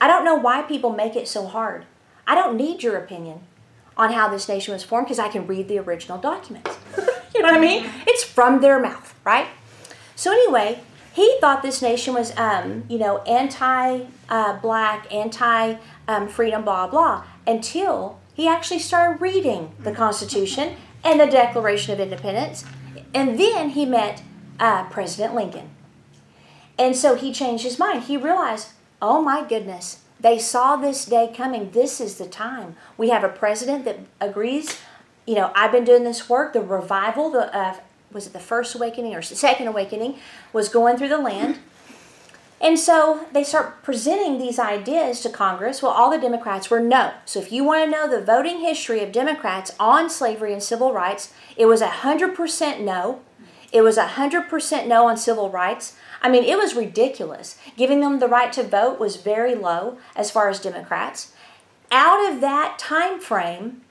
I 0.00 0.06
don't 0.06 0.24
know 0.24 0.34
why 0.34 0.62
people 0.62 0.90
make 0.90 1.16
it 1.16 1.28
so 1.28 1.46
hard. 1.46 1.84
I 2.26 2.34
don't 2.34 2.56
need 2.56 2.82
your 2.82 2.96
opinion 2.96 3.40
on 3.96 4.12
how 4.12 4.28
this 4.28 4.48
nation 4.48 4.72
was 4.72 4.82
formed 4.82 5.06
because 5.06 5.18
I 5.18 5.28
can 5.28 5.46
read 5.46 5.68
the 5.68 5.78
original 5.78 6.18
documents. 6.18 6.78
you 7.34 7.42
know 7.42 7.48
what 7.48 7.56
I 7.56 7.60
mean? 7.60 7.88
It's 8.06 8.24
from 8.24 8.60
their 8.60 8.80
mouth, 8.80 9.14
right? 9.24 9.46
So 10.16 10.32
anyway, 10.32 10.80
he 11.14 11.36
thought 11.40 11.62
this 11.62 11.80
nation 11.80 12.12
was, 12.12 12.36
um, 12.36 12.84
you 12.88 12.98
know, 12.98 13.18
anti-black, 13.22 15.14
anti-freedom, 15.14 16.64
blah 16.64 16.86
blah, 16.88 17.24
until 17.46 18.18
he 18.34 18.48
actually 18.48 18.80
started 18.80 19.20
reading 19.20 19.72
the 19.78 19.92
Constitution 19.92 20.76
and 21.04 21.20
the 21.20 21.26
Declaration 21.26 21.92
of 21.92 22.00
Independence, 22.00 22.64
and 23.14 23.38
then 23.38 23.70
he 23.70 23.86
met 23.86 24.22
uh, 24.58 24.84
President 24.90 25.34
Lincoln, 25.34 25.70
and 26.78 26.96
so 26.96 27.14
he 27.14 27.32
changed 27.32 27.64
his 27.64 27.78
mind. 27.78 28.04
He 28.04 28.16
realized, 28.16 28.72
oh 29.00 29.22
my 29.22 29.46
goodness, 29.46 30.00
they 30.18 30.38
saw 30.38 30.76
this 30.76 31.04
day 31.04 31.32
coming. 31.34 31.70
This 31.70 32.00
is 32.00 32.18
the 32.18 32.26
time. 32.26 32.76
We 32.96 33.10
have 33.10 33.22
a 33.22 33.28
president 33.28 33.84
that 33.84 33.98
agrees. 34.20 34.78
You 35.26 35.34
know, 35.34 35.52
I've 35.54 35.72
been 35.72 35.84
doing 35.84 36.04
this 36.04 36.28
work. 36.28 36.52
The 36.52 36.60
revival, 36.60 37.30
the 37.30 37.54
uh, 37.54 37.76
was 38.14 38.26
it 38.26 38.32
the 38.32 38.40
first 38.40 38.74
awakening 38.74 39.14
or 39.14 39.20
second 39.20 39.66
awakening, 39.66 40.16
was 40.52 40.68
going 40.68 40.96
through 40.96 41.08
the 41.08 41.18
land. 41.18 41.58
And 42.60 42.78
so 42.78 43.26
they 43.32 43.44
start 43.44 43.82
presenting 43.82 44.38
these 44.38 44.58
ideas 44.58 45.20
to 45.20 45.28
Congress. 45.28 45.82
Well, 45.82 45.92
all 45.92 46.10
the 46.10 46.18
Democrats 46.18 46.70
were 46.70 46.80
no. 46.80 47.12
So 47.26 47.40
if 47.40 47.52
you 47.52 47.64
want 47.64 47.84
to 47.84 47.90
know 47.90 48.08
the 48.08 48.24
voting 48.24 48.60
history 48.60 49.02
of 49.02 49.12
Democrats 49.12 49.72
on 49.78 50.08
slavery 50.08 50.52
and 50.52 50.62
civil 50.62 50.92
rights, 50.92 51.34
it 51.56 51.66
was 51.66 51.82
100% 51.82 52.80
no. 52.80 53.20
It 53.70 53.82
was 53.82 53.98
100% 53.98 54.86
no 54.86 55.08
on 55.08 55.16
civil 55.16 55.50
rights. 55.50 55.96
I 56.22 56.30
mean, 56.30 56.44
it 56.44 56.56
was 56.56 56.74
ridiculous. 56.74 57.58
Giving 57.76 58.00
them 58.00 58.18
the 58.18 58.28
right 58.28 58.52
to 58.54 58.62
vote 58.62 58.98
was 58.98 59.16
very 59.16 59.54
low 59.54 59.98
as 60.16 60.30
far 60.30 60.48
as 60.48 60.58
Democrats. 60.58 61.32
Out 61.90 62.32
of 62.32 62.40
that 62.40 62.78
time 62.78 63.20
frame 63.20 63.82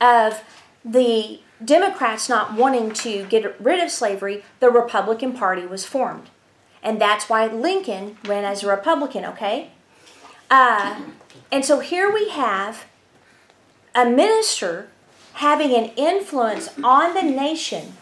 of 0.00 0.42
the 0.84 1.40
Democrats 1.64 2.28
not 2.28 2.54
wanting 2.54 2.92
to 2.92 3.24
get 3.26 3.58
rid 3.60 3.80
of 3.80 3.90
slavery, 3.90 4.44
the 4.60 4.70
Republican 4.70 5.32
Party 5.32 5.64
was 5.66 5.84
formed. 5.84 6.28
And 6.82 7.00
that's 7.00 7.28
why 7.28 7.46
Lincoln 7.46 8.18
ran 8.24 8.44
as 8.44 8.62
a 8.62 8.68
Republican, 8.68 9.24
okay? 9.24 9.70
Uh, 10.50 11.00
and 11.50 11.64
so 11.64 11.80
here 11.80 12.12
we 12.12 12.28
have 12.28 12.86
a 13.94 14.04
minister 14.04 14.88
having 15.34 15.74
an 15.74 15.90
influence 15.96 16.70
on 16.82 17.14
the 17.14 17.22
nation, 17.22 17.94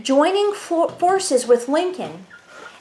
joining 0.00 0.52
for- 0.52 0.88
forces 0.90 1.46
with 1.46 1.68
Lincoln, 1.68 2.26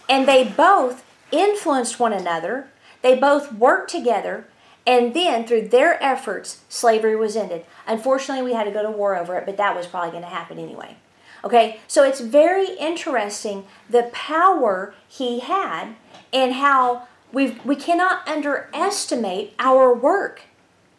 and 0.08 0.28
they 0.28 0.44
both 0.44 1.04
influenced 1.32 2.00
one 2.00 2.14
another. 2.14 2.68
They 3.02 3.16
both 3.16 3.54
worked 3.54 3.92
together, 3.92 4.46
and 4.90 5.14
then 5.14 5.46
through 5.46 5.68
their 5.68 6.04
efforts, 6.04 6.64
slavery 6.68 7.16
was 7.16 7.36
ended. 7.36 7.64
Unfortunately, 7.86 8.44
we 8.44 8.56
had 8.56 8.64
to 8.64 8.72
go 8.72 8.82
to 8.82 8.90
war 8.90 9.16
over 9.16 9.38
it, 9.38 9.46
but 9.46 9.56
that 9.58 9.76
was 9.76 9.86
probably 9.86 10.10
going 10.10 10.24
to 10.24 10.30
happen 10.30 10.58
anyway. 10.58 10.96
Okay, 11.44 11.80
so 11.88 12.04
it's 12.04 12.20
very 12.20 12.76
interesting 12.78 13.68
the 13.88 14.10
power 14.12 14.96
he 15.08 15.42
had 15.42 15.90
and 16.34 16.54
how 16.54 17.08
we 17.32 17.52
we 17.64 17.76
cannot 17.76 18.28
underestimate 18.28 19.54
our 19.60 19.94
work. 19.94 20.42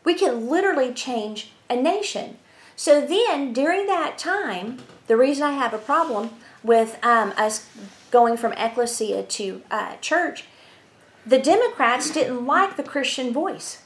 We 0.04 0.14
can 0.14 0.48
literally 0.48 0.94
change 0.94 1.50
a 1.68 1.74
nation. 1.74 2.38
So 2.76 3.04
then, 3.04 3.52
during 3.52 3.88
that 3.88 4.18
time, 4.18 4.78
the 5.08 5.16
reason 5.16 5.42
I 5.42 5.52
have 5.54 5.74
a 5.74 5.78
problem 5.78 6.30
with 6.62 6.96
um, 7.02 7.34
us 7.36 7.68
going 8.12 8.36
from 8.36 8.52
ecclesia 8.52 9.24
to 9.24 9.62
uh, 9.68 9.96
church, 9.96 10.44
the 11.26 11.38
Democrats 11.38 12.10
didn't 12.10 12.46
like 12.46 12.76
the 12.76 12.82
Christian 12.82 13.32
voice. 13.32 13.82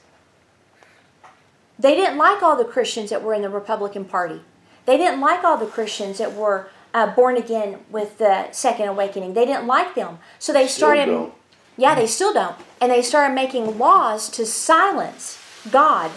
They 1.78 1.94
didn't 1.94 2.18
like 2.18 2.42
all 2.42 2.56
the 2.56 2.64
Christians 2.64 3.10
that 3.10 3.22
were 3.22 3.34
in 3.34 3.42
the 3.42 3.48
Republican 3.48 4.04
Party. 4.04 4.42
They 4.86 4.96
didn't 4.96 5.20
like 5.20 5.42
all 5.42 5.56
the 5.56 5.66
Christians 5.66 6.18
that 6.18 6.34
were 6.34 6.68
uh, 6.92 7.14
born 7.14 7.36
again 7.36 7.80
with 7.90 8.18
the 8.18 8.50
Second 8.52 8.88
Awakening. 8.88 9.34
They 9.34 9.44
didn't 9.44 9.66
like 9.66 9.94
them. 9.94 10.18
So 10.38 10.52
they 10.52 10.68
started. 10.68 11.32
Yeah, 11.76 11.96
they 11.96 12.06
still 12.06 12.32
don't. 12.32 12.56
And 12.80 12.92
they 12.92 13.02
started 13.02 13.34
making 13.34 13.78
laws 13.78 14.28
to 14.30 14.46
silence 14.46 15.42
God 15.72 16.12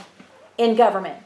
in 0.58 0.76
government. 0.76 1.24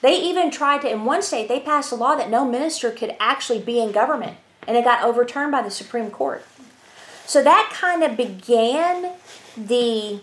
They 0.00 0.20
even 0.20 0.50
tried 0.50 0.82
to, 0.82 0.90
in 0.90 1.04
one 1.04 1.22
state, 1.22 1.48
they 1.48 1.60
passed 1.60 1.92
a 1.92 1.94
law 1.94 2.16
that 2.16 2.28
no 2.28 2.44
minister 2.44 2.90
could 2.90 3.14
actually 3.20 3.60
be 3.60 3.80
in 3.80 3.92
government. 3.92 4.36
And 4.66 4.76
it 4.76 4.84
got 4.84 5.04
overturned 5.04 5.52
by 5.52 5.62
the 5.62 5.70
Supreme 5.70 6.10
Court. 6.10 6.44
So 7.26 7.42
that 7.42 7.70
kind 7.72 8.02
of 8.02 8.16
began 8.16 9.12
the 9.56 10.20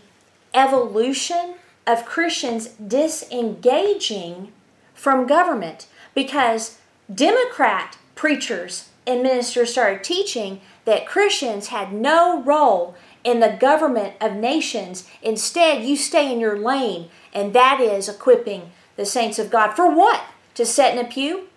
evolution 0.54 1.56
of 1.88 2.06
Christians 2.06 2.70
disengaging 2.70 4.52
from 4.94 5.28
government 5.28 5.88
because 6.14 6.78
Democrat 7.14 7.98
preachers 8.16 8.90
and 9.08 9.24
ministers 9.24 9.72
started 9.72 10.04
teaching 10.04 10.62
that 10.86 11.08
Christians 11.08 11.68
had 11.68 11.92
no 11.92 12.42
role 12.44 12.96
in 13.24 13.40
the 13.40 13.58
government 13.60 14.14
of 14.22 14.34
nations. 14.34 15.08
Instead, 15.22 15.84
you 15.84 15.96
stay 15.96 16.32
in 16.32 16.40
your 16.40 16.58
lane, 16.58 17.10
and 17.34 17.54
that 17.54 17.80
is 17.80 18.10
equipping 18.10 18.72
the 18.96 19.06
saints 19.06 19.40
of 19.40 19.50
God. 19.50 19.74
For 19.74 19.90
what? 19.90 20.22
To 20.56 20.66
sit 20.66 20.94
in 20.94 21.04
a 21.04 21.08
pew? 21.08 21.48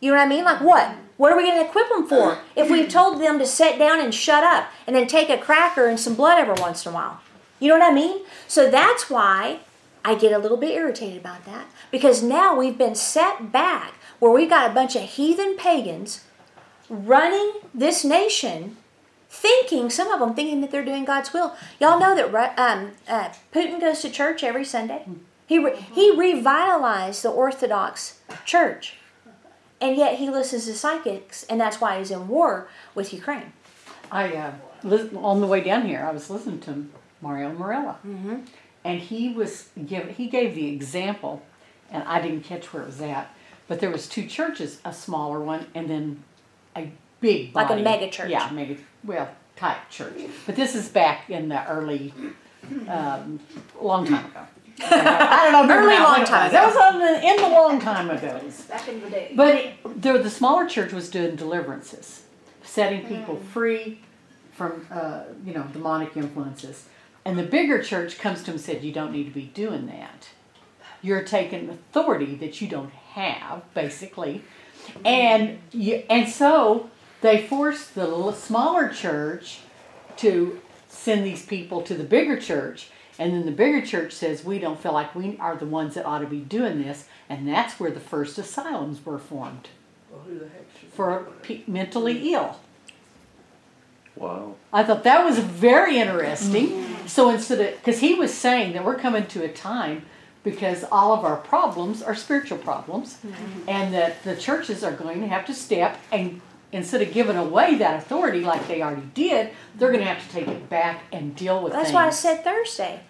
You 0.00 0.12
know 0.12 0.16
what 0.16 0.26
I 0.26 0.28
mean? 0.28 0.44
Like 0.44 0.60
what? 0.60 0.96
What 1.20 1.32
are 1.34 1.36
we 1.36 1.42
going 1.42 1.62
to 1.62 1.68
equip 1.68 1.90
them 1.90 2.08
for? 2.08 2.38
If 2.56 2.70
we've 2.70 2.88
told 2.88 3.20
them 3.20 3.38
to 3.38 3.46
sit 3.46 3.78
down 3.78 4.00
and 4.00 4.14
shut 4.14 4.42
up 4.42 4.68
and 4.86 4.96
then 4.96 5.06
take 5.06 5.28
a 5.28 5.36
cracker 5.36 5.86
and 5.86 6.00
some 6.00 6.14
blood 6.14 6.38
every 6.38 6.58
once 6.58 6.86
in 6.86 6.92
a 6.92 6.94
while. 6.94 7.20
You 7.58 7.68
know 7.68 7.78
what 7.78 7.90
I 7.90 7.94
mean? 7.94 8.22
So 8.48 8.70
that's 8.70 9.10
why 9.10 9.60
I 10.02 10.14
get 10.14 10.32
a 10.32 10.38
little 10.38 10.56
bit 10.56 10.74
irritated 10.74 11.20
about 11.20 11.44
that 11.44 11.66
because 11.90 12.22
now 12.22 12.56
we've 12.56 12.78
been 12.78 12.94
set 12.94 13.52
back 13.52 13.92
where 14.18 14.32
we've 14.32 14.48
got 14.48 14.70
a 14.70 14.74
bunch 14.74 14.96
of 14.96 15.02
heathen 15.02 15.58
pagans 15.58 16.24
running 16.88 17.52
this 17.74 18.02
nation 18.02 18.78
thinking, 19.28 19.90
some 19.90 20.10
of 20.10 20.20
them 20.20 20.34
thinking 20.34 20.62
that 20.62 20.70
they're 20.70 20.84
doing 20.84 21.04
God's 21.04 21.34
will. 21.34 21.54
Y'all 21.78 22.00
know 22.00 22.14
that 22.14 22.58
um, 22.58 22.92
uh, 23.06 23.28
Putin 23.52 23.78
goes 23.78 24.00
to 24.00 24.10
church 24.10 24.42
every 24.42 24.64
Sunday. 24.64 25.04
He, 25.46 25.58
re- 25.58 25.84
he 25.92 26.16
revitalized 26.16 27.22
the 27.22 27.30
Orthodox 27.30 28.20
Church. 28.46 28.94
And 29.80 29.96
yet 29.96 30.16
he 30.16 30.28
listens 30.28 30.66
to 30.66 30.74
psychics, 30.74 31.44
and 31.44 31.60
that's 31.60 31.80
why 31.80 31.98
he's 31.98 32.10
in 32.10 32.28
war 32.28 32.68
with 32.94 33.12
Ukraine. 33.14 33.52
I 34.12 34.34
uh, 34.36 34.52
on 35.16 35.40
the 35.40 35.46
way 35.46 35.60
down 35.62 35.86
here, 35.86 36.04
I 36.04 36.10
was 36.12 36.28
listening 36.28 36.60
to 36.60 36.86
Mario 37.22 37.52
Murillo, 37.52 37.96
Mm-hmm. 38.06 38.36
and 38.84 39.00
he 39.00 39.32
was 39.32 39.68
give 39.86 40.08
he 40.08 40.26
gave 40.28 40.54
the 40.54 40.68
example, 40.68 41.42
and 41.90 42.02
I 42.04 42.20
didn't 42.20 42.42
catch 42.44 42.72
where 42.72 42.82
it 42.82 42.86
was 42.86 43.00
at, 43.00 43.34
but 43.68 43.80
there 43.80 43.90
was 43.90 44.06
two 44.08 44.26
churches, 44.26 44.80
a 44.84 44.92
smaller 44.92 45.40
one, 45.40 45.66
and 45.74 45.88
then 45.88 46.22
a 46.76 46.90
big 47.20 47.54
Like 47.54 47.70
a 47.70 47.76
mega 47.76 48.10
church. 48.10 48.30
Yeah, 48.30 48.50
mega 48.50 48.76
well 49.04 49.28
type 49.56 49.88
church. 49.90 50.14
But 50.46 50.56
this 50.56 50.74
is 50.74 50.88
back 50.88 51.30
in 51.30 51.48
the 51.48 51.66
early, 51.68 52.12
um, 52.88 53.40
long 53.80 54.06
time 54.06 54.26
ago. 54.26 54.46
I 54.82 55.44
don't 55.44 55.52
know. 55.52 55.62
remember 55.62 55.88
Early 55.88 55.98
long 55.98 56.12
when 56.12 56.22
it 56.22 56.26
time 56.26 56.44
was. 56.44 56.52
That 56.52 56.66
was 56.66 56.76
on 56.76 56.98
the, 56.98 57.26
in 57.26 57.36
the 57.36 57.48
long 57.48 57.80
time 57.80 58.10
ago. 58.10 58.40
Back 58.68 58.88
in 58.88 59.00
the 59.00 59.10
day. 59.10 59.32
But 59.34 59.54
it, 59.54 60.02
the, 60.02 60.18
the 60.18 60.30
smaller 60.30 60.68
church 60.68 60.92
was 60.92 61.10
doing 61.10 61.36
deliverances, 61.36 62.24
setting 62.62 63.06
people 63.06 63.36
free 63.36 64.00
from, 64.52 64.86
uh, 64.90 65.24
you 65.44 65.54
know, 65.54 65.64
demonic 65.72 66.16
influences. 66.16 66.86
And 67.24 67.38
the 67.38 67.42
bigger 67.44 67.82
church 67.82 68.18
comes 68.18 68.40
to 68.44 68.50
him 68.50 68.54
and 68.56 68.60
said, 68.60 68.82
You 68.82 68.92
don't 68.92 69.12
need 69.12 69.24
to 69.24 69.30
be 69.30 69.46
doing 69.46 69.86
that. 69.86 70.28
You're 71.02 71.22
taking 71.22 71.68
authority 71.70 72.34
that 72.36 72.60
you 72.60 72.68
don't 72.68 72.92
have, 72.92 73.62
basically. 73.74 74.42
And, 75.04 75.58
you, 75.72 76.02
and 76.10 76.28
so 76.28 76.90
they 77.20 77.46
forced 77.46 77.94
the 77.94 78.32
smaller 78.32 78.88
church 78.88 79.60
to 80.16 80.60
send 80.88 81.24
these 81.24 81.46
people 81.46 81.82
to 81.82 81.94
the 81.94 82.04
bigger 82.04 82.38
church. 82.38 82.90
And 83.20 83.34
then 83.34 83.44
the 83.44 83.52
bigger 83.52 83.84
church 83.84 84.12
says, 84.12 84.44
We 84.44 84.58
don't 84.58 84.80
feel 84.80 84.94
like 84.94 85.14
we 85.14 85.36
are 85.38 85.54
the 85.54 85.66
ones 85.66 85.94
that 85.94 86.06
ought 86.06 86.20
to 86.20 86.26
be 86.26 86.40
doing 86.40 86.82
this. 86.82 87.06
And 87.28 87.46
that's 87.46 87.78
where 87.78 87.90
the 87.90 88.00
first 88.00 88.38
asylums 88.38 89.04
were 89.04 89.18
formed 89.18 89.68
Well, 90.10 90.22
who 90.22 90.38
the 90.38 90.46
heck 90.46 90.66
for 90.92 91.28
pe- 91.42 91.60
mentally 91.66 92.32
ill. 92.32 92.58
Wow. 94.16 94.56
I 94.72 94.82
thought 94.82 95.04
that 95.04 95.24
was 95.24 95.38
very 95.38 95.98
interesting. 95.98 96.68
Mm-hmm. 96.68 97.06
So 97.06 97.28
instead 97.28 97.60
of, 97.60 97.76
because 97.76 98.00
he 98.00 98.14
was 98.14 98.32
saying 98.32 98.72
that 98.72 98.84
we're 98.84 98.98
coming 98.98 99.26
to 99.26 99.44
a 99.44 99.48
time 99.48 100.06
because 100.42 100.84
all 100.90 101.12
of 101.12 101.22
our 101.22 101.36
problems 101.36 102.02
are 102.02 102.14
spiritual 102.14 102.56
problems, 102.56 103.18
mm-hmm. 103.18 103.68
and 103.68 103.92
that 103.92 104.24
the 104.24 104.34
churches 104.34 104.82
are 104.82 104.92
going 104.92 105.20
to 105.20 105.28
have 105.28 105.44
to 105.44 105.52
step 105.52 106.00
and 106.10 106.40
instead 106.72 107.02
of 107.02 107.12
giving 107.12 107.36
away 107.36 107.74
that 107.76 107.98
authority 107.98 108.40
like 108.40 108.66
they 108.68 108.80
already 108.80 109.06
did, 109.12 109.50
they're 109.76 109.90
going 109.90 110.04
to 110.04 110.10
have 110.10 110.26
to 110.26 110.32
take 110.32 110.48
it 110.48 110.70
back 110.70 111.02
and 111.12 111.34
deal 111.36 111.62
with 111.62 111.72
it. 111.72 111.76
That's 111.76 111.88
things. 111.88 111.94
why 111.94 112.06
I 112.06 112.10
said 112.10 112.44
Thursday. 112.44 113.00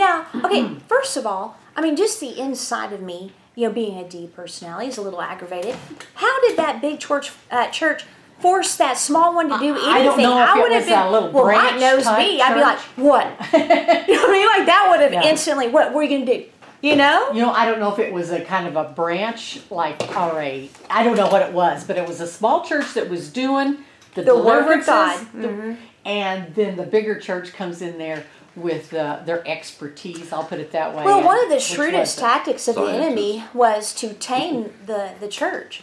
Now, 0.00 0.26
okay, 0.34 0.76
first 0.88 1.16
of 1.18 1.26
all, 1.26 1.56
I 1.76 1.82
mean, 1.82 1.94
just 1.94 2.20
the 2.20 2.40
inside 2.40 2.92
of 2.94 3.02
me, 3.02 3.32
you 3.54 3.68
know, 3.68 3.74
being 3.74 3.98
a 3.98 4.08
D 4.08 4.28
personality 4.34 4.88
is 4.88 4.96
a 4.96 5.02
little 5.02 5.20
aggravated. 5.20 5.76
How 6.14 6.40
did 6.40 6.56
that 6.56 6.80
big 6.80 6.98
church 7.00 7.30
uh, 7.50 7.68
church 7.68 8.04
force 8.38 8.76
that 8.76 8.96
small 8.96 9.34
one 9.34 9.50
to 9.50 9.58
do 9.58 9.74
anything? 9.74 9.90
I 9.90 10.02
don't 10.02 10.18
know 10.22 10.42
if 10.42 10.56
it 10.56 10.62
would 10.62 10.72
have 10.72 10.82
was 10.84 10.88
been, 10.88 11.12
little 11.12 11.30
well, 11.32 11.44
Mike 11.44 11.78
knows 11.78 12.06
me. 12.06 12.40
I'd 12.40 12.54
be 12.54 12.60
like, 12.62 12.78
what? 12.96 13.26
you 13.52 13.58
know 13.58 14.22
what 14.22 14.30
I 14.30 14.32
mean? 14.32 14.46
Like 14.46 14.66
that 14.66 14.88
would 14.90 15.00
have 15.00 15.12
Yeah. 15.12 15.28
instantly. 15.30 15.68
What 15.68 15.92
were 15.92 16.02
you 16.02 16.08
gonna 16.18 16.38
do? 16.38 16.46
You 16.80 16.96
know? 16.96 17.30
You 17.34 17.42
know, 17.42 17.52
I 17.52 17.66
don't 17.66 17.78
know 17.78 17.92
if 17.92 17.98
it 17.98 18.10
was 18.10 18.30
a 18.30 18.40
kind 18.42 18.66
of 18.66 18.74
a 18.76 18.84
branch, 18.94 19.60
like, 19.70 20.16
all 20.16 20.32
right, 20.34 20.70
I 20.88 21.02
don't 21.04 21.14
know 21.18 21.28
what 21.28 21.42
it 21.42 21.52
was, 21.52 21.84
but 21.84 21.98
it 21.98 22.08
was 22.08 22.22
a 22.22 22.26
small 22.26 22.64
church 22.64 22.94
that 22.94 23.10
was 23.10 23.28
doing 23.30 23.76
the, 24.14 24.22
The 24.22 24.34
work 24.34 24.62
of 24.64 24.86
deliverances, 24.86 24.86
God. 24.86 25.18
Mm-hmm. 25.26 25.42
the- 25.42 25.76
and 26.06 26.54
then 26.54 26.76
the 26.76 26.84
bigger 26.84 27.20
church 27.20 27.52
comes 27.52 27.82
in 27.82 27.98
there 27.98 28.24
with 28.56 28.92
uh, 28.92 29.20
their 29.24 29.46
expertise. 29.46 30.32
I'll 30.32 30.44
put 30.44 30.58
it 30.58 30.72
that 30.72 30.94
way. 30.94 31.04
Well, 31.04 31.18
and- 31.18 31.26
one 31.26 31.42
of 31.42 31.50
the 31.50 31.60
shrewdest 31.60 32.18
tactics 32.18 32.68
of 32.68 32.74
the 32.74 32.86
enemy 32.86 33.44
was 33.54 33.94
to 33.94 34.14
tame 34.14 34.72
the, 34.86 35.12
the 35.20 35.28
church. 35.28 35.82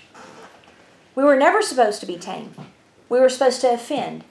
We 1.15 1.23
were 1.23 1.37
never 1.37 1.61
supposed 1.61 1.99
to 2.01 2.05
be 2.05 2.17
tamed. 2.17 2.55
We 3.09 3.19
were 3.19 3.29
supposed 3.29 3.61
to 3.61 3.73
offend. 3.73 4.23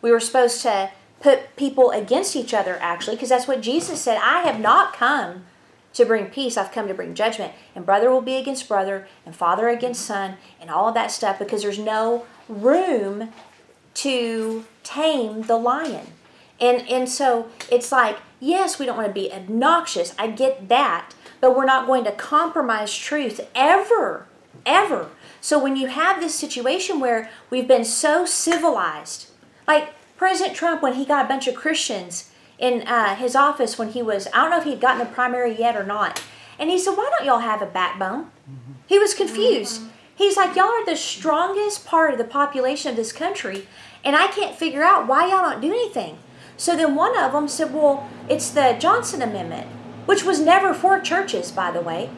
We 0.00 0.10
were 0.10 0.20
supposed 0.20 0.62
to 0.62 0.90
put 1.20 1.56
people 1.56 1.90
against 1.90 2.36
each 2.36 2.54
other, 2.54 2.78
actually, 2.80 3.16
because 3.16 3.28
that's 3.28 3.48
what 3.48 3.60
Jesus 3.60 4.00
said. 4.00 4.18
I 4.22 4.42
have 4.42 4.60
not 4.60 4.94
come 4.94 5.44
to 5.94 6.04
bring 6.04 6.26
peace, 6.26 6.56
I've 6.56 6.72
come 6.72 6.88
to 6.88 6.94
bring 6.94 7.14
judgment. 7.14 7.52
And 7.74 7.86
brother 7.86 8.10
will 8.10 8.20
be 8.20 8.34
against 8.36 8.68
brother, 8.68 9.06
and 9.24 9.34
father 9.34 9.68
against 9.68 10.04
son, 10.04 10.36
and 10.60 10.68
all 10.70 10.88
of 10.88 10.94
that 10.94 11.10
stuff, 11.10 11.38
because 11.38 11.62
there's 11.62 11.78
no 11.78 12.26
room 12.48 13.30
to 13.94 14.64
tame 14.82 15.42
the 15.42 15.56
lion. 15.56 16.08
And 16.60 16.88
and 16.88 17.08
so 17.08 17.48
it's 17.70 17.90
like, 17.90 18.18
yes, 18.40 18.78
we 18.78 18.86
don't 18.86 18.96
want 18.96 19.08
to 19.08 19.14
be 19.14 19.32
obnoxious. 19.32 20.14
I 20.18 20.28
get 20.28 20.68
that, 20.68 21.14
but 21.40 21.56
we're 21.56 21.64
not 21.64 21.86
going 21.86 22.04
to 22.04 22.12
compromise 22.12 22.96
truth 22.96 23.40
ever, 23.54 24.26
ever. 24.64 25.10
So 25.40 25.62
when 25.62 25.76
you 25.76 25.88
have 25.88 26.20
this 26.20 26.34
situation 26.34 27.00
where 27.00 27.30
we've 27.50 27.68
been 27.68 27.84
so 27.84 28.24
civilized, 28.24 29.28
like 29.66 29.94
President 30.16 30.56
Trump 30.56 30.82
when 30.82 30.94
he 30.94 31.04
got 31.04 31.26
a 31.26 31.28
bunch 31.28 31.46
of 31.48 31.54
Christians 31.54 32.30
in 32.58 32.86
uh, 32.86 33.16
his 33.16 33.34
office 33.34 33.76
when 33.78 33.90
he 33.90 34.02
was, 34.02 34.26
I 34.32 34.42
don't 34.42 34.50
know 34.50 34.58
if 34.58 34.64
he'd 34.64 34.80
gotten 34.80 35.00
the 35.00 35.12
primary 35.12 35.54
yet 35.54 35.76
or 35.76 35.84
not, 35.84 36.22
and 36.58 36.70
he 36.70 36.78
said, 36.78 36.96
"Why 36.96 37.10
don't 37.16 37.26
y'all 37.26 37.40
have 37.40 37.62
a 37.62 37.66
backbone?" 37.66 38.30
He 38.86 38.98
was 38.98 39.14
confused. 39.14 39.80
He's 40.16 40.36
like, 40.36 40.54
y'all 40.54 40.66
are 40.66 40.84
the 40.84 40.96
strongest 40.96 41.84
part 41.84 42.12
of 42.12 42.18
the 42.18 42.24
population 42.24 42.90
of 42.90 42.96
this 42.96 43.12
country, 43.12 43.66
and 44.04 44.14
I 44.14 44.28
can't 44.28 44.54
figure 44.54 44.82
out 44.82 45.08
why 45.08 45.28
y'all 45.28 45.50
don't 45.50 45.60
do 45.60 45.72
anything. 45.72 46.18
So 46.56 46.76
then 46.76 46.94
one 46.94 47.18
of 47.18 47.32
them 47.32 47.48
said, 47.48 47.72
Well, 47.72 48.08
it's 48.28 48.50
the 48.50 48.76
Johnson 48.78 49.22
Amendment, 49.22 49.66
which 50.06 50.24
was 50.24 50.40
never 50.40 50.74
for 50.74 51.00
churches, 51.00 51.50
by 51.50 51.70
the 51.70 51.80
way. 51.80 52.10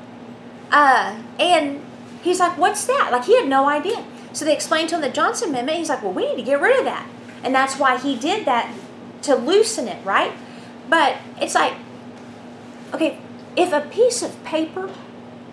Uh, 0.70 1.20
and 1.38 1.84
he's 2.22 2.40
like, 2.40 2.58
What's 2.58 2.86
that? 2.86 3.10
Like, 3.12 3.24
he 3.24 3.36
had 3.36 3.48
no 3.48 3.68
idea. 3.68 4.04
So 4.32 4.44
they 4.44 4.54
explained 4.54 4.90
to 4.90 4.96
him 4.96 5.00
the 5.00 5.10
Johnson 5.10 5.50
Amendment. 5.50 5.78
He's 5.78 5.88
like, 5.88 6.02
Well, 6.02 6.12
we 6.12 6.28
need 6.28 6.36
to 6.36 6.42
get 6.42 6.60
rid 6.60 6.78
of 6.78 6.84
that. 6.84 7.08
And 7.42 7.54
that's 7.54 7.78
why 7.78 7.98
he 7.98 8.16
did 8.16 8.44
that 8.46 8.74
to 9.22 9.34
loosen 9.34 9.88
it, 9.88 10.04
right? 10.04 10.32
But 10.88 11.16
it's 11.40 11.54
like, 11.54 11.74
okay, 12.94 13.18
if 13.56 13.72
a 13.72 13.80
piece 13.80 14.22
of 14.22 14.42
paper 14.44 14.90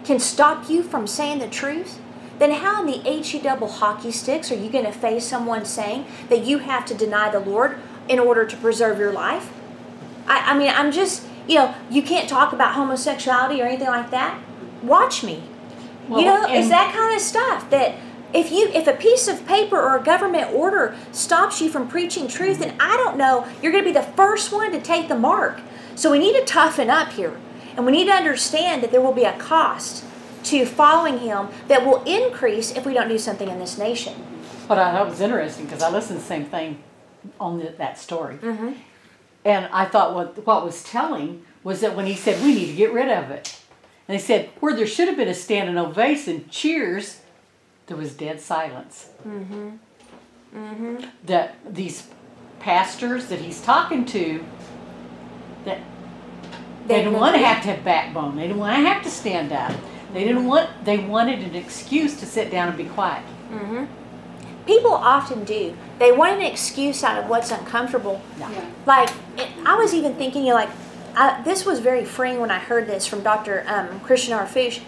can 0.04 0.19
stop 0.19 0.69
you 0.69 0.84
from 0.84 1.08
saying 1.08 1.39
the 1.39 1.48
truth, 1.48 2.00
then 2.39 2.52
how 2.52 2.82
in 2.82 2.88
the 2.88 3.10
HE 3.10 3.39
double 3.39 3.67
hockey 3.67 4.12
sticks 4.12 4.52
are 4.52 4.56
you 4.56 4.69
going 4.69 4.86
to 4.86 4.91
face 4.91 5.26
someone 5.26 5.65
saying 5.65 6.06
that 6.30 6.46
you 6.46 6.60
have 6.60 6.86
to 6.86 6.93
deny 6.93 7.30
the 7.30 7.39
Lord 7.39 7.80
in 8.08 8.20
order 8.20 8.46
to 8.46 8.58
preserve 8.58 9.00
your 9.00 9.12
life? 9.12 9.52
I, 10.28 10.54
I 10.54 10.58
mean, 10.58 10.70
I'm 10.70 10.92
just, 10.92 11.26
you 11.48 11.56
know, 11.56 11.76
you 11.89 12.02
can't 12.02 12.30
talk 12.30 12.54
about 12.54 12.74
homosexuality 12.76 13.62
or 13.62 13.66
anything 13.66 13.88
like 13.88 14.12
that. 14.12 14.39
Watch 14.82 15.24
me. 15.24 15.44
Well, 16.08 16.20
you 16.20 16.26
know, 16.26 16.46
it's 16.48 16.70
that 16.70 16.94
kind 16.94 17.16
of 17.16 17.22
stuff 17.22 17.70
that 17.70 17.96
if 18.34 18.52
you 18.52 18.70
if 18.74 18.88
a 18.88 18.94
piece 18.94 19.28
of 19.28 19.46
paper 19.46 19.80
or 19.80 19.98
a 19.98 20.04
government 20.04 20.52
order 20.54 20.96
stops 21.12 21.62
you 21.62 21.70
from 21.70 21.88
preaching 21.88 22.28
truth, 22.28 22.60
then 22.60 22.76
I 22.80 22.98
don't 22.98 23.18
know, 23.18 23.48
you're 23.62 23.72
going 23.72 23.84
to 23.84 23.89
be 23.89 23.94
the 23.94 24.12
first 24.13 24.52
one 24.52 24.72
to 24.72 24.82
take 24.82 25.08
the 25.08 25.16
mark. 25.16 25.62
So 25.96 26.12
we 26.12 26.20
need 26.20 26.34
to 26.34 26.46
toughen 26.46 26.89
up 26.89 27.13
here. 27.13 27.38
And 27.76 27.86
we 27.86 27.92
need 27.92 28.06
to 28.06 28.13
understand 28.13 28.84
that 28.84 28.92
there 28.92 29.02
will 29.02 29.13
be 29.13 29.24
a 29.24 29.38
cost 29.38 30.04
to 30.46 30.66
following 30.66 31.20
him 31.20 31.48
that 31.68 31.86
will 31.86 32.04
increase 32.04 32.72
if 32.72 32.86
we 32.86 32.94
don't 32.94 33.08
do 33.08 33.18
something 33.18 33.50
in 33.50 33.60
this 33.60 33.78
nation. 33.78 34.13
But 34.68 34.78
I 34.78 35.02
it 35.02 35.08
was 35.08 35.22
interesting 35.22 35.66
because 35.66 35.82
I 35.82 35.89
listened 35.89 36.20
to 36.20 36.24
the 36.24 36.28
same 36.28 36.46
thing 36.46 36.84
on 37.40 37.60
the, 37.60 37.70
that 37.78 37.98
story. 37.98 38.38
And 39.46 39.66
I 39.74 39.86
thought 39.86 40.14
what, 40.16 40.46
what 40.46 40.64
was 40.64 40.84
telling 40.84 41.44
was 41.64 41.82
that 41.82 41.96
when 41.96 42.06
he 42.06 42.16
said, 42.16 42.42
we 42.44 42.54
need 42.56 42.68
to 42.68 42.74
get 42.76 42.94
rid 42.94 43.10
of 43.10 43.30
it. 43.32 43.58
And 44.08 44.16
he 44.16 44.22
said, 44.22 44.50
where 44.60 44.76
there 44.76 44.88
should 44.88 45.08
have 45.08 45.18
been 45.18 45.28
a 45.28 45.34
standing 45.34 45.78
ovation, 45.78 46.46
cheers, 46.50 47.22
there 47.88 47.98
was 47.98 48.14
dead 48.14 48.40
silence. 48.42 49.10
Mhm, 49.28 49.78
mhm. 50.56 51.10
That 51.26 51.56
these 51.70 52.08
pastors 52.60 53.28
that 53.28 53.40
he's 53.40 53.62
talking 53.62 54.06
to, 54.06 54.44
that 55.66 55.80
they 56.88 56.98
didn't 57.04 57.14
want 57.20 57.36
to 57.36 57.42
have 57.46 57.62
to 57.64 57.70
have 57.70 57.84
backbone. 57.84 58.36
They 58.36 58.44
didn't 58.44 58.60
want 58.60 58.76
to 58.78 58.88
have 58.90 59.04
to 59.04 59.10
stand 59.10 59.52
up. 59.52 59.74
They 60.14 60.24
didn't 60.24 60.46
want. 60.46 60.70
They 60.86 60.98
wanted 61.00 61.40
an 61.40 61.56
excuse 61.56 62.20
to 62.20 62.26
sit 62.26 62.52
down 62.52 62.68
and 62.70 62.78
be 62.78 62.86
quiet. 62.86 63.24
People 64.65 64.93
often 64.93 65.43
do. 65.43 65.76
They 65.99 66.12
want 66.12 66.34
an 66.34 66.41
excuse 66.41 67.04
out 67.04 67.21
of 67.21 67.30
what's 67.30 67.52
uncomfortable. 67.52 68.21
Yeah. 68.39 68.71
Like, 68.86 69.10
it, 69.38 69.49
I 69.65 69.76
was 69.76 69.93
even 69.93 70.15
thinking, 70.15 70.43
you 70.43 70.49
know, 70.49 70.56
like, 70.56 70.69
I, 71.15 71.41
this 71.43 71.65
was 71.65 71.80
very 71.80 72.06
freeing 72.06 72.39
when 72.39 72.49
I 72.49 72.60
heard 72.60 72.88
this 72.88 73.06
from 73.06 73.21
Dr. 73.21 73.63
Um, 73.67 73.99
Christian 73.99 74.38
Harfouche. 74.38 74.82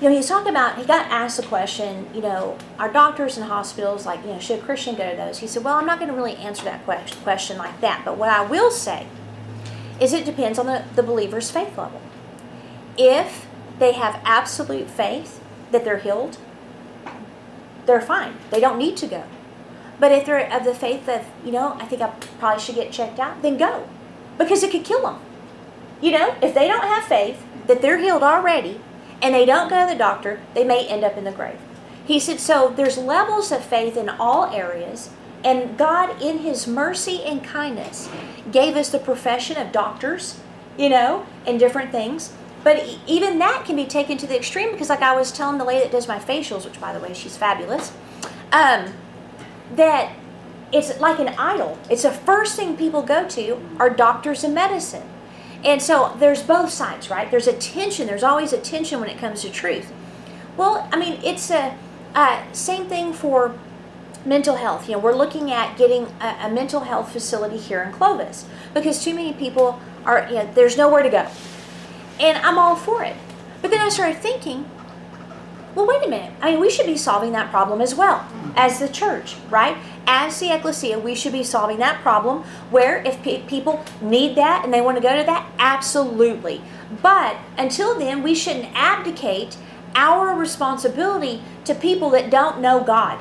You 0.00 0.08
know, 0.10 0.16
he's 0.16 0.28
talking 0.28 0.50
about, 0.50 0.76
he 0.76 0.84
got 0.84 1.06
asked 1.06 1.38
the 1.38 1.46
question, 1.46 2.08
you 2.14 2.20
know, 2.20 2.58
are 2.78 2.92
doctors 2.92 3.36
and 3.36 3.46
hospitals, 3.46 4.04
like, 4.04 4.22
you 4.22 4.32
know, 4.32 4.38
should 4.38 4.58
a 4.58 4.62
Christian 4.62 4.96
go 4.96 5.10
to 5.10 5.16
those? 5.16 5.38
He 5.38 5.46
said, 5.46 5.64
well, 5.64 5.74
I'm 5.74 5.86
not 5.86 5.98
going 5.98 6.10
to 6.10 6.16
really 6.16 6.36
answer 6.36 6.64
that 6.64 6.84
question, 6.84 7.16
question 7.22 7.56
like 7.56 7.80
that. 7.80 8.02
But 8.04 8.18
what 8.18 8.28
I 8.28 8.42
will 8.44 8.70
say 8.70 9.06
is 10.00 10.12
it 10.12 10.24
depends 10.24 10.58
on 10.58 10.66
the, 10.66 10.84
the 10.94 11.02
believer's 11.02 11.50
faith 11.50 11.78
level. 11.78 12.02
If 12.98 13.46
they 13.78 13.92
have 13.92 14.20
absolute 14.24 14.90
faith 14.90 15.42
that 15.70 15.84
they're 15.84 15.98
healed, 15.98 16.38
they're 17.86 18.00
fine. 18.00 18.34
They 18.50 18.60
don't 18.60 18.78
need 18.78 18.96
to 18.98 19.06
go. 19.06 19.24
But 20.00 20.12
if 20.12 20.26
they're 20.26 20.52
of 20.52 20.64
the 20.64 20.74
faith 20.74 21.08
of, 21.08 21.24
you 21.44 21.52
know, 21.52 21.74
I 21.78 21.86
think 21.86 22.02
I 22.02 22.10
probably 22.38 22.60
should 22.60 22.74
get 22.74 22.92
checked 22.92 23.18
out, 23.18 23.42
then 23.42 23.56
go. 23.56 23.88
Because 24.38 24.62
it 24.62 24.70
could 24.70 24.84
kill 24.84 25.02
them. 25.02 25.20
You 26.00 26.12
know, 26.12 26.34
if 26.42 26.54
they 26.54 26.66
don't 26.66 26.84
have 26.84 27.04
faith 27.04 27.42
that 27.66 27.80
they're 27.80 27.98
healed 27.98 28.22
already 28.22 28.80
and 29.22 29.34
they 29.34 29.46
don't 29.46 29.70
go 29.70 29.86
to 29.86 29.92
the 29.92 29.98
doctor, 29.98 30.40
they 30.54 30.64
may 30.64 30.86
end 30.86 31.04
up 31.04 31.16
in 31.16 31.24
the 31.24 31.32
grave. 31.32 31.58
He 32.04 32.18
said, 32.18 32.40
so 32.40 32.68
there's 32.68 32.98
levels 32.98 33.50
of 33.50 33.64
faith 33.64 33.96
in 33.96 34.08
all 34.08 34.46
areas. 34.46 35.10
And 35.42 35.78
God, 35.78 36.20
in 36.20 36.38
His 36.38 36.66
mercy 36.66 37.22
and 37.22 37.42
kindness, 37.42 38.10
gave 38.50 38.76
us 38.76 38.90
the 38.90 38.98
profession 38.98 39.56
of 39.56 39.72
doctors, 39.72 40.40
you 40.76 40.88
know, 40.88 41.26
and 41.46 41.58
different 41.58 41.92
things. 41.92 42.32
But 42.64 42.98
even 43.06 43.38
that 43.38 43.64
can 43.66 43.76
be 43.76 43.84
taken 43.84 44.16
to 44.18 44.26
the 44.26 44.36
extreme 44.36 44.72
because, 44.72 44.88
like 44.88 45.02
I 45.02 45.14
was 45.14 45.30
telling 45.30 45.58
the 45.58 45.64
lady 45.64 45.84
that 45.84 45.92
does 45.92 46.08
my 46.08 46.18
facials, 46.18 46.64
which 46.64 46.80
by 46.80 46.92
the 46.94 46.98
way, 46.98 47.12
she's 47.12 47.36
fabulous, 47.36 47.92
um, 48.50 48.94
that 49.76 50.12
it's 50.72 50.98
like 50.98 51.20
an 51.20 51.28
idol. 51.38 51.78
It's 51.90 52.02
the 52.02 52.10
first 52.10 52.56
thing 52.56 52.76
people 52.76 53.02
go 53.02 53.28
to 53.28 53.60
are 53.78 53.90
doctors 53.90 54.42
and 54.42 54.54
medicine. 54.54 55.08
And 55.62 55.80
so 55.80 56.16
there's 56.18 56.42
both 56.42 56.70
sides, 56.70 57.10
right? 57.10 57.30
There's 57.30 57.46
a 57.46 57.52
tension. 57.52 58.06
There's 58.06 58.22
always 58.22 58.52
a 58.52 58.58
tension 58.58 58.98
when 58.98 59.08
it 59.08 59.18
comes 59.18 59.42
to 59.42 59.50
truth. 59.50 59.92
Well, 60.56 60.88
I 60.90 60.98
mean, 60.98 61.20
it's 61.22 61.50
a 61.50 61.76
uh, 62.14 62.42
same 62.52 62.86
thing 62.86 63.12
for 63.12 63.58
mental 64.24 64.56
health. 64.56 64.88
You 64.88 64.94
know, 64.94 65.00
we're 65.00 65.14
looking 65.14 65.50
at 65.50 65.76
getting 65.76 66.06
a, 66.20 66.36
a 66.42 66.50
mental 66.50 66.80
health 66.80 67.12
facility 67.12 67.58
here 67.58 67.82
in 67.82 67.92
Clovis 67.92 68.46
because 68.72 69.02
too 69.04 69.14
many 69.14 69.32
people 69.32 69.80
are, 70.04 70.26
you 70.28 70.36
know, 70.36 70.50
there's 70.54 70.76
nowhere 70.76 71.02
to 71.02 71.10
go. 71.10 71.28
And 72.20 72.38
I'm 72.38 72.58
all 72.58 72.76
for 72.76 73.02
it. 73.02 73.16
But 73.60 73.70
then 73.70 73.80
I 73.80 73.88
started 73.88 74.18
thinking, 74.18 74.68
well, 75.74 75.86
wait 75.86 76.04
a 76.04 76.08
minute. 76.08 76.32
I 76.40 76.52
mean, 76.52 76.60
we 76.60 76.70
should 76.70 76.86
be 76.86 76.96
solving 76.96 77.32
that 77.32 77.50
problem 77.50 77.80
as 77.80 77.94
well 77.94 78.26
as 78.56 78.78
the 78.78 78.88
church, 78.88 79.36
right? 79.50 79.76
As 80.06 80.38
the 80.38 80.54
ecclesia, 80.54 80.98
we 80.98 81.14
should 81.14 81.32
be 81.32 81.42
solving 81.42 81.78
that 81.78 82.00
problem 82.00 82.44
where 82.70 83.02
if 83.02 83.20
pe- 83.22 83.42
people 83.42 83.84
need 84.00 84.36
that 84.36 84.64
and 84.64 84.72
they 84.72 84.80
want 84.80 84.96
to 84.96 85.02
go 85.02 85.16
to 85.16 85.24
that, 85.24 85.50
absolutely. 85.58 86.60
But 87.02 87.36
until 87.58 87.98
then, 87.98 88.22
we 88.22 88.34
shouldn't 88.34 88.72
abdicate 88.74 89.56
our 89.96 90.34
responsibility 90.34 91.42
to 91.64 91.74
people 91.74 92.10
that 92.10 92.30
don't 92.30 92.60
know 92.60 92.82
God. 92.84 93.18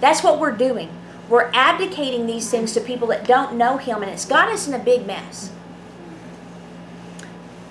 That's 0.00 0.24
what 0.24 0.40
we're 0.40 0.56
doing. 0.56 0.88
We're 1.28 1.50
abdicating 1.54 2.26
these 2.26 2.50
things 2.50 2.72
to 2.72 2.80
people 2.80 3.08
that 3.08 3.26
don't 3.26 3.56
know 3.56 3.76
Him, 3.76 4.02
and 4.02 4.10
it's 4.10 4.24
got 4.24 4.48
us 4.48 4.66
in 4.66 4.74
a 4.74 4.78
big 4.78 5.06
mess. 5.06 5.52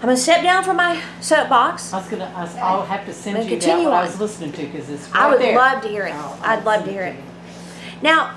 I'm 0.02 0.08
going 0.08 0.16
to 0.16 0.22
step 0.22 0.42
down 0.42 0.64
from 0.64 0.78
my 0.78 1.00
soapbox. 1.20 1.94
I 1.94 2.00
was 2.00 2.08
gonna. 2.10 2.34
I 2.36 2.42
was, 2.44 2.56
I'll 2.56 2.86
have 2.88 3.06
to 3.06 3.14
send 3.14 3.48
you 3.48 3.60
that 3.60 3.84
what 3.84 3.94
I 3.94 4.02
was 4.04 4.20
listening 4.20 4.52
to 4.54 4.66
because 4.66 4.90
it's 4.90 5.08
right 5.10 5.22
I 5.22 5.30
would 5.30 5.40
there. 5.40 5.56
love 5.56 5.84
to 5.84 5.90
hear 5.90 6.08
it. 6.08 6.16
I'll- 6.16 6.40
I'd 6.42 6.66
love 6.66 6.86
to 6.86 6.92
hear 6.92 7.04
it. 7.04 7.16
Now, 8.02 8.36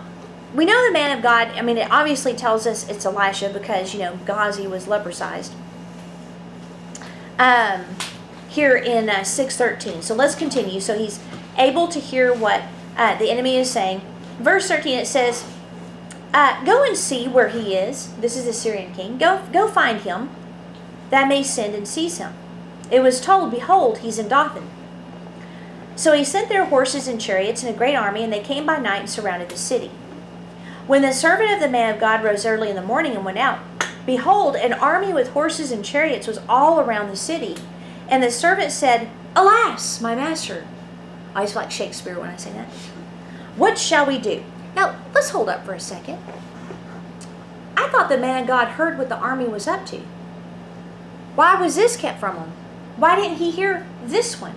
we 0.54 0.66
know 0.66 0.86
the 0.86 0.92
man 0.92 1.16
of 1.16 1.22
God, 1.22 1.48
I 1.56 1.62
mean, 1.62 1.78
it 1.78 1.90
obviously 1.90 2.34
tells 2.34 2.66
us 2.66 2.86
it's 2.90 3.06
Elisha 3.06 3.48
because, 3.48 3.94
you 3.94 4.00
know, 4.00 4.18
Gehazi 4.26 4.66
was 4.66 4.86
leprosized. 4.86 5.54
Um, 7.38 7.84
here 8.48 8.76
in 8.76 9.08
uh, 9.08 9.24
613. 9.24 10.02
So 10.02 10.14
let's 10.14 10.34
continue. 10.34 10.80
So 10.80 10.96
he's 10.98 11.18
able 11.56 11.88
to 11.88 11.98
hear 11.98 12.32
what 12.34 12.62
uh, 12.96 13.16
the 13.18 13.30
enemy 13.30 13.56
is 13.56 13.70
saying. 13.70 14.02
Verse 14.38 14.68
13, 14.68 14.98
it 14.98 15.06
says, 15.06 15.44
uh, 16.34 16.62
Go 16.64 16.84
and 16.84 16.94
see 16.96 17.26
where 17.26 17.48
he 17.48 17.74
is. 17.74 18.12
This 18.20 18.36
is 18.36 18.44
the 18.44 18.52
Syrian 18.52 18.92
king. 18.92 19.16
Go, 19.18 19.42
go 19.52 19.66
find 19.66 20.02
him, 20.02 20.28
that 21.14 21.28
may 21.28 21.42
send 21.42 21.74
and 21.74 21.86
seize 21.86 22.18
him. 22.18 22.34
It 22.90 23.00
was 23.00 23.20
told, 23.20 23.50
Behold, 23.50 23.98
he's 23.98 24.18
in 24.18 24.28
Dothan. 24.28 24.68
So 25.96 26.12
he 26.12 26.24
sent 26.24 26.48
their 26.48 26.64
horses 26.64 27.06
and 27.06 27.20
chariots 27.20 27.62
and 27.62 27.72
a 27.72 27.78
great 27.78 27.94
army, 27.94 28.24
and 28.24 28.32
they 28.32 28.40
came 28.40 28.66
by 28.66 28.78
night 28.78 29.00
and 29.00 29.10
surrounded 29.10 29.48
the 29.48 29.56
city. 29.56 29.90
When 30.86 31.02
the 31.02 31.12
servant 31.12 31.52
of 31.52 31.60
the 31.60 31.68
man 31.68 31.94
of 31.94 32.00
God 32.00 32.22
rose 32.22 32.44
early 32.44 32.68
in 32.68 32.76
the 32.76 32.82
morning 32.82 33.14
and 33.14 33.24
went 33.24 33.38
out, 33.38 33.60
behold, 34.04 34.56
an 34.56 34.72
army 34.72 35.12
with 35.12 35.30
horses 35.30 35.70
and 35.70 35.84
chariots 35.84 36.26
was 36.26 36.40
all 36.48 36.80
around 36.80 37.08
the 37.08 37.16
city. 37.16 37.56
And 38.08 38.22
the 38.22 38.30
servant 38.30 38.72
said, 38.72 39.08
Alas, 39.34 40.00
my 40.00 40.14
master. 40.14 40.66
I 41.34 41.38
always 41.38 41.56
like 41.56 41.70
Shakespeare 41.70 42.18
when 42.18 42.30
I 42.30 42.36
say 42.36 42.52
that. 42.52 42.68
What 43.56 43.78
shall 43.78 44.04
we 44.04 44.18
do? 44.18 44.42
Now, 44.74 44.96
let's 45.14 45.30
hold 45.30 45.48
up 45.48 45.64
for 45.64 45.72
a 45.72 45.80
second. 45.80 46.18
I 47.76 47.88
thought 47.88 48.08
the 48.08 48.18
man 48.18 48.42
of 48.42 48.48
God 48.48 48.68
heard 48.68 48.98
what 48.98 49.08
the 49.08 49.16
army 49.16 49.46
was 49.46 49.66
up 49.66 49.86
to. 49.86 50.00
Why 51.34 51.60
was 51.60 51.74
this 51.74 51.96
kept 51.96 52.20
from 52.20 52.36
him? 52.36 52.52
Why 52.96 53.16
didn't 53.16 53.38
he 53.38 53.50
hear 53.50 53.86
this 54.04 54.40
one? 54.40 54.54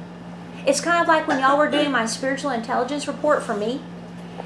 It's 0.65 0.81
kind 0.81 1.01
of 1.01 1.07
like 1.07 1.27
when 1.27 1.39
y'all 1.39 1.57
were 1.57 1.71
doing 1.71 1.91
my 1.91 2.05
spiritual 2.05 2.51
intelligence 2.51 3.07
report 3.07 3.41
for 3.41 3.55
me, 3.55 3.81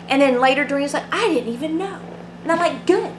and 0.07 0.21
then 0.21 0.39
later 0.39 0.63
during 0.63 0.85
it's 0.85 0.93
like, 0.93 1.11
I 1.11 1.27
didn't 1.27 1.53
even 1.53 1.77
know. 1.77 1.99
And 2.43 2.51
I'm 2.51 2.59
like, 2.59 2.85
good. 2.85 3.11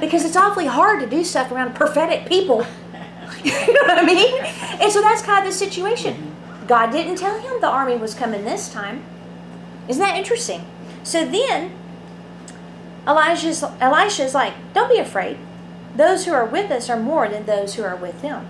Because 0.00 0.24
it's 0.24 0.36
awfully 0.36 0.66
hard 0.66 1.00
to 1.00 1.06
do 1.06 1.22
stuff 1.24 1.52
around 1.52 1.74
prophetic 1.74 2.26
people. 2.26 2.66
you 3.44 3.52
know 3.52 3.94
what 3.94 3.98
I 3.98 4.04
mean? 4.04 4.44
And 4.82 4.92
so 4.92 5.00
that's 5.00 5.22
kind 5.22 5.46
of 5.46 5.52
the 5.52 5.56
situation. 5.56 6.34
God 6.66 6.90
didn't 6.90 7.16
tell 7.16 7.38
him 7.38 7.60
the 7.60 7.68
army 7.68 7.96
was 7.96 8.14
coming 8.14 8.44
this 8.44 8.72
time. 8.72 9.04
Isn't 9.88 10.02
that 10.02 10.18
interesting? 10.18 10.66
So 11.02 11.24
then 11.24 11.72
Elijah's 13.06 13.62
Elisha's 13.80 14.34
like, 14.34 14.52
Don't 14.74 14.90
be 14.90 14.98
afraid. 14.98 15.38
Those 15.96 16.26
who 16.26 16.32
are 16.32 16.44
with 16.44 16.70
us 16.70 16.90
are 16.90 16.98
more 16.98 17.28
than 17.28 17.46
those 17.46 17.74
who 17.74 17.82
are 17.82 17.96
with 17.96 18.20
them. 18.20 18.46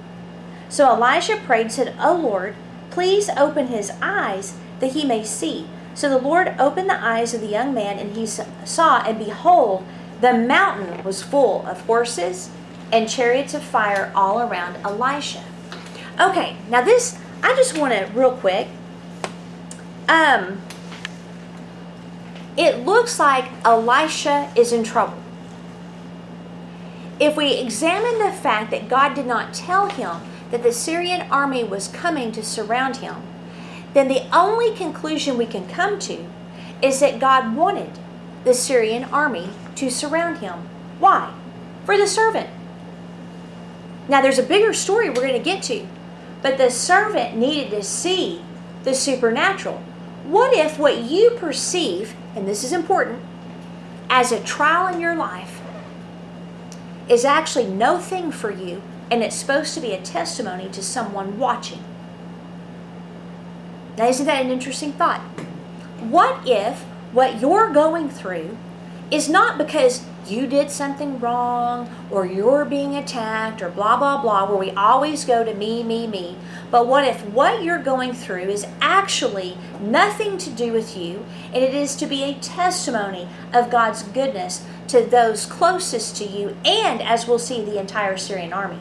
So 0.68 0.86
Elisha 0.86 1.36
prayed 1.36 1.62
and 1.62 1.72
said, 1.72 1.94
O 2.00 2.14
Lord, 2.14 2.54
please 2.90 3.28
open 3.30 3.68
his 3.68 3.92
eyes 4.02 4.56
that 4.80 4.92
he 4.92 5.04
may 5.04 5.24
see. 5.24 5.66
So 5.94 6.08
the 6.08 6.18
Lord 6.18 6.54
opened 6.58 6.88
the 6.88 7.04
eyes 7.04 7.34
of 7.34 7.40
the 7.40 7.48
young 7.48 7.74
man, 7.74 7.98
and 7.98 8.16
he 8.16 8.26
saw, 8.26 9.02
and 9.02 9.18
behold, 9.18 9.84
The 10.20 10.34
mountain 10.34 11.04
was 11.04 11.22
full 11.22 11.64
of 11.66 11.80
horses 11.82 12.50
and 12.92 13.08
chariots 13.08 13.54
of 13.54 13.62
fire 13.62 14.10
all 14.14 14.40
around 14.40 14.76
Elisha. 14.84 15.44
Okay, 16.20 16.56
now 16.68 16.82
this, 16.82 17.18
I 17.42 17.54
just 17.54 17.78
want 17.78 17.92
to, 17.94 18.10
real 18.12 18.32
quick, 18.32 18.68
um, 20.08 20.60
it 22.56 22.84
looks 22.84 23.20
like 23.20 23.50
Elisha 23.64 24.50
is 24.56 24.72
in 24.72 24.82
trouble. 24.82 25.18
If 27.20 27.36
we 27.36 27.54
examine 27.54 28.18
the 28.18 28.32
fact 28.32 28.70
that 28.72 28.88
God 28.88 29.14
did 29.14 29.26
not 29.26 29.54
tell 29.54 29.88
him 29.88 30.16
that 30.50 30.62
the 30.62 30.72
Syrian 30.72 31.22
army 31.30 31.64
was 31.64 31.88
coming 31.88 32.32
to 32.32 32.42
surround 32.42 32.98
him, 32.98 33.16
then 33.94 34.08
the 34.08 34.24
only 34.34 34.74
conclusion 34.74 35.36
we 35.36 35.46
can 35.46 35.68
come 35.68 35.98
to 36.00 36.26
is 36.82 37.00
that 37.00 37.18
God 37.18 37.56
wanted 37.56 37.90
the 38.44 38.54
Syrian 38.54 39.04
army 39.04 39.50
to 39.76 39.90
surround 39.90 40.38
him. 40.38 40.68
Why? 40.98 41.34
For 41.84 41.96
the 41.96 42.06
servant. 42.06 42.48
Now, 44.08 44.22
there's 44.22 44.38
a 44.38 44.42
bigger 44.42 44.72
story 44.72 45.08
we're 45.08 45.16
going 45.16 45.32
to 45.32 45.38
get 45.38 45.62
to, 45.64 45.86
but 46.42 46.56
the 46.56 46.70
servant 46.70 47.36
needed 47.36 47.70
to 47.70 47.82
see 47.82 48.42
the 48.84 48.94
supernatural. 48.94 49.82
What 50.24 50.56
if 50.56 50.78
what 50.78 51.02
you 51.02 51.30
perceive, 51.38 52.14
and 52.34 52.46
this 52.46 52.64
is 52.64 52.72
important, 52.72 53.20
as 54.08 54.32
a 54.32 54.42
trial 54.42 54.92
in 54.92 55.00
your 55.00 55.14
life 55.14 55.60
is 57.08 57.24
actually 57.24 57.66
no 57.66 57.98
thing 57.98 58.30
for 58.30 58.50
you 58.50 58.82
and 59.10 59.22
it's 59.22 59.36
supposed 59.36 59.74
to 59.74 59.80
be 59.80 59.92
a 59.92 60.02
testimony 60.02 60.68
to 60.70 60.82
someone 60.82 61.38
watching? 61.38 61.82
Now, 63.96 64.06
isn't 64.06 64.26
that 64.26 64.44
an 64.44 64.50
interesting 64.50 64.92
thought? 64.92 65.20
What 66.00 66.46
if 66.46 66.82
what 67.12 67.40
you're 67.40 67.72
going 67.72 68.08
through 68.08 68.56
is 69.10 69.28
not 69.28 69.58
because 69.58 70.04
you 70.26 70.46
did 70.46 70.70
something 70.70 71.18
wrong 71.18 71.88
or 72.10 72.26
you're 72.26 72.64
being 72.64 72.94
attacked 72.94 73.62
or 73.62 73.70
blah, 73.70 73.96
blah, 73.96 74.20
blah, 74.20 74.46
where 74.46 74.58
we 74.58 74.70
always 74.72 75.24
go 75.24 75.42
to 75.42 75.54
me, 75.54 75.82
me, 75.82 76.06
me. 76.06 76.36
But 76.70 76.86
what 76.86 77.06
if 77.06 77.24
what 77.26 77.62
you're 77.62 77.82
going 77.82 78.12
through 78.12 78.42
is 78.42 78.66
actually 78.80 79.56
nothing 79.80 80.36
to 80.38 80.50
do 80.50 80.72
with 80.72 80.96
you 80.96 81.24
and 81.46 81.64
it 81.64 81.74
is 81.74 81.96
to 81.96 82.06
be 82.06 82.22
a 82.24 82.34
testimony 82.34 83.28
of 83.52 83.70
God's 83.70 84.02
goodness 84.02 84.64
to 84.88 85.00
those 85.02 85.46
closest 85.46 86.16
to 86.16 86.24
you 86.24 86.56
and, 86.64 87.00
as 87.00 87.26
we'll 87.26 87.38
see, 87.38 87.62
the 87.64 87.78
entire 87.78 88.16
Syrian 88.16 88.52
army? 88.52 88.78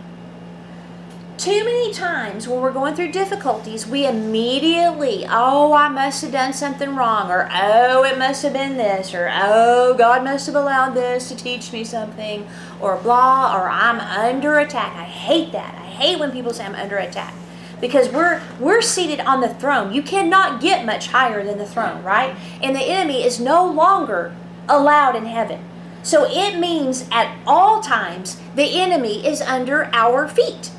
Too 1.38 1.64
many 1.64 1.94
times 1.94 2.48
when 2.48 2.62
we're 2.62 2.72
going 2.72 2.96
through 2.96 3.12
difficulties, 3.12 3.86
we 3.86 4.08
immediately, 4.08 5.24
oh, 5.30 5.72
I 5.72 5.88
must 5.88 6.24
have 6.24 6.32
done 6.32 6.52
something 6.52 6.96
wrong, 6.96 7.30
or 7.30 7.48
oh, 7.54 8.04
it 8.04 8.18
must 8.18 8.42
have 8.42 8.54
been 8.54 8.76
this, 8.76 9.14
or 9.14 9.30
oh, 9.32 9.94
God 9.96 10.24
must 10.24 10.48
have 10.48 10.56
allowed 10.56 10.96
this 10.96 11.30
to 11.30 11.36
teach 11.36 11.72
me 11.72 11.84
something, 11.84 12.48
or 12.82 12.98
blah, 12.98 13.56
or 13.56 13.70
I'm 13.70 14.00
under 14.00 14.58
attack. 14.58 14.96
I 14.96 15.04
hate 15.04 15.52
that. 15.52 15.76
I 15.76 15.86
hate 15.86 16.20
when 16.20 16.32
people 16.32 16.54
say 16.54 16.66
I'm 16.66 16.74
under 16.74 16.98
attack 16.98 17.36
because 17.80 18.10
we're 18.10 18.42
we're 18.60 18.82
seated 18.82 19.20
on 19.20 19.40
the 19.40 19.54
throne. 19.54 19.94
You 19.94 20.02
cannot 20.02 20.60
get 20.60 20.88
much 20.88 21.10
higher 21.10 21.44
than 21.44 21.60
the 21.60 21.68
throne, 21.68 22.04
right? 22.04 22.36
And 22.64 22.76
the 22.76 22.82
enemy 22.82 23.24
is 23.24 23.40
no 23.40 23.64
longer 23.64 24.36
allowed 24.68 25.16
in 25.16 25.28
heaven. 25.28 25.64
So 26.02 26.26
it 26.28 26.58
means 26.58 27.08
at 27.12 27.38
all 27.46 27.80
times 27.80 28.42
the 28.56 28.80
enemy 28.80 29.24
is 29.24 29.40
under 29.42 29.94
our 29.94 30.28
feet. 30.28 30.72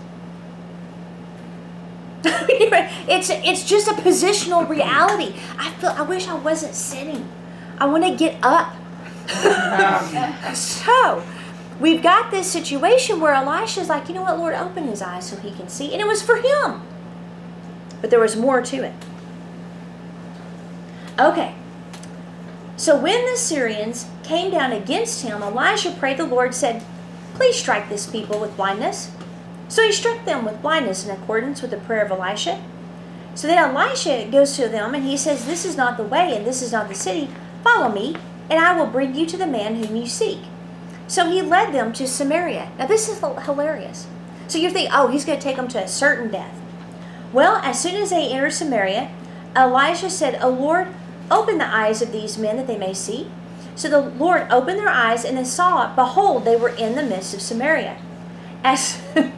it's 2.24 3.30
it's 3.30 3.64
just 3.64 3.88
a 3.88 3.92
positional 3.92 4.68
reality. 4.68 5.34
I 5.58 5.70
feel 5.72 5.90
I 5.90 6.02
wish 6.02 6.26
I 6.28 6.34
wasn't 6.34 6.74
sitting. 6.74 7.28
I 7.78 7.86
want 7.86 8.04
to 8.04 8.14
get 8.14 8.36
up. 8.42 8.74
so, 10.54 11.22
we've 11.78 12.02
got 12.02 12.30
this 12.30 12.50
situation 12.50 13.20
where 13.20 13.34
Elisha's 13.34 13.88
like, 13.88 14.08
you 14.08 14.14
know 14.14 14.22
what, 14.22 14.38
Lord, 14.38 14.54
open 14.54 14.84
his 14.84 15.02
eyes 15.02 15.28
so 15.28 15.36
he 15.36 15.52
can 15.52 15.68
see, 15.68 15.92
and 15.92 16.00
it 16.00 16.06
was 16.06 16.22
for 16.22 16.36
him. 16.36 16.82
But 18.00 18.10
there 18.10 18.20
was 18.20 18.36
more 18.36 18.62
to 18.62 18.84
it. 18.84 18.94
Okay. 21.18 21.54
So 22.76 22.96
when 22.96 23.24
the 23.26 23.36
Syrians 23.36 24.06
came 24.22 24.52
down 24.52 24.72
against 24.72 25.22
him, 25.22 25.42
Elisha 25.42 25.90
prayed 25.90 26.16
the 26.16 26.24
Lord, 26.24 26.54
said, 26.54 26.84
Please 27.34 27.56
strike 27.56 27.88
this 27.88 28.06
people 28.06 28.40
with 28.40 28.56
blindness. 28.56 29.10
So 29.68 29.82
he 29.82 29.92
struck 29.92 30.24
them 30.24 30.44
with 30.44 30.62
blindness 30.62 31.04
in 31.04 31.10
accordance 31.10 31.60
with 31.62 31.70
the 31.70 31.76
prayer 31.76 32.04
of 32.04 32.10
Elisha. 32.10 32.62
So 33.34 33.46
then 33.46 33.58
Elisha 33.58 34.28
goes 34.30 34.56
to 34.56 34.68
them 34.68 34.94
and 34.94 35.04
he 35.04 35.16
says, 35.16 35.46
This 35.46 35.64
is 35.64 35.76
not 35.76 35.96
the 35.96 36.02
way 36.02 36.36
and 36.36 36.46
this 36.46 36.62
is 36.62 36.72
not 36.72 36.88
the 36.88 36.94
city. 36.94 37.28
Follow 37.62 37.92
me, 37.92 38.16
and 38.50 38.58
I 38.58 38.76
will 38.76 38.86
bring 38.86 39.14
you 39.14 39.26
to 39.26 39.36
the 39.36 39.46
man 39.46 39.76
whom 39.76 39.94
you 39.94 40.06
seek. 40.06 40.40
So 41.06 41.30
he 41.30 41.42
led 41.42 41.72
them 41.72 41.92
to 41.94 42.06
Samaria. 42.06 42.72
Now 42.78 42.86
this 42.86 43.08
is 43.08 43.20
hilarious. 43.20 44.06
So 44.46 44.58
you 44.58 44.70
think, 44.70 44.90
oh, 44.92 45.08
he's 45.08 45.24
going 45.24 45.38
to 45.38 45.42
take 45.42 45.56
them 45.56 45.68
to 45.68 45.84
a 45.84 45.88
certain 45.88 46.30
death. 46.30 46.58
Well, 47.32 47.56
as 47.56 47.80
soon 47.80 47.94
as 47.96 48.10
they 48.10 48.30
entered 48.30 48.52
Samaria, 48.52 49.10
Elisha 49.54 50.08
said, 50.08 50.38
O 50.42 50.48
Lord, 50.48 50.88
open 51.30 51.58
the 51.58 51.66
eyes 51.66 52.00
of 52.00 52.12
these 52.12 52.38
men 52.38 52.56
that 52.56 52.66
they 52.66 52.78
may 52.78 52.94
see. 52.94 53.30
So 53.74 53.88
the 53.88 54.00
Lord 54.00 54.46
opened 54.50 54.78
their 54.78 54.88
eyes, 54.88 55.24
and 55.24 55.36
they 55.36 55.44
saw, 55.44 55.94
behold, 55.94 56.44
they 56.44 56.56
were 56.56 56.70
in 56.70 56.94
the 56.94 57.02
midst 57.02 57.34
of 57.34 57.42
Samaria. 57.42 57.98
As 58.64 59.00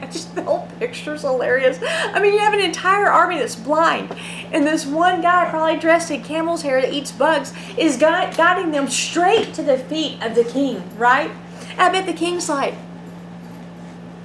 just 0.12 0.34
the 0.34 0.42
whole 0.42 0.68
picture's 0.78 1.22
hilarious. 1.22 1.78
I 1.82 2.20
mean, 2.20 2.34
you 2.34 2.40
have 2.40 2.54
an 2.54 2.60
entire 2.60 3.06
army 3.06 3.38
that's 3.38 3.56
blind, 3.56 4.14
and 4.52 4.66
this 4.66 4.86
one 4.86 5.20
guy, 5.20 5.48
probably 5.48 5.78
dressed 5.78 6.10
in 6.10 6.22
camel's 6.22 6.62
hair 6.62 6.80
that 6.80 6.92
eats 6.92 7.12
bugs, 7.12 7.52
is 7.76 7.96
guiding 7.96 8.70
them 8.70 8.88
straight 8.88 9.54
to 9.54 9.62
the 9.62 9.78
feet 9.78 10.22
of 10.22 10.34
the 10.34 10.44
king, 10.44 10.82
right? 10.96 11.30
I 11.78 11.90
bet 11.90 12.06
the 12.06 12.12
king's 12.12 12.48
like, 12.48 12.74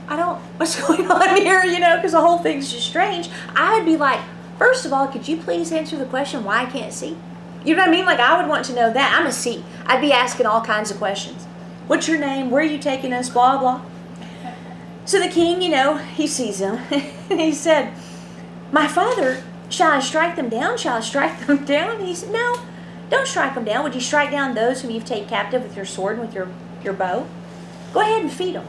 I 0.07 0.15
don't, 0.15 0.39
what's 0.57 0.81
going 0.87 1.09
on 1.09 1.35
here, 1.37 1.63
you 1.63 1.79
know, 1.79 1.95
because 1.95 2.11
the 2.11 2.21
whole 2.21 2.39
thing's 2.39 2.71
just 2.71 2.87
strange. 2.87 3.29
I'd 3.55 3.85
be 3.85 3.97
like, 3.97 4.19
first 4.57 4.85
of 4.85 4.93
all, 4.93 5.07
could 5.07 5.27
you 5.27 5.37
please 5.37 5.71
answer 5.71 5.97
the 5.97 6.05
question 6.05 6.43
why 6.43 6.63
I 6.63 6.65
can't 6.65 6.93
see? 6.93 7.17
You 7.65 7.75
know 7.75 7.81
what 7.81 7.89
I 7.89 7.91
mean? 7.91 8.05
Like, 8.05 8.19
I 8.19 8.39
would 8.39 8.47
want 8.47 8.65
to 8.65 8.73
know 8.73 8.93
that. 8.93 9.17
I'm 9.19 9.27
a 9.27 9.31
C. 9.31 9.63
I'd 9.85 9.99
be 9.99 10.13
asking 10.13 10.45
all 10.45 10.61
kinds 10.61 10.89
of 10.89 10.97
questions. 10.97 11.43
What's 11.87 12.07
your 12.07 12.17
name? 12.19 12.49
Where 12.49 12.61
are 12.61 12.65
you 12.65 12.77
taking 12.77 13.11
us? 13.11 13.29
Blah, 13.29 13.57
blah. 13.57 13.81
So 15.07 15.21
the 15.21 15.29
king, 15.29 15.61
you 15.61 15.69
know, 15.69 15.95
he 15.95 16.27
sees 16.27 16.59
him. 16.59 16.79
and 17.29 17.39
he 17.39 17.53
said, 17.53 17.93
My 18.73 18.89
father, 18.89 19.41
shall 19.69 19.93
I 19.93 20.01
strike 20.01 20.35
them 20.35 20.49
down? 20.49 20.77
Shall 20.77 20.97
I 20.97 20.99
strike 20.99 21.39
them 21.47 21.63
down? 21.63 22.05
He 22.05 22.13
said, 22.13 22.33
No, 22.33 22.59
don't 23.09 23.25
strike 23.25 23.55
them 23.55 23.63
down. 23.63 23.85
Would 23.85 23.95
you 23.95 24.01
strike 24.01 24.31
down 24.31 24.53
those 24.53 24.81
whom 24.81 24.91
you've 24.91 25.05
taken 25.05 25.29
captive 25.29 25.63
with 25.63 25.77
your 25.77 25.85
sword 25.85 26.19
and 26.19 26.27
with 26.27 26.35
your, 26.35 26.49
your 26.83 26.91
bow? 26.91 27.25
Go 27.93 28.01
ahead 28.01 28.21
and 28.21 28.31
feed 28.31 28.55
them. 28.55 28.67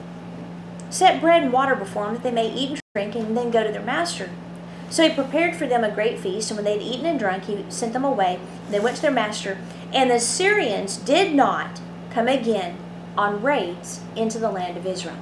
Set 0.90 1.20
bread 1.20 1.42
and 1.42 1.53
water 1.53 1.74
before 1.74 2.05
them 2.05 2.14
that 2.14 2.22
they 2.22 2.31
may 2.31 2.55
eat 2.55 2.70
and 2.70 2.81
drink 2.94 3.16
and 3.16 3.37
then 3.37 3.51
go 3.51 3.64
to 3.64 3.72
their 3.72 3.83
master. 3.83 4.31
So 4.90 5.09
he 5.09 5.12
prepared 5.12 5.57
for 5.57 5.66
them 5.66 5.83
a 5.83 5.90
great 5.90 6.20
feast, 6.20 6.53
and 6.53 6.57
when 6.57 6.64
they 6.64 6.79
had 6.79 6.83
eaten 6.83 7.05
and 7.05 7.18
drunk, 7.18 7.44
he 7.44 7.64
sent 7.68 7.92
them 7.92 8.05
away. 8.05 8.38
They 8.70 8.79
went 8.79 8.94
to 8.96 9.03
their 9.03 9.11
master, 9.11 9.59
and 9.92 10.09
the 10.09 10.20
Syrians 10.20 10.98
did 10.98 11.35
not 11.35 11.81
come 12.11 12.29
again 12.29 12.79
on 13.16 13.42
raids 13.42 14.03
into 14.14 14.38
the 14.38 14.51
land 14.51 14.77
of 14.77 14.87
Israel. 14.87 15.18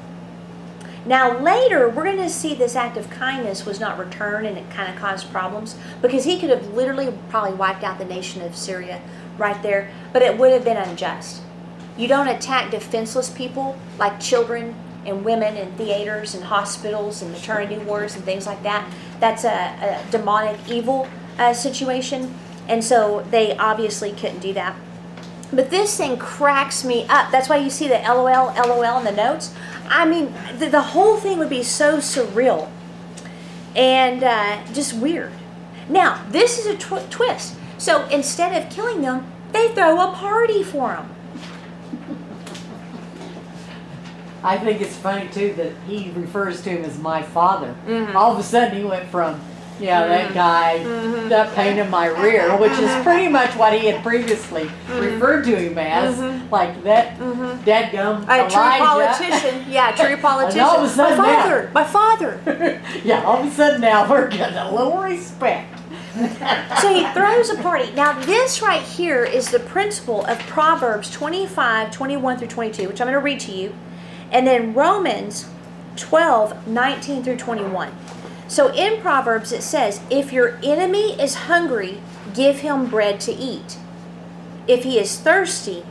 Now, 1.07 1.39
later, 1.39 1.89
we're 1.89 2.05
going 2.05 2.17
to 2.17 2.29
see 2.29 2.55
this 2.55 2.75
act 2.75 2.97
of 2.97 3.09
kindness 3.11 3.65
was 3.65 3.79
not 3.79 3.97
returned 3.97 4.47
and 4.47 4.59
it 4.59 4.69
kind 4.71 4.93
of 4.93 4.99
caused 5.01 5.31
problems 5.31 5.77
because 6.03 6.25
he 6.25 6.39
could 6.39 6.51
have 6.51 6.75
literally 6.75 7.17
probably 7.29 7.55
wiped 7.57 7.85
out 7.85 7.99
the 7.99 8.05
nation 8.05 8.43
of 8.43 8.57
Syria 8.57 9.01
right 9.39 9.63
there, 9.63 9.91
but 10.13 10.23
it 10.23 10.37
would 10.37 10.51
have 10.53 10.65
been 10.65 10.77
unjust. 10.77 11.43
You 11.97 12.09
don't 12.09 12.27
attack 12.27 12.73
defenseless 12.73 13.31
people 13.31 13.79
like 13.99 14.19
children 14.19 14.75
and 15.07 15.25
women 15.25 15.57
in 15.57 15.73
theaters 15.75 16.35
and 16.35 16.43
hospitals 16.43 17.23
and 17.23 17.31
maternity 17.31 17.79
wards 17.79 18.17
and 18.17 18.25
things 18.25 18.45
like 18.45 18.63
that. 18.65 18.91
That's 19.21 19.45
a, 19.45 19.49
a 19.49 20.11
demonic 20.11 20.59
evil 20.69 21.09
uh, 21.39 21.55
situation, 21.55 22.35
and 22.67 22.83
so 22.83 23.25
they 23.31 23.57
obviously 23.57 24.11
couldn't 24.11 24.41
do 24.41 24.53
that. 24.55 24.75
But 25.53 25.71
this 25.71 25.97
thing 25.97 26.19
cracks 26.19 26.85
me 26.85 27.07
up. 27.09 27.31
That's 27.31 27.49
why 27.49 27.59
you 27.59 27.71
see 27.71 27.87
the 27.87 27.99
LOL, 27.99 28.53
LOL 28.55 28.99
in 28.99 29.05
the 29.05 29.13
notes. 29.13 29.55
I 29.89 30.07
mean, 30.07 30.35
the, 30.59 30.69
the 30.69 30.83
whole 30.83 31.17
thing 31.17 31.39
would 31.39 31.51
be 31.51 31.63
so 31.63 31.99
surreal 31.99 32.71
and 33.75 34.23
uh, 34.23 34.65
just 34.73 34.95
weird. 34.95 35.33
Now, 35.89 36.25
this 36.31 36.59
is 36.59 36.67
a 36.67 36.77
tw- 36.77 37.11
twist. 37.11 37.57
So 37.79 38.07
instead 38.09 38.61
of 38.61 38.71
killing 38.73 39.03
them, 39.03 39.31
they 39.53 39.69
throw 39.75 40.01
a 40.01 40.13
party 40.15 40.63
for 40.63 40.89
them. 40.89 41.13
I 44.43 44.59
think 44.59 44.81
it's 44.81 44.97
funny 44.97 45.29
too 45.29 45.53
that 45.55 45.73
he 45.87 46.11
refers 46.13 46.63
to 46.63 46.71
him 46.71 46.85
as 46.85 46.99
my 46.99 47.23
father. 47.23 47.75
All 48.15 48.33
of 48.33 48.39
a 48.39 48.43
sudden, 48.43 48.79
he 48.79 48.85
went 48.85 49.09
from, 49.09 49.41
yeah, 49.81 50.07
that 50.07 50.25
mm-hmm. 50.27 50.35
guy, 50.35 50.79
mm-hmm. 50.79 51.29
that 51.29 51.55
pain 51.55 51.79
in 51.79 51.91
my 51.91 52.07
rear, 52.07 52.57
which 52.57 52.73
is 52.73 52.79
mm-hmm. 52.79 53.03
pretty 53.03 53.29
much 53.29 53.55
what 53.57 53.79
he 53.79 53.87
had 53.87 54.03
previously 54.03 54.71
referred 54.89 55.45
to 55.45 55.57
him 55.57 55.79
as, 55.79 56.19
like 56.51 56.83
that 56.85 57.19
dadgum 57.19 58.23
A 58.29 58.49
true 58.49 58.87
politician. 58.87 59.65
Yeah, 59.69 59.93
true 59.93 60.17
politician. 60.21 60.61
all 60.61 60.79
of 60.79 60.85
a 60.85 60.89
sudden 60.89 61.19
my 61.19 61.27
now- 61.27 61.43
father. 61.43 61.71
My 61.75 61.85
father. 61.85 62.83
yeah, 63.05 63.25
all 63.25 63.41
of 63.41 63.47
a 63.47 63.51
sudden 63.51 63.81
now 63.81 64.09
we're 64.09 64.31
getting 64.31 64.57
a 64.57 64.75
little 64.75 64.99
respect. 64.99 65.81
so 66.81 66.95
he 66.95 67.07
throws 67.13 67.51
a 67.51 67.63
party. 67.63 67.93
Now, 67.93 68.19
this 68.21 68.63
right 68.63 68.83
here 68.83 69.23
is 69.23 69.51
the 69.51 69.61
principle 69.61 70.25
of 70.25 70.39
Proverbs 70.41 71.11
25, 71.11 71.91
21 71.91 72.39
through 72.39 72.49
22, 72.49 72.89
which 72.89 73.01
I'm 73.03 73.07
going 73.07 73.13
to 73.13 73.21
read 73.21 73.41
to 73.41 73.53
you. 73.53 73.75
And 74.33 74.47
then 74.47 74.73
Romans 74.73 75.47
12, 75.97 76.67
19 76.67 77.23
through 77.23 77.37
21. 77.37 77.93
So 78.49 78.73
in 78.73 79.01
Proverbs, 79.01 79.53
it 79.53 79.63
says, 79.63 80.01
If 80.11 80.33
your 80.33 80.59
enemy 80.63 81.21
is 81.21 81.35
hungry, 81.35 82.01
give 82.35 82.61
him 82.61 82.87
bread 82.87 83.21
to 83.21 83.33
eat. 83.33 83.79
If 84.69 84.85
he 84.85 84.99
is 84.99 85.19
thirsty, 85.19 85.85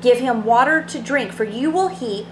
give 0.00 0.18
him 0.18 0.44
water 0.44 0.82
to 0.82 0.98
drink, 0.98 1.32
for 1.32 1.44
you 1.44 1.70
will 1.70 1.88
heap 1.88 2.26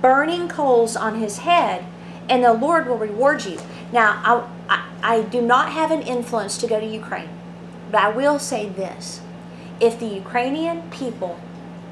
burning 0.00 0.48
coals 0.48 0.96
on 0.96 1.20
his 1.20 1.38
head, 1.38 1.84
and 2.28 2.42
the 2.42 2.52
Lord 2.52 2.86
will 2.86 2.98
reward 2.98 3.44
you. 3.44 3.58
Now, 3.92 4.48
I, 4.68 4.84
I, 5.02 5.16
I 5.16 5.22
do 5.22 5.40
not 5.40 5.70
have 5.70 5.90
an 5.90 6.02
influence 6.02 6.58
to 6.58 6.66
go 6.66 6.80
to 6.80 6.86
Ukraine, 6.86 7.28
but 7.90 8.02
I 8.02 8.08
will 8.08 8.38
say 8.38 8.68
this. 8.68 9.20
If 9.80 9.98
the 9.98 10.06
Ukrainian 10.06 10.90
people 10.90 11.40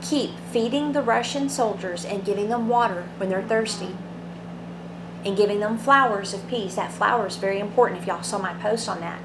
keep 0.02 0.30
feeding 0.50 0.92
the 0.92 1.02
Russian 1.02 1.48
soldiers 1.48 2.04
and 2.04 2.24
giving 2.24 2.48
them 2.48 2.68
water 2.68 3.04
when 3.18 3.28
they're 3.28 3.42
thirsty, 3.42 3.96
and 5.24 5.36
giving 5.36 5.60
them 5.60 5.78
flowers 5.78 6.32
of 6.32 6.46
peace, 6.48 6.74
that 6.76 6.92
flower 6.92 7.26
is 7.26 7.36
very 7.36 7.58
important 7.58 8.00
if 8.00 8.06
y'all 8.06 8.22
saw 8.22 8.38
my 8.38 8.54
post 8.54 8.88
on 8.88 9.00
that. 9.00 9.20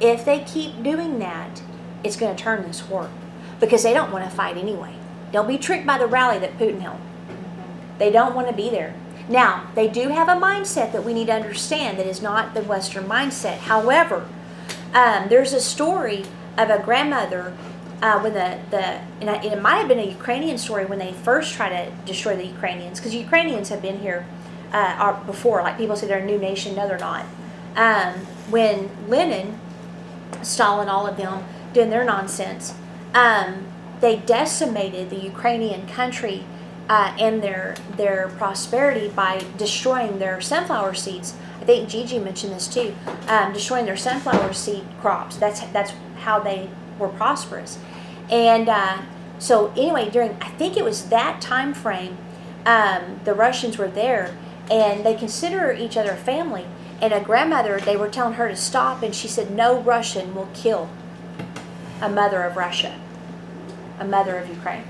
If 0.00 0.24
they 0.24 0.40
keep 0.40 0.82
doing 0.82 1.18
that, 1.20 1.62
it's 2.02 2.16
going 2.16 2.34
to 2.34 2.42
turn 2.42 2.62
this 2.62 2.88
war 2.88 3.08
because 3.60 3.82
they 3.82 3.94
don't 3.94 4.12
want 4.12 4.28
to 4.28 4.34
fight 4.34 4.56
anyway. 4.56 4.94
They'll 5.30 5.44
be 5.44 5.58
tricked 5.58 5.86
by 5.86 5.98
the 5.98 6.06
rally 6.06 6.38
that 6.40 6.58
Putin 6.58 6.80
held. 6.80 6.98
They 7.98 8.10
don't 8.10 8.34
want 8.34 8.48
to 8.48 8.54
be 8.54 8.68
there. 8.68 8.94
Now, 9.28 9.70
they 9.74 9.88
do 9.88 10.08
have 10.08 10.28
a 10.28 10.40
mindset 10.40 10.92
that 10.92 11.04
we 11.04 11.14
need 11.14 11.28
to 11.28 11.32
understand 11.32 11.98
that 11.98 12.06
is 12.06 12.20
not 12.20 12.54
the 12.54 12.62
Western 12.62 13.04
mindset. 13.04 13.58
However, 13.58 14.26
um, 14.92 15.28
there's 15.28 15.52
a 15.52 15.60
story 15.60 16.24
of 16.58 16.68
a 16.68 16.82
grandmother 16.82 17.56
uh, 18.02 18.18
when 18.18 18.34
the, 18.34 18.58
the 18.70 19.00
and 19.24 19.44
it 19.44 19.62
might 19.62 19.76
have 19.76 19.88
been 19.88 20.00
a 20.00 20.08
Ukrainian 20.08 20.58
story 20.58 20.84
when 20.84 20.98
they 20.98 21.12
first 21.12 21.54
tried 21.54 21.70
to 21.70 21.92
destroy 22.04 22.36
the 22.36 22.44
Ukrainians 22.44 22.98
because 22.98 23.14
Ukrainians 23.14 23.68
have 23.68 23.80
been 23.80 24.00
here 24.00 24.26
uh, 24.72 25.24
before. 25.24 25.62
Like 25.62 25.78
people 25.78 25.96
say 25.96 26.06
they're 26.06 26.18
a 26.18 26.24
new 26.24 26.38
nation, 26.38 26.74
no, 26.74 26.88
they're 26.88 26.98
not. 26.98 27.24
Um, 27.76 28.14
when 28.50 28.90
Lenin, 29.08 29.58
Stalin, 30.42 30.88
all 30.88 31.06
of 31.06 31.16
them 31.16 31.44
doing 31.72 31.90
their 31.90 32.04
nonsense, 32.04 32.74
um, 33.14 33.66
they 34.00 34.16
decimated 34.16 35.10
the 35.10 35.18
Ukrainian 35.20 35.86
country 35.86 36.44
uh, 36.88 37.14
and 37.18 37.42
their 37.42 37.76
their 37.96 38.28
prosperity 38.36 39.08
by 39.08 39.44
destroying 39.56 40.18
their 40.18 40.40
sunflower 40.40 40.94
seeds. 40.94 41.34
I 41.60 41.64
think 41.64 41.88
Gigi 41.88 42.18
mentioned 42.18 42.52
this 42.52 42.66
too, 42.66 42.94
um, 43.28 43.52
destroying 43.52 43.86
their 43.86 43.96
sunflower 43.96 44.52
seed 44.52 44.84
crops. 45.00 45.36
That's 45.36 45.60
that's 45.68 45.92
how 46.18 46.40
they 46.40 46.68
were 46.98 47.08
prosperous. 47.08 47.78
And 48.30 48.68
uh, 48.68 49.02
so 49.38 49.72
anyway, 49.76 50.10
during 50.10 50.36
I 50.40 50.48
think 50.50 50.76
it 50.76 50.84
was 50.84 51.08
that 51.10 51.40
time 51.40 51.72
frame, 51.72 52.18
um, 52.66 53.20
the 53.24 53.34
Russians 53.34 53.78
were 53.78 53.88
there, 53.88 54.36
and 54.72 55.04
they 55.04 55.14
consider 55.14 55.70
each 55.70 55.96
other 55.96 56.14
family. 56.14 56.64
And 57.00 57.12
a 57.12 57.20
grandmother, 57.20 57.78
they 57.78 57.96
were 57.96 58.08
telling 58.08 58.34
her 58.34 58.48
to 58.48 58.56
stop, 58.56 59.02
and 59.02 59.14
she 59.14 59.28
said, 59.28 59.50
"No 59.50 59.80
Russian 59.80 60.34
will 60.34 60.48
kill 60.54 60.88
a 62.00 62.08
mother 62.08 62.42
of 62.42 62.56
Russia, 62.56 62.98
a 64.00 64.04
mother 64.04 64.36
of 64.38 64.48
Ukraine." 64.48 64.84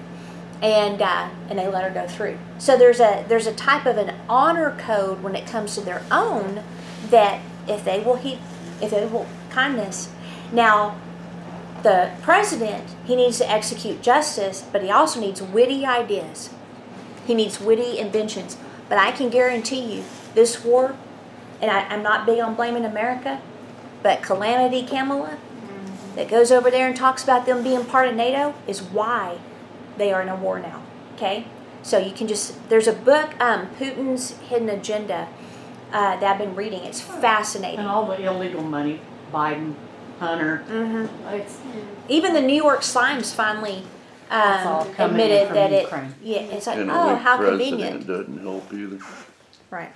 and 0.63 1.03
uh, 1.03 1.29
and 1.51 1.59
they 1.59 1.67
let 1.67 1.83
her 1.83 1.91
go 1.91 2.07
through. 2.07 2.39
So 2.59 2.79
there's 2.79 3.01
a 3.01 3.25
there's 3.29 3.49
a 3.49 3.53
type 3.53 3.85
of 3.85 3.99
an 3.99 4.15
honor 4.29 4.77
code 4.79 5.23
when 5.23 5.35
it 5.35 5.45
comes 5.45 5.75
to 5.75 5.81
their 5.81 6.03
own 6.11 6.63
that 7.11 7.41
if 7.67 7.85
they 7.85 7.99
will 7.99 8.17
heap 8.17 8.39
if 8.81 8.91
they 8.91 9.05
will 9.05 9.27
kindness. 9.51 10.11
Now, 10.53 10.97
the 11.83 12.13
president 12.23 12.91
he 13.05 13.17
needs 13.17 13.39
to 13.39 13.51
execute 13.51 14.03
justice, 14.03 14.65
but 14.71 14.83
he 14.83 14.91
also 14.91 15.21
needs 15.21 15.43
witty 15.43 15.85
ideas. 15.85 16.51
He 17.27 17.35
needs 17.35 17.61
witty 17.61 17.99
inventions. 17.99 18.57
But 18.89 18.99
I 18.99 19.13
can 19.13 19.31
guarantee 19.31 19.97
you, 19.97 20.05
this 20.35 20.65
war, 20.65 20.97
and 21.61 21.71
I, 21.71 21.81
I'm 21.89 22.03
not 22.03 22.27
big 22.27 22.41
on 22.41 22.55
blaming 22.55 22.85
America, 22.85 23.41
but 24.03 24.23
Calamity 24.23 24.85
Kamala, 24.85 25.39
that 26.17 26.29
goes 26.29 26.53
over 26.53 26.71
there 26.71 26.87
and 26.87 26.97
talks 26.97 27.23
about 27.23 27.47
them 27.47 27.63
being 27.63 27.85
part 27.85 28.09
of 28.09 28.15
NATO, 28.15 28.55
is 28.67 28.83
why 28.83 29.39
they 29.97 30.13
are 30.13 30.21
in 30.21 30.29
a 30.29 30.37
war 30.37 30.59
now. 30.59 30.83
Okay? 31.15 31.47
So 31.83 31.99
you 31.99 32.13
can 32.13 32.29
just, 32.29 32.69
there's 32.69 32.87
a 32.87 32.93
book, 32.93 33.39
um, 33.41 33.69
Putin's 33.79 34.33
Hidden 34.41 34.69
Agenda, 34.69 35.29
uh, 35.93 36.19
that 36.21 36.23
I've 36.23 36.39
been 36.39 36.55
reading. 36.55 36.85
It's 36.85 37.01
fascinating. 37.01 37.81
And 37.81 37.89
all 37.89 38.07
the 38.07 38.23
illegal 38.23 38.63
money, 38.63 39.01
Biden, 39.33 39.75
Hunter. 40.19 40.65
Mm-hmm. 40.69 41.29
It's, 41.35 41.59
Even 42.09 42.35
the 42.35 42.41
New 42.41 42.55
York 42.55 42.81
Slimes 42.81 43.35
finally 43.35 43.85
It's 44.33 44.67
all 44.67 44.83
um, 44.83 44.95
coming 44.95 45.21
admitted 45.21 45.47
from 45.49 45.57
that 45.57 45.73
it, 45.73 45.83
Ukraine. 45.83 46.15
yeah, 46.23 46.39
it's 46.41 46.67
like, 46.67 46.79
And 46.79 46.91
a 46.91 46.95
oh, 46.95 47.13
weak 47.15 47.23
how 47.23 47.37
president 47.37 47.69
convenient. 47.71 48.07
doesn't 48.07 48.39
help 48.43 48.73
either. 48.73 48.99
Right. 49.71 49.93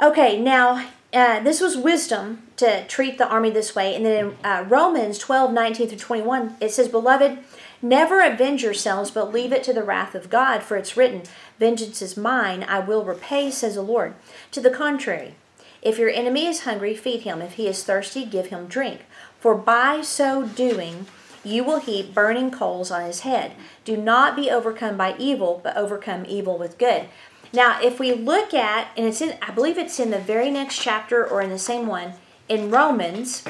Okay, 0.00 0.40
now 0.40 0.86
uh, 1.12 1.40
this 1.40 1.60
was 1.60 1.76
wisdom 1.76 2.42
to 2.56 2.86
treat 2.86 3.18
the 3.18 3.28
army 3.28 3.50
this 3.50 3.74
way. 3.74 3.94
And 3.94 4.06
then 4.06 4.26
in 4.26 4.36
uh, 4.44 4.64
Romans 4.68 5.18
12, 5.18 5.52
19 5.52 5.88
through 5.88 5.98
21, 5.98 6.56
it 6.60 6.70
says, 6.70 6.88
Beloved, 6.88 7.38
never 7.82 8.20
avenge 8.22 8.62
yourselves, 8.62 9.10
but 9.10 9.32
leave 9.32 9.52
it 9.52 9.62
to 9.64 9.72
the 9.72 9.82
wrath 9.82 10.14
of 10.14 10.30
God, 10.30 10.62
for 10.62 10.76
it's 10.76 10.96
written, 10.96 11.22
Vengeance 11.58 12.00
is 12.00 12.16
mine, 12.16 12.64
I 12.66 12.78
will 12.80 13.04
repay, 13.04 13.50
says 13.50 13.74
the 13.74 13.82
Lord. 13.82 14.14
To 14.52 14.60
the 14.60 14.70
contrary, 14.70 15.34
if 15.82 15.98
your 15.98 16.10
enemy 16.10 16.46
is 16.46 16.60
hungry, 16.60 16.94
feed 16.94 17.22
him. 17.22 17.42
If 17.42 17.54
he 17.54 17.66
is 17.66 17.84
thirsty, 17.84 18.24
give 18.24 18.46
him 18.46 18.66
drink. 18.66 19.00
For 19.38 19.54
by 19.54 20.00
so 20.02 20.46
doing, 20.46 21.06
you 21.44 21.64
will 21.64 21.80
heap 21.80 22.14
burning 22.14 22.50
coals 22.50 22.90
on 22.90 23.04
his 23.04 23.20
head. 23.20 23.52
Do 23.84 23.96
not 23.96 24.36
be 24.36 24.50
overcome 24.50 24.96
by 24.96 25.16
evil, 25.18 25.60
but 25.62 25.76
overcome 25.76 26.24
evil 26.28 26.56
with 26.56 26.78
good. 26.78 27.06
Now, 27.52 27.80
if 27.82 28.00
we 28.00 28.12
look 28.12 28.54
at, 28.54 28.88
and 28.96 29.06
it's 29.06 29.20
in, 29.20 29.36
I 29.42 29.50
believe 29.50 29.76
it's 29.76 30.00
in 30.00 30.10
the 30.10 30.18
very 30.18 30.50
next 30.50 30.80
chapter 30.80 31.26
or 31.26 31.42
in 31.42 31.50
the 31.50 31.58
same 31.58 31.86
one, 31.86 32.14
in 32.48 32.70
Romans, 32.70 33.44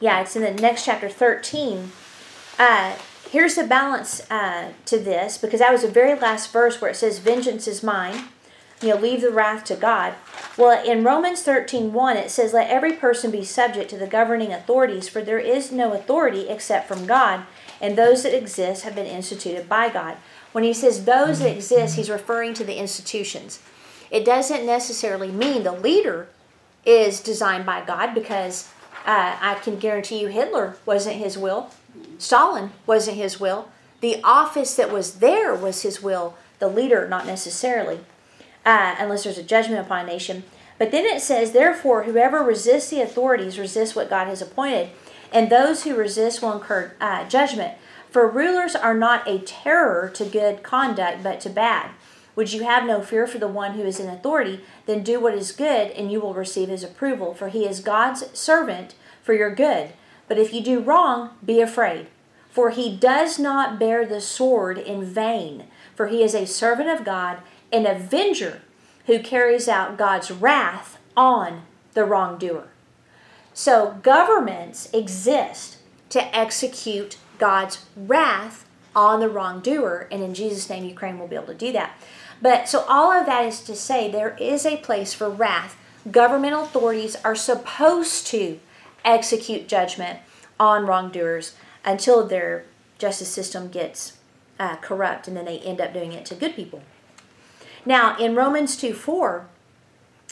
yeah, 0.00 0.20
it's 0.20 0.34
in 0.34 0.42
the 0.42 0.50
next 0.50 0.84
chapter 0.84 1.08
13. 1.08 1.92
Uh, 2.58 2.96
here's 3.30 3.54
the 3.54 3.64
balance 3.64 4.28
uh, 4.30 4.72
to 4.86 4.98
this, 4.98 5.38
because 5.38 5.60
that 5.60 5.70
was 5.70 5.82
the 5.82 5.90
very 5.90 6.18
last 6.18 6.52
verse 6.52 6.80
where 6.80 6.90
it 6.90 6.96
says, 6.96 7.18
Vengeance 7.18 7.68
is 7.68 7.82
mine. 7.82 8.24
You 8.82 8.90
know, 8.90 8.96
leave 8.96 9.20
the 9.20 9.30
wrath 9.30 9.64
to 9.64 9.76
God. 9.76 10.14
Well, 10.56 10.82
in 10.84 11.04
Romans 11.04 11.42
13 11.42 11.92
1, 11.92 12.16
it 12.16 12.30
says, 12.30 12.54
Let 12.54 12.70
every 12.70 12.94
person 12.94 13.30
be 13.30 13.44
subject 13.44 13.90
to 13.90 13.98
the 13.98 14.06
governing 14.06 14.52
authorities, 14.52 15.08
for 15.08 15.22
there 15.22 15.38
is 15.38 15.70
no 15.70 15.92
authority 15.92 16.48
except 16.48 16.88
from 16.88 17.06
God, 17.06 17.44
and 17.80 17.96
those 17.96 18.22
that 18.22 18.36
exist 18.36 18.84
have 18.84 18.94
been 18.94 19.06
instituted 19.06 19.68
by 19.68 19.90
God. 19.90 20.16
When 20.52 20.64
he 20.64 20.72
says 20.72 21.04
those 21.04 21.40
that 21.40 21.54
exist, 21.54 21.96
he's 21.96 22.10
referring 22.10 22.54
to 22.54 22.64
the 22.64 22.76
institutions. 22.76 23.60
It 24.10 24.24
doesn't 24.24 24.66
necessarily 24.66 25.30
mean 25.30 25.62
the 25.62 25.72
leader 25.72 26.28
is 26.84 27.20
designed 27.20 27.66
by 27.66 27.84
God 27.84 28.14
because 28.14 28.68
uh, 29.06 29.36
I 29.40 29.54
can 29.62 29.78
guarantee 29.78 30.20
you 30.20 30.28
Hitler 30.28 30.76
wasn't 30.84 31.16
his 31.16 31.38
will, 31.38 31.70
Stalin 32.18 32.72
wasn't 32.86 33.16
his 33.16 33.38
will. 33.38 33.70
The 34.00 34.20
office 34.24 34.74
that 34.76 34.90
was 34.90 35.16
there 35.16 35.54
was 35.54 35.82
his 35.82 36.02
will, 36.02 36.34
the 36.58 36.68
leader, 36.68 37.06
not 37.08 37.26
necessarily, 37.26 38.00
uh, 38.64 38.96
unless 38.98 39.24
there's 39.24 39.38
a 39.38 39.42
judgment 39.42 39.80
upon 39.80 40.04
a 40.04 40.06
nation. 40.06 40.44
But 40.78 40.90
then 40.90 41.04
it 41.04 41.20
says, 41.20 41.52
Therefore, 41.52 42.04
whoever 42.04 42.38
resists 42.38 42.90
the 42.90 43.02
authorities 43.02 43.58
resists 43.58 43.94
what 43.94 44.10
God 44.10 44.26
has 44.28 44.40
appointed, 44.40 44.90
and 45.32 45.50
those 45.50 45.84
who 45.84 45.94
resist 45.94 46.40
will 46.40 46.52
incur 46.52 46.94
uh, 47.00 47.28
judgment. 47.28 47.74
For 48.10 48.28
rulers 48.28 48.74
are 48.74 48.94
not 48.94 49.28
a 49.28 49.38
terror 49.38 50.10
to 50.14 50.24
good 50.24 50.62
conduct, 50.62 51.22
but 51.22 51.40
to 51.42 51.50
bad. 51.50 51.90
Would 52.34 52.52
you 52.52 52.64
have 52.64 52.86
no 52.86 53.02
fear 53.02 53.26
for 53.26 53.38
the 53.38 53.48
one 53.48 53.74
who 53.74 53.82
is 53.82 54.00
in 54.00 54.08
authority? 54.08 54.60
Then 54.86 55.02
do 55.02 55.20
what 55.20 55.34
is 55.34 55.52
good, 55.52 55.90
and 55.90 56.10
you 56.10 56.20
will 56.20 56.34
receive 56.34 56.68
his 56.68 56.82
approval, 56.82 57.34
for 57.34 57.48
he 57.48 57.66
is 57.66 57.80
God's 57.80 58.26
servant 58.38 58.94
for 59.22 59.34
your 59.34 59.54
good. 59.54 59.92
But 60.26 60.38
if 60.38 60.54
you 60.54 60.62
do 60.62 60.80
wrong, 60.80 61.30
be 61.44 61.60
afraid, 61.60 62.06
for 62.48 62.70
he 62.70 62.96
does 62.96 63.38
not 63.38 63.78
bear 63.78 64.06
the 64.06 64.20
sword 64.20 64.78
in 64.78 65.04
vain, 65.04 65.64
for 65.94 66.06
he 66.06 66.22
is 66.22 66.34
a 66.34 66.46
servant 66.46 66.88
of 66.88 67.04
God, 67.04 67.38
an 67.72 67.86
avenger 67.86 68.62
who 69.06 69.20
carries 69.20 69.68
out 69.68 69.96
God's 69.96 70.30
wrath 70.30 70.98
on 71.16 71.62
the 71.94 72.04
wrongdoer. 72.04 72.68
So 73.52 73.98
governments 74.02 74.88
exist 74.92 75.78
to 76.10 76.36
execute 76.36 77.16
God's 77.38 77.84
wrath 77.96 78.66
on 78.94 79.20
the 79.20 79.28
wrongdoer, 79.28 80.08
and 80.10 80.22
in 80.22 80.34
Jesus' 80.34 80.68
name, 80.68 80.84
Ukraine 80.84 81.18
will 81.18 81.28
be 81.28 81.36
able 81.36 81.46
to 81.46 81.54
do 81.54 81.72
that. 81.72 81.98
But 82.42 82.68
so 82.68 82.84
all 82.88 83.12
of 83.12 83.26
that 83.26 83.44
is 83.44 83.60
to 83.62 83.76
say 83.76 84.10
there 84.10 84.36
is 84.40 84.66
a 84.66 84.78
place 84.78 85.12
for 85.12 85.30
wrath. 85.30 85.76
Government 86.10 86.54
authorities 86.54 87.16
are 87.24 87.36
supposed 87.36 88.26
to 88.28 88.58
execute 89.04 89.68
judgment 89.68 90.20
on 90.58 90.86
wrongdoers 90.86 91.54
until 91.84 92.26
their 92.26 92.64
justice 92.98 93.28
system 93.28 93.68
gets 93.68 94.14
uh, 94.58 94.76
corrupt, 94.76 95.28
and 95.28 95.36
then 95.36 95.44
they 95.44 95.58
end 95.58 95.80
up 95.80 95.92
doing 95.92 96.12
it 96.12 96.24
to 96.26 96.34
good 96.34 96.54
people. 96.54 96.82
Now, 97.84 98.16
in 98.18 98.34
Romans 98.34 98.76
2 98.76 98.92
4, 98.94 99.46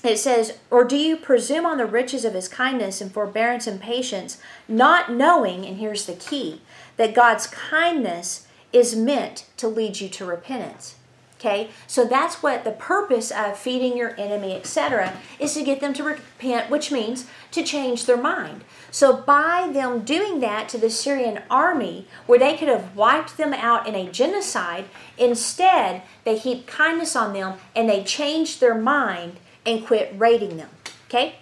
it 0.05 0.19
says, 0.19 0.59
Or 0.71 0.85
do 0.85 0.97
you 0.97 1.17
presume 1.17 1.67
on 1.67 1.79
the 1.79 1.87
riches 1.87 2.25
of 2.25 2.35
his 2.35 2.49
kindness 2.49 3.01
and 3.01 3.13
forbearance 3.13 3.67
and 3.67 3.81
patience, 3.81 4.39
not 4.69 5.13
knowing, 5.13 5.67
and 5.67 5.79
here's 5.79 6.07
the 6.07 6.15
key, 6.15 6.61
that 6.97 7.15
God's 7.15 7.47
kindness 7.47 8.47
is 8.73 8.95
meant 8.95 9.47
to 9.57 9.67
lead 9.67 10.01
you 10.01 10.09
to 10.09 10.25
repentance? 10.25 10.97
Okay, 11.39 11.71
so 11.87 12.05
that's 12.05 12.43
what 12.43 12.65
the 12.65 12.73
purpose 12.73 13.31
of 13.31 13.57
feeding 13.57 13.97
your 13.97 14.19
enemy, 14.19 14.57
etc., 14.57 15.17
is 15.39 15.55
to 15.55 15.63
get 15.63 15.81
them 15.81 15.95
to 15.95 16.03
repent, 16.03 16.69
which 16.69 16.91
means 16.91 17.27
to 17.53 17.63
change 17.63 18.07
their 18.07 18.17
mind. 18.17 18.65
So, 18.91 19.19
by 19.19 19.71
them 19.73 20.01
doing 20.01 20.41
that 20.41 20.69
to 20.71 20.79
the 20.79 20.91
Syrian 20.91 21.43
army, 21.49 22.09
where 22.27 22.41
they 22.41 22.57
could 22.57 22.67
have 22.67 22.97
wiped 22.97 23.37
them 23.37 23.55
out 23.55 23.87
in 23.87 23.95
a 23.95 24.11
genocide, 24.11 24.87
instead 25.17 26.03
they 26.25 26.37
heaped 26.37 26.67
kindness 26.67 27.15
on 27.15 27.35
them 27.35 27.59
and 27.77 27.89
they 27.89 28.03
changed 28.03 28.59
their 28.59 28.75
mind 28.75 29.37
and 29.65 29.87
quit 29.87 30.13
raiding 30.17 30.57
them. 30.57 30.71
Okay? 31.07 31.37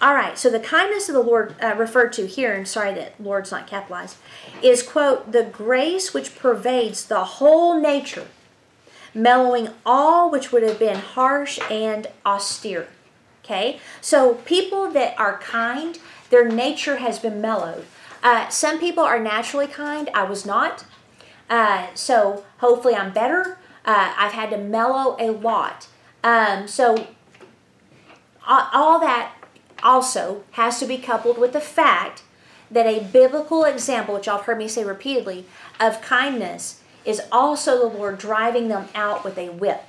All 0.00 0.14
right, 0.14 0.38
so 0.38 0.48
the 0.48 0.60
kindness 0.60 1.10
of 1.10 1.14
the 1.14 1.20
Lord 1.20 1.54
uh, 1.60 1.74
referred 1.76 2.14
to 2.14 2.26
here, 2.26 2.54
and 2.54 2.66
sorry 2.66 2.94
that 2.94 3.20
Lord's 3.20 3.50
not 3.50 3.66
capitalized, 3.66 4.16
is, 4.62 4.82
quote, 4.82 5.32
the 5.32 5.42
grace 5.42 6.14
which 6.14 6.38
pervades 6.38 7.04
the 7.04 7.24
whole 7.24 7.78
nature 7.78 8.28
mellowing 9.14 9.68
all 9.84 10.30
which 10.30 10.52
would 10.52 10.62
have 10.62 10.78
been 10.78 10.98
harsh 10.98 11.58
and 11.70 12.06
austere. 12.24 12.88
Okay? 13.44 13.80
So 14.00 14.34
people 14.34 14.90
that 14.90 15.18
are 15.18 15.38
kind, 15.38 15.98
their 16.30 16.48
nature 16.48 16.96
has 16.96 17.18
been 17.18 17.40
mellowed. 17.40 17.84
Uh, 18.22 18.48
some 18.48 18.78
people 18.78 19.04
are 19.04 19.20
naturally 19.20 19.66
kind. 19.66 20.10
I 20.12 20.24
was 20.24 20.44
not. 20.44 20.84
Uh, 21.48 21.86
so 21.94 22.44
hopefully 22.58 22.94
I'm 22.94 23.12
better. 23.12 23.58
Uh, 23.84 24.12
I've 24.16 24.32
had 24.32 24.50
to 24.50 24.58
mellow 24.58 25.16
a 25.18 25.30
lot. 25.30 25.88
Um, 26.22 26.68
so 26.68 27.06
all 28.46 28.98
that 29.00 29.34
also 29.82 30.44
has 30.52 30.78
to 30.80 30.86
be 30.86 30.98
coupled 30.98 31.38
with 31.38 31.52
the 31.52 31.60
fact 31.60 32.22
that 32.70 32.86
a 32.86 33.04
biblical 33.04 33.64
example, 33.64 34.14
which 34.14 34.26
y'all 34.26 34.36
have 34.36 34.46
heard 34.46 34.58
me 34.58 34.68
say 34.68 34.84
repeatedly, 34.84 35.46
of 35.80 36.02
kindness 36.02 36.77
is 37.04 37.22
also 37.30 37.78
the 37.78 37.96
Lord 37.96 38.18
driving 38.18 38.68
them 38.68 38.88
out 38.94 39.24
with 39.24 39.38
a 39.38 39.50
whip. 39.50 39.82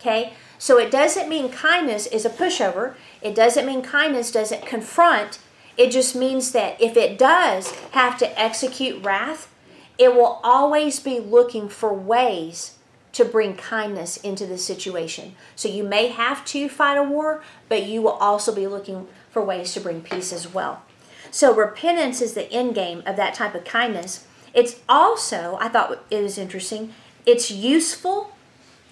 Okay? 0.00 0.32
So 0.58 0.78
it 0.78 0.90
doesn't 0.90 1.28
mean 1.28 1.50
kindness 1.50 2.06
is 2.06 2.24
a 2.24 2.30
pushover. 2.30 2.94
It 3.22 3.34
doesn't 3.34 3.66
mean 3.66 3.82
kindness 3.82 4.30
doesn't 4.30 4.66
confront. 4.66 5.38
It 5.76 5.90
just 5.90 6.14
means 6.14 6.52
that 6.52 6.80
if 6.80 6.96
it 6.96 7.18
does 7.18 7.70
have 7.92 8.18
to 8.18 8.38
execute 8.38 9.04
wrath, 9.04 9.52
it 9.98 10.14
will 10.14 10.40
always 10.42 11.00
be 11.00 11.20
looking 11.20 11.68
for 11.68 11.92
ways 11.92 12.78
to 13.12 13.24
bring 13.24 13.54
kindness 13.56 14.16
into 14.18 14.46
the 14.46 14.58
situation. 14.58 15.34
So 15.56 15.68
you 15.68 15.82
may 15.82 16.08
have 16.08 16.44
to 16.46 16.68
fight 16.68 16.96
a 16.96 17.02
war, 17.02 17.42
but 17.68 17.86
you 17.86 18.02
will 18.02 18.12
also 18.12 18.54
be 18.54 18.66
looking 18.66 19.08
for 19.30 19.42
ways 19.42 19.72
to 19.74 19.80
bring 19.80 20.02
peace 20.02 20.32
as 20.32 20.52
well. 20.52 20.82
So 21.30 21.54
repentance 21.54 22.20
is 22.20 22.34
the 22.34 22.50
end 22.52 22.74
game 22.74 23.02
of 23.06 23.16
that 23.16 23.34
type 23.34 23.54
of 23.54 23.64
kindness. 23.64 24.26
It's 24.52 24.80
also, 24.88 25.56
I 25.60 25.68
thought 25.68 26.04
it 26.10 26.22
was 26.22 26.38
interesting, 26.38 26.92
it's 27.26 27.50
useful 27.50 28.32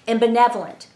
and 0.06 0.20
benevolent. 0.20 0.88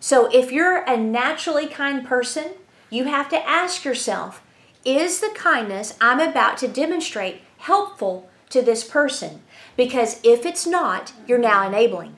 So 0.00 0.30
if 0.32 0.52
you're 0.52 0.78
a 0.84 0.96
naturally 0.96 1.66
kind 1.66 2.06
person, 2.06 2.52
you 2.90 3.04
have 3.04 3.28
to 3.30 3.48
ask 3.48 3.84
yourself, 3.84 4.42
is 4.84 5.20
the 5.20 5.32
kindness 5.34 5.96
I'm 6.00 6.20
about 6.20 6.58
to 6.58 6.68
demonstrate 6.68 7.40
helpful 7.58 8.28
to 8.50 8.62
this 8.62 8.84
person? 8.84 9.42
Because 9.76 10.20
if 10.22 10.46
it's 10.46 10.66
not, 10.66 11.12
you're 11.26 11.38
now 11.38 11.66
enabling. 11.66 12.16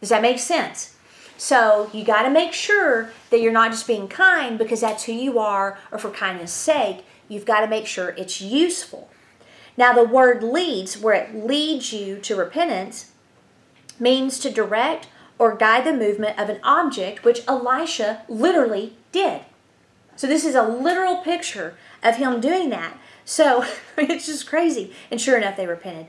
Does 0.00 0.10
that 0.10 0.22
make 0.22 0.38
sense? 0.38 0.96
So 1.36 1.90
you 1.92 2.04
got 2.04 2.22
to 2.22 2.30
make 2.30 2.52
sure 2.52 3.10
that 3.30 3.40
you're 3.40 3.52
not 3.52 3.70
just 3.70 3.86
being 3.86 4.06
kind 4.06 4.58
because 4.58 4.82
that's 4.82 5.04
who 5.04 5.12
you 5.12 5.38
are 5.38 5.78
or 5.90 5.98
for 5.98 6.10
kindness' 6.10 6.52
sake. 6.52 7.04
You've 7.28 7.46
got 7.46 7.60
to 7.60 7.66
make 7.66 7.86
sure 7.86 8.10
it's 8.10 8.40
useful. 8.40 9.08
Now, 9.76 9.92
the 9.92 10.04
word 10.04 10.42
leads, 10.42 10.98
where 10.98 11.14
it 11.14 11.34
leads 11.34 11.92
you 11.92 12.18
to 12.18 12.36
repentance, 12.36 13.10
means 13.98 14.38
to 14.40 14.50
direct 14.50 15.08
or 15.38 15.56
guide 15.56 15.84
the 15.84 15.92
movement 15.92 16.38
of 16.38 16.48
an 16.48 16.60
object, 16.62 17.24
which 17.24 17.42
Elisha 17.48 18.22
literally 18.28 18.96
did. 19.10 19.42
So, 20.16 20.26
this 20.26 20.44
is 20.44 20.54
a 20.54 20.62
literal 20.62 21.16
picture 21.16 21.76
of 22.02 22.16
him 22.16 22.40
doing 22.40 22.70
that. 22.70 22.96
So, 23.24 23.64
it's 23.96 24.26
just 24.26 24.46
crazy. 24.46 24.92
And 25.10 25.20
sure 25.20 25.36
enough, 25.36 25.56
they 25.56 25.66
repented. 25.66 26.06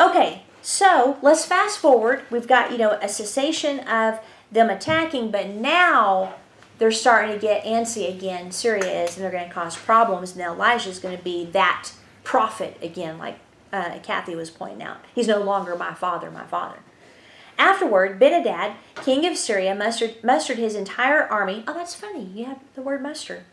Okay, 0.00 0.44
so 0.62 1.18
let's 1.22 1.44
fast 1.44 1.78
forward. 1.78 2.22
We've 2.30 2.46
got, 2.46 2.72
you 2.72 2.78
know, 2.78 2.92
a 3.02 3.08
cessation 3.08 3.80
of 3.80 4.20
them 4.50 4.70
attacking, 4.70 5.30
but 5.30 5.48
now 5.48 6.36
they're 6.78 6.92
starting 6.92 7.32
to 7.34 7.38
get 7.38 7.64
antsy 7.64 8.08
again. 8.08 8.50
Syria 8.50 9.04
is, 9.04 9.16
and 9.16 9.24
they're 9.24 9.32
going 9.32 9.48
to 9.48 9.54
cause 9.54 9.76
problems. 9.76 10.32
And 10.32 10.40
Elisha 10.40 10.88
is 10.88 10.98
going 11.00 11.16
to 11.16 11.22
be 11.22 11.44
that 11.46 11.90
prophet 12.28 12.76
again, 12.82 13.16
like 13.16 13.38
uh, 13.72 13.98
Kathy 14.02 14.36
was 14.36 14.50
pointing 14.50 14.82
out. 14.82 14.98
He's 15.14 15.26
no 15.26 15.40
longer 15.40 15.74
my 15.74 15.94
father, 15.94 16.30
my 16.30 16.44
father. 16.44 16.80
Afterward, 17.58 18.18
Ben-hadad, 18.18 18.74
king 18.96 19.24
of 19.24 19.38
Syria, 19.38 19.74
mustered, 19.74 20.22
mustered 20.22 20.58
his 20.58 20.74
entire 20.74 21.22
army. 21.22 21.64
Oh, 21.66 21.72
that's 21.72 21.94
funny. 21.94 22.24
You 22.34 22.44
have 22.44 22.60
the 22.74 22.82
word 22.82 23.02
muster. 23.02 23.44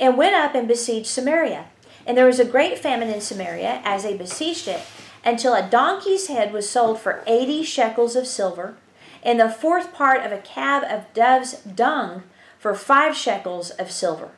And 0.00 0.16
went 0.16 0.34
up 0.34 0.54
and 0.54 0.66
besieged 0.66 1.06
Samaria. 1.06 1.66
And 2.06 2.16
there 2.16 2.24
was 2.24 2.40
a 2.40 2.46
great 2.46 2.78
famine 2.78 3.10
in 3.10 3.20
Samaria 3.20 3.82
as 3.84 4.04
they 4.04 4.16
besieged 4.16 4.68
it, 4.68 4.80
until 5.22 5.52
a 5.52 5.68
donkey's 5.68 6.28
head 6.28 6.50
was 6.50 6.68
sold 6.68 6.98
for 6.98 7.22
80 7.26 7.62
shekels 7.62 8.16
of 8.16 8.26
silver, 8.26 8.74
and 9.22 9.38
the 9.38 9.50
fourth 9.50 9.92
part 9.92 10.24
of 10.24 10.32
a 10.32 10.38
cab 10.38 10.82
of 10.82 11.12
dove's 11.12 11.60
dung 11.60 12.22
for 12.58 12.74
five 12.74 13.14
shekels 13.14 13.68
of 13.68 13.90
silver. 13.90 14.30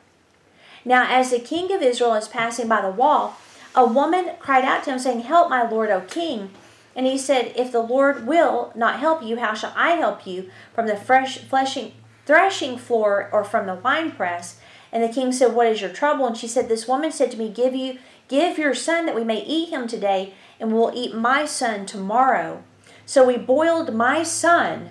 Now, 0.83 1.07
as 1.09 1.31
the 1.31 1.39
king 1.39 1.71
of 1.73 1.81
Israel 1.81 2.15
is 2.15 2.27
passing 2.27 2.67
by 2.67 2.81
the 2.81 2.91
wall, 2.91 3.37
a 3.77 3.85
woman 3.85 4.31
cried 4.39 4.65
out 4.65 4.83
to 4.83 4.91
him, 4.91 4.99
saying, 4.99 5.21
Help, 5.21 5.49
my 5.49 5.61
lord, 5.61 5.91
O 5.91 6.01
king. 6.01 6.49
And 6.95 7.05
he 7.05 7.17
said, 7.17 7.53
If 7.55 7.71
the 7.71 7.79
Lord 7.79 8.25
will 8.25 8.73
not 8.75 8.99
help 8.99 9.21
you, 9.21 9.37
how 9.37 9.53
shall 9.53 9.71
I 9.75 9.91
help 9.91 10.25
you 10.25 10.49
from 10.73 10.87
the 10.87 10.97
fresh 10.97 11.37
fleshing, 11.37 11.93
threshing 12.25 12.79
floor 12.79 13.29
or 13.31 13.43
from 13.43 13.67
the 13.67 13.75
winepress? 13.75 14.59
And 14.91 15.03
the 15.03 15.13
king 15.13 15.31
said, 15.31 15.53
What 15.53 15.67
is 15.67 15.79
your 15.79 15.91
trouble? 15.91 16.25
And 16.25 16.35
she 16.35 16.47
said, 16.47 16.67
This 16.67 16.87
woman 16.87 17.11
said 17.11 17.29
to 17.31 17.37
me, 17.37 17.49
Give 17.49 17.75
you 17.75 17.99
give 18.27 18.57
your 18.57 18.73
son 18.73 19.05
that 19.05 19.15
we 19.15 19.23
may 19.23 19.43
eat 19.43 19.69
him 19.69 19.87
today, 19.87 20.33
and 20.59 20.73
we'll 20.73 20.91
eat 20.95 21.13
my 21.13 21.45
son 21.45 21.85
tomorrow. 21.85 22.63
So 23.05 23.25
we 23.25 23.37
boiled 23.37 23.93
my 23.93 24.23
son 24.23 24.89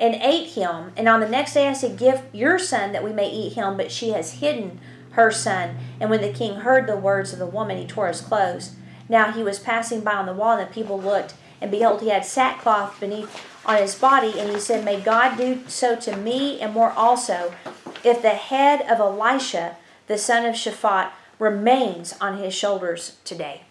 and 0.00 0.16
ate 0.16 0.48
him. 0.48 0.92
And 0.96 1.08
on 1.08 1.20
the 1.20 1.28
next 1.28 1.54
day 1.54 1.68
I 1.68 1.74
said, 1.74 1.96
Give 1.96 2.22
your 2.32 2.58
son 2.58 2.90
that 2.90 3.04
we 3.04 3.12
may 3.12 3.30
eat 3.30 3.52
him, 3.52 3.76
but 3.76 3.92
she 3.92 4.10
has 4.10 4.40
hidden 4.40 4.80
her 5.20 5.30
son. 5.30 5.76
And 6.00 6.10
when 6.10 6.20
the 6.20 6.32
king 6.32 6.56
heard 6.56 6.86
the 6.86 6.96
words 6.96 7.32
of 7.32 7.38
the 7.38 7.46
woman, 7.46 7.76
he 7.76 7.86
tore 7.86 8.08
his 8.08 8.20
clothes. 8.20 8.74
Now 9.08 9.32
he 9.32 9.42
was 9.42 9.58
passing 9.58 10.00
by 10.00 10.14
on 10.14 10.26
the 10.26 10.32
wall, 10.32 10.56
and 10.56 10.68
the 10.68 10.72
people 10.72 11.00
looked, 11.00 11.34
and 11.60 11.70
behold, 11.70 12.00
he 12.00 12.08
had 12.08 12.24
sackcloth 12.24 12.98
beneath 12.98 13.44
on 13.66 13.76
his 13.76 13.94
body, 13.94 14.38
and 14.38 14.50
he 14.50 14.58
said, 14.58 14.84
May 14.84 15.00
God 15.00 15.36
do 15.36 15.60
so 15.68 15.96
to 15.96 16.16
me 16.16 16.60
and 16.60 16.72
more 16.72 16.92
also, 16.92 17.54
if 18.02 18.22
the 18.22 18.30
head 18.30 18.80
of 18.82 18.98
Elisha, 18.98 19.76
the 20.06 20.16
son 20.16 20.46
of 20.46 20.54
Shaphat, 20.54 21.10
remains 21.38 22.14
on 22.20 22.38
his 22.38 22.54
shoulders 22.54 23.16
today. 23.24 23.62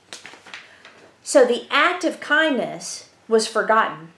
So 1.24 1.45
the 1.45 1.68
act 1.70 2.04
of 2.04 2.20
kindness 2.20 3.10
was 3.28 3.47
forgotten. 3.47 4.10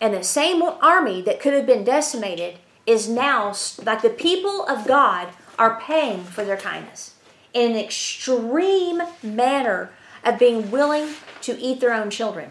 And 0.00 0.12
the 0.12 0.24
same 0.24 0.62
army 0.62 1.22
that 1.22 1.40
could 1.40 1.54
have 1.54 1.66
been 1.66 1.84
decimated 1.84 2.58
is 2.86 3.08
now, 3.08 3.54
like 3.84 4.02
the 4.02 4.10
people 4.10 4.66
of 4.66 4.86
God, 4.86 5.28
are 5.58 5.80
paying 5.80 6.24
for 6.24 6.44
their 6.44 6.56
kindness 6.56 7.14
in 7.52 7.72
an 7.72 7.78
extreme 7.78 9.02
manner 9.22 9.90
of 10.24 10.38
being 10.38 10.70
willing 10.70 11.14
to 11.42 11.58
eat 11.58 11.80
their 11.80 11.94
own 11.94 12.10
children. 12.10 12.50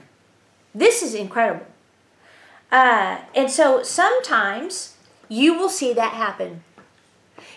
This 0.73 1.03
is 1.03 1.13
incredible. 1.13 1.65
Uh, 2.71 3.19
and 3.35 3.51
so 3.51 3.83
sometimes 3.83 4.95
you 5.29 5.57
will 5.57 5.69
see 5.69 5.93
that 5.93 6.13
happen. 6.13 6.63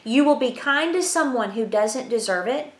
You 0.05 0.25
will 0.25 0.37
be 0.37 0.53
kind 0.53 0.93
to 0.95 1.03
someone 1.03 1.53
who 1.53 1.67
doesn't 1.67 2.09
deserve 2.09 2.47
it. 2.47 2.73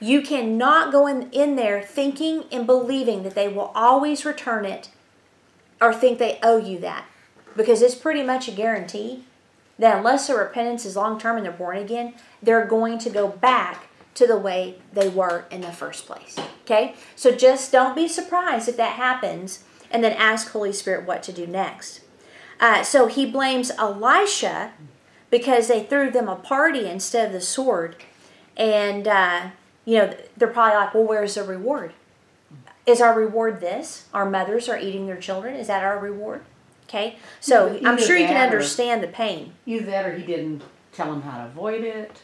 You 0.00 0.22
cannot 0.22 0.92
go 0.92 1.06
in, 1.06 1.30
in 1.30 1.56
there 1.56 1.82
thinking 1.82 2.44
and 2.50 2.66
believing 2.66 3.22
that 3.22 3.34
they 3.34 3.48
will 3.48 3.72
always 3.74 4.24
return 4.24 4.64
it 4.64 4.90
or 5.80 5.92
think 5.92 6.18
they 6.18 6.38
owe 6.42 6.56
you 6.56 6.78
that 6.80 7.06
because 7.56 7.82
it's 7.82 7.94
pretty 7.94 8.22
much 8.22 8.48
a 8.48 8.52
guarantee 8.52 9.24
that 9.78 9.98
unless 9.98 10.26
their 10.26 10.38
repentance 10.38 10.84
is 10.84 10.96
long 10.96 11.18
term 11.18 11.36
and 11.36 11.44
they're 11.44 11.52
born 11.52 11.76
again, 11.76 12.14
they're 12.42 12.66
going 12.66 12.98
to 12.98 13.10
go 13.10 13.28
back 13.28 13.88
to 14.14 14.26
the 14.26 14.36
way 14.36 14.76
they 14.92 15.08
were 15.08 15.44
in 15.50 15.60
the 15.60 15.72
first 15.72 16.06
place. 16.06 16.36
Okay? 16.62 16.94
So 17.16 17.34
just 17.34 17.72
don't 17.72 17.96
be 17.96 18.08
surprised 18.08 18.68
if 18.68 18.76
that 18.76 18.96
happens 18.96 19.64
and 19.90 20.02
then 20.02 20.12
ask 20.12 20.50
Holy 20.50 20.72
Spirit 20.72 21.06
what 21.06 21.22
to 21.24 21.32
do 21.32 21.46
next. 21.46 22.00
Uh, 22.60 22.82
so 22.82 23.06
he 23.06 23.26
blames 23.26 23.70
Elisha 23.72 24.72
because 25.30 25.66
they 25.66 25.82
threw 25.82 26.10
them 26.10 26.28
a 26.28 26.36
party 26.36 26.86
instead 26.86 27.26
of 27.26 27.32
the 27.32 27.40
sword. 27.40 27.96
And, 28.56 29.08
uh, 29.08 29.50
you 29.84 29.98
know, 29.98 30.16
they're 30.36 30.48
probably 30.48 30.76
like, 30.76 30.94
well, 30.94 31.04
where's 31.04 31.34
the 31.34 31.42
reward? 31.42 31.92
Is 32.86 33.00
our 33.00 33.18
reward 33.18 33.60
this? 33.60 34.06
Our 34.14 34.28
mothers 34.28 34.68
are 34.68 34.78
eating 34.78 35.06
their 35.06 35.16
children. 35.16 35.56
Is 35.56 35.66
that 35.66 35.82
our 35.82 35.98
reward? 35.98 36.44
Okay, 36.94 37.16
so 37.40 37.74
Either- 37.74 37.88
I'm 37.88 37.98
sure 37.98 38.16
you 38.16 38.26
can 38.26 38.34
that 38.34 38.50
or- 38.50 38.58
understand 38.58 39.02
the 39.02 39.08
pain. 39.08 39.52
Either 39.66 39.86
that 39.86 40.06
or 40.06 40.12
he 40.16 40.24
didn't 40.24 40.62
tell 40.92 41.12
him 41.12 41.22
how 41.22 41.38
to 41.38 41.46
avoid 41.46 41.82
it, 41.82 42.22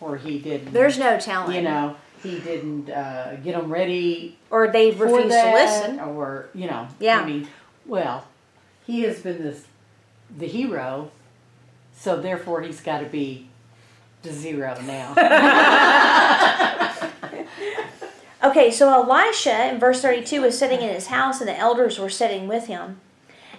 or 0.00 0.18
he 0.18 0.38
didn't. 0.38 0.74
There's 0.74 0.98
no 0.98 1.18
telling. 1.18 1.56
You 1.56 1.62
know, 1.62 1.96
he 2.22 2.38
didn't 2.38 2.90
uh, 2.90 3.36
get 3.36 3.56
them 3.56 3.72
ready 3.72 4.36
or 4.50 4.68
they 4.68 4.90
refused 4.90 5.12
refuse 5.14 5.32
to 5.32 5.52
listen. 5.52 6.00
or 6.00 6.50
you 6.54 6.66
know. 6.66 6.88
Yeah. 7.00 7.20
I 7.20 7.24
mean, 7.26 7.48
well, 7.86 8.26
he 8.86 9.00
has 9.02 9.20
been 9.20 9.42
this 9.42 9.64
the 10.36 10.46
hero, 10.46 11.10
so 11.96 12.20
therefore 12.20 12.60
he's 12.60 12.82
got 12.82 12.98
to 12.98 13.06
be 13.06 13.48
the 14.22 14.32
zero 14.32 14.78
now. 14.82 15.14
Okay, 18.44 18.72
so 18.72 18.92
Elisha 18.92 19.68
in 19.72 19.78
verse 19.78 20.02
32 20.02 20.42
was 20.42 20.58
sitting 20.58 20.80
in 20.82 20.92
his 20.92 21.06
house, 21.06 21.38
and 21.40 21.48
the 21.48 21.56
elders 21.56 22.00
were 22.00 22.10
sitting 22.10 22.48
with 22.48 22.66
him. 22.66 23.00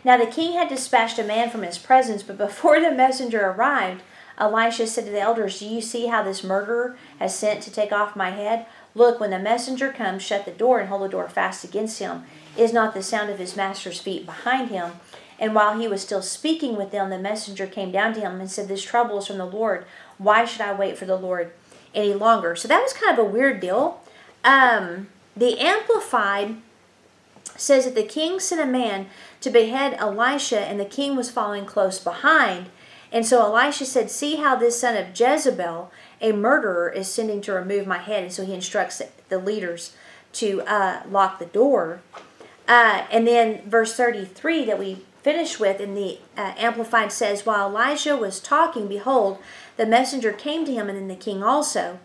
Now 0.04 0.18
the 0.18 0.26
king 0.26 0.54
had 0.54 0.70
dispatched 0.70 1.20
a 1.20 1.24
man 1.24 1.50
from 1.50 1.64
his 1.64 1.78
presence, 1.78 2.24
but 2.24 2.38
before 2.38 2.80
the 2.80 2.92
messenger 2.92 3.50
arrived, 3.50 4.02
Elisha 4.38 4.88
said 4.88 5.06
to 5.06 5.12
the 5.12 5.22
elders, 5.22 5.60
Do 5.60 5.68
you 5.68 5.82
see 5.82 6.08
how 6.08 6.24
this 6.24 6.44
murderer 6.44 6.98
has 7.20 7.36
sent 7.36 7.62
to 7.64 7.72
take 7.72 7.92
off 7.92 8.16
my 8.16 8.32
head? 8.32 8.66
Look, 8.96 9.20
when 9.20 9.30
the 9.30 9.40
messenger 9.40 9.92
comes, 9.92 10.22
shut 10.22 10.46
the 10.46 10.52
door 10.52 10.80
and 10.80 10.90
hold 10.90 11.04
the 11.04 11.10
door 11.10 11.30
fast 11.30 11.64
against 11.64 12.00
him. 12.00 12.24
Is 12.58 12.74
not 12.74 12.94
the 12.94 13.04
sound 13.04 13.30
of 13.30 13.40
his 13.40 13.56
master's 13.56 14.00
feet 14.00 14.26
behind 14.26 14.70
him? 14.70 14.94
And 15.40 15.56
while 15.56 15.80
he 15.80 15.88
was 15.88 16.02
still 16.02 16.22
speaking 16.22 16.76
with 16.76 16.92
them, 16.92 17.10
the 17.10 17.18
messenger 17.18 17.68
came 17.68 17.92
down 17.92 18.14
to 18.14 18.22
him 18.22 18.40
and 18.40 18.50
said, 18.50 18.68
This 18.68 18.84
trouble 18.84 19.20
is 19.20 19.28
from 19.28 19.38
the 19.38 19.46
Lord. 19.46 19.86
Why 20.18 20.46
should 20.46 20.62
I 20.62 20.74
wait 20.74 20.98
for 20.98 21.06
the 21.06 21.16
Lord 21.16 21.52
any 21.94 22.14
longer? 22.14 22.56
So 22.56 22.68
that 22.68 22.82
was 22.82 22.94
kind 22.94 23.18
of 23.18 23.26
a 23.26 23.30
weird 23.30 23.60
deal. 23.60 24.02
Um, 24.44 25.08
the 25.36 25.60
Amplified 25.60 26.58
says 27.56 27.86
that 27.86 27.96
the 27.96 28.04
king 28.04 28.40
sent 28.40 28.62
a 28.62 28.66
man 28.66 29.08
to 29.44 29.50
behead 29.50 29.98
Elisha, 30.00 30.62
and 30.62 30.80
the 30.80 30.86
king 30.86 31.18
was 31.18 31.30
following 31.30 31.66
close 31.66 32.00
behind. 32.00 32.70
And 33.12 33.26
so 33.26 33.42
Elisha 33.42 33.86
said, 33.86 34.10
See 34.10 34.38
how 34.38 34.56
this 34.56 34.80
son 34.80 34.96
of 34.96 35.20
Jezebel, 35.20 35.92
a 36.22 36.32
murderer, 36.32 36.90
is 36.90 37.10
sending 37.10 37.42
to 37.42 37.52
remove 37.52 37.86
my 37.86 37.98
head. 37.98 38.24
And 38.24 38.32
so 38.32 38.46
he 38.46 38.54
instructs 38.54 39.02
the 39.28 39.38
leaders 39.38 39.96
to 40.34 40.62
uh, 40.62 41.04
lock 41.10 41.40
the 41.40 41.46
door. 41.46 42.02
Uh, 42.70 43.06
and 43.12 43.28
then 43.28 43.62
verse 43.70 43.94
33 43.94 44.64
that 44.64 44.80
we 44.80 45.04
finish 45.22 45.60
with 45.60 45.82
in 45.82 45.94
the 45.94 46.20
uh, 46.38 46.54
Amplified 46.58 47.12
says, 47.12 47.46
While 47.46 47.68
Elijah 47.68 48.16
was 48.16 48.40
talking, 48.40 48.88
behold, 48.88 49.40
the 49.76 49.86
messenger 49.86 50.32
came 50.32 50.66
to 50.66 50.74
him, 50.74 50.88
and 50.88 50.98
then 50.98 51.10
the 51.10 51.16
king 51.16 51.44
also. 51.44 52.00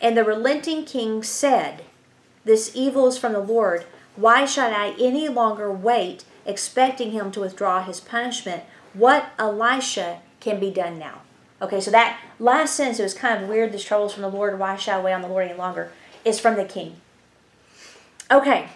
And 0.00 0.16
the 0.16 0.22
relenting 0.22 0.84
king 0.84 1.24
said, 1.24 1.82
This 2.44 2.70
evil 2.72 3.08
is 3.08 3.18
from 3.18 3.32
the 3.32 3.40
Lord. 3.40 3.84
Why 4.14 4.44
should 4.44 4.72
I 4.72 4.94
any 5.00 5.28
longer 5.28 5.72
wait, 5.72 6.24
expecting 6.46 7.12
him 7.12 7.30
to 7.32 7.40
withdraw 7.40 7.82
his 7.82 8.00
punishment? 8.00 8.64
What 8.92 9.30
Elisha 9.38 10.20
can 10.40 10.60
be 10.60 10.70
done 10.70 10.98
now? 10.98 11.22
Okay, 11.62 11.80
so 11.80 11.90
that 11.90 12.20
last 12.38 12.74
sentence, 12.74 13.00
it 13.00 13.04
was 13.04 13.14
kind 13.14 13.42
of 13.42 13.48
weird. 13.48 13.72
This 13.72 13.84
trouble 13.84 14.06
is 14.06 14.12
from 14.12 14.22
the 14.22 14.28
Lord. 14.28 14.58
Why 14.58 14.76
shall 14.76 15.00
I 15.00 15.02
wait 15.02 15.12
on 15.12 15.22
the 15.22 15.28
Lord 15.28 15.48
any 15.48 15.56
longer? 15.56 15.92
Is 16.24 16.40
from 16.40 16.56
the 16.56 16.64
king. 16.64 16.96
Okay. 18.30 18.68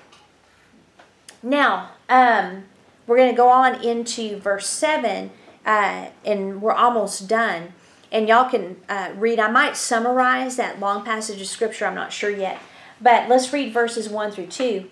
Now, 1.42 1.90
um, 2.08 2.64
we're 3.06 3.16
going 3.16 3.30
to 3.30 3.36
go 3.36 3.48
on 3.48 3.82
into 3.82 4.38
verse 4.38 4.68
7, 4.68 5.30
uh, 5.64 6.06
and 6.24 6.62
we're 6.62 6.72
almost 6.72 7.28
done. 7.28 7.72
And 8.10 8.28
y'all 8.28 8.48
can 8.48 8.76
uh, 8.88 9.10
read. 9.16 9.38
I 9.38 9.50
might 9.50 9.76
summarize 9.76 10.56
that 10.56 10.80
long 10.80 11.04
passage 11.04 11.40
of 11.40 11.46
scripture. 11.46 11.86
I'm 11.86 11.94
not 11.94 12.12
sure 12.12 12.30
yet. 12.30 12.58
But 13.00 13.28
let's 13.28 13.52
read 13.52 13.72
verses 13.72 14.08
1 14.08 14.32
through 14.32 14.46
2. 14.46 14.88